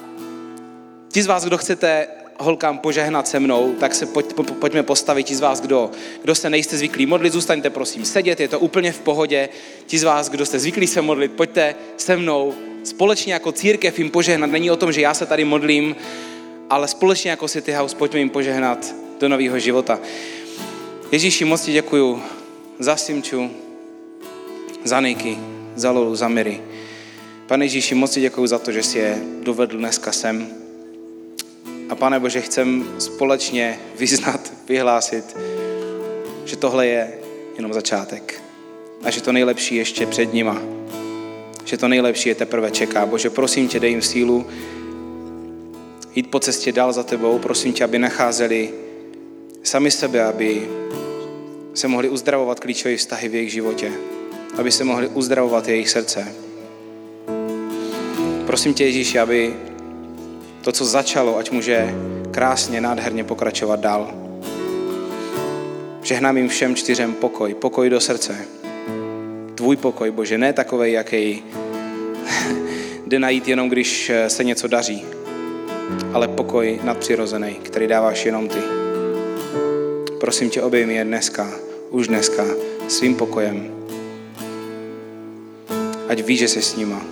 ti 1.08 1.22
z 1.22 1.26
vás, 1.26 1.44
kdo 1.44 1.58
chcete 1.58 2.06
holkám 2.38 2.78
požehnat 2.78 3.28
se 3.28 3.40
mnou, 3.40 3.74
tak 3.80 3.94
se 3.94 4.06
pojď, 4.06 4.32
po, 4.32 4.42
pojďme 4.42 4.82
postavit. 4.82 5.26
Ti 5.26 5.34
z 5.34 5.40
vás, 5.40 5.60
kdo, 5.60 5.90
kdo 6.22 6.34
se 6.34 6.50
nejste 6.50 6.76
zvyklí 6.76 7.06
modlit, 7.06 7.32
zůstaňte 7.32 7.70
prosím 7.70 8.04
sedět, 8.04 8.40
je 8.40 8.48
to 8.48 8.60
úplně 8.60 8.92
v 8.92 9.00
pohodě. 9.00 9.48
Ti 9.86 9.98
z 9.98 10.04
vás, 10.04 10.28
kdo 10.28 10.46
jste 10.46 10.58
zvyklí 10.58 10.86
se 10.86 11.02
modlit, 11.02 11.32
pojďte 11.32 11.74
se 11.96 12.16
mnou 12.16 12.54
společně 12.84 13.32
jako 13.32 13.52
církev 13.52 13.98
jim 13.98 14.10
požehnat. 14.10 14.50
Není 14.50 14.70
o 14.70 14.76
tom, 14.76 14.92
že 14.92 15.00
já 15.00 15.14
se 15.14 15.26
tady 15.26 15.44
modlím, 15.44 15.96
ale 16.70 16.88
společně 16.88 17.30
jako 17.30 17.48
City 17.48 17.72
House 17.72 17.96
pojďme 17.96 18.18
jim 18.18 18.30
požehnat 18.30 18.94
do 19.20 19.28
nového 19.28 19.58
života. 19.58 20.00
Ježíši, 21.12 21.44
moc 21.44 21.62
ti 21.62 21.72
děkuju 21.72 22.22
za 22.78 22.96
Simču, 22.96 23.50
za 24.84 25.00
Niky, 25.00 25.38
za 25.74 25.90
Lolu, 25.90 26.16
za 26.16 26.28
Miri. 26.28 26.60
Pane 27.46 27.64
Ježíši, 27.64 27.94
moc 27.94 28.10
ti 28.10 28.20
děkuju 28.20 28.46
za 28.46 28.58
to, 28.58 28.72
že 28.72 28.82
jsi 28.82 28.98
je 28.98 29.18
dovedl 29.42 29.78
dneska 29.78 30.12
sem. 30.12 30.46
A 31.88 31.94
pane 31.94 32.20
Bože, 32.20 32.40
chcem 32.40 32.84
společně 32.98 33.78
vyznat, 33.98 34.52
vyhlásit, 34.68 35.36
že 36.44 36.56
tohle 36.56 36.86
je 36.86 37.18
jenom 37.56 37.72
začátek. 37.72 38.42
A 39.02 39.10
že 39.10 39.22
to 39.22 39.32
nejlepší 39.32 39.76
ještě 39.76 40.06
před 40.06 40.32
nima. 40.32 40.62
Že 41.64 41.76
to 41.76 41.88
nejlepší 41.88 42.28
je 42.28 42.34
teprve 42.34 42.70
čeká. 42.70 43.06
Bože, 43.06 43.30
prosím 43.30 43.68
tě, 43.68 43.80
dej 43.80 43.90
jim 43.90 44.02
sílu 44.02 44.46
jít 46.14 46.30
po 46.30 46.40
cestě 46.40 46.72
dál 46.72 46.92
za 46.92 47.02
tebou. 47.02 47.38
Prosím 47.38 47.72
tě, 47.72 47.84
aby 47.84 47.98
nacházeli 47.98 48.70
sami 49.62 49.90
sebe, 49.90 50.24
aby 50.24 50.68
se 51.74 51.88
mohli 51.88 52.08
uzdravovat 52.08 52.60
klíčové 52.60 52.96
vztahy 52.96 53.28
v 53.28 53.34
jejich 53.34 53.52
životě. 53.52 53.92
Aby 54.58 54.72
se 54.72 54.84
mohli 54.84 55.08
uzdravovat 55.08 55.68
jejich 55.68 55.90
srdce. 55.90 56.34
Prosím 58.46 58.74
tě, 58.74 58.84
Ježíši, 58.84 59.18
aby 59.18 59.54
to, 60.62 60.72
co 60.72 60.84
začalo, 60.84 61.38
ať 61.38 61.50
může 61.50 61.94
krásně, 62.30 62.80
nádherně 62.80 63.24
pokračovat 63.24 63.80
dál. 63.80 64.14
Žehnám 66.02 66.36
jim 66.36 66.48
všem 66.48 66.74
čtyřem 66.76 67.14
pokoj, 67.14 67.54
pokoj 67.54 67.90
do 67.90 68.00
srdce. 68.00 68.36
Tvůj 69.54 69.76
pokoj, 69.76 70.10
Bože, 70.10 70.38
ne 70.38 70.52
takovej, 70.52 70.92
jaký 70.92 71.44
jde 73.06 73.18
najít 73.18 73.48
jenom, 73.48 73.68
když 73.68 74.12
se 74.28 74.44
něco 74.44 74.68
daří, 74.68 75.04
ale 76.12 76.28
pokoj 76.28 76.80
nadpřirozený, 76.82 77.54
který 77.54 77.86
dáváš 77.86 78.26
jenom 78.26 78.48
ty. 78.48 78.81
Prosím 80.22 80.50
tě, 80.50 80.62
obejmi 80.62 80.94
je 80.94 81.04
dneska, 81.04 81.50
už 81.90 82.08
dneska, 82.08 82.44
svým 82.88 83.14
pokojem. 83.14 83.74
Ať 86.08 86.22
ví, 86.22 86.36
že 86.36 86.48
jsi 86.48 86.62
s 86.62 86.76
nima. 86.76 87.02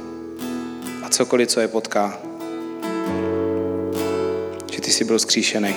A 1.03 1.09
cokoliv, 1.09 1.49
co 1.49 1.61
je 1.61 1.69
potká, 1.69 2.21
ty 4.81 4.91
jsi 4.91 5.05
byl 5.05 5.19
skříšený 5.19 5.75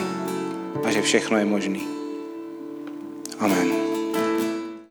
a 0.84 0.92
že 0.92 1.02
všechno 1.02 1.38
je 1.38 1.46
možný. 1.46 1.88
Amen. 3.40 3.83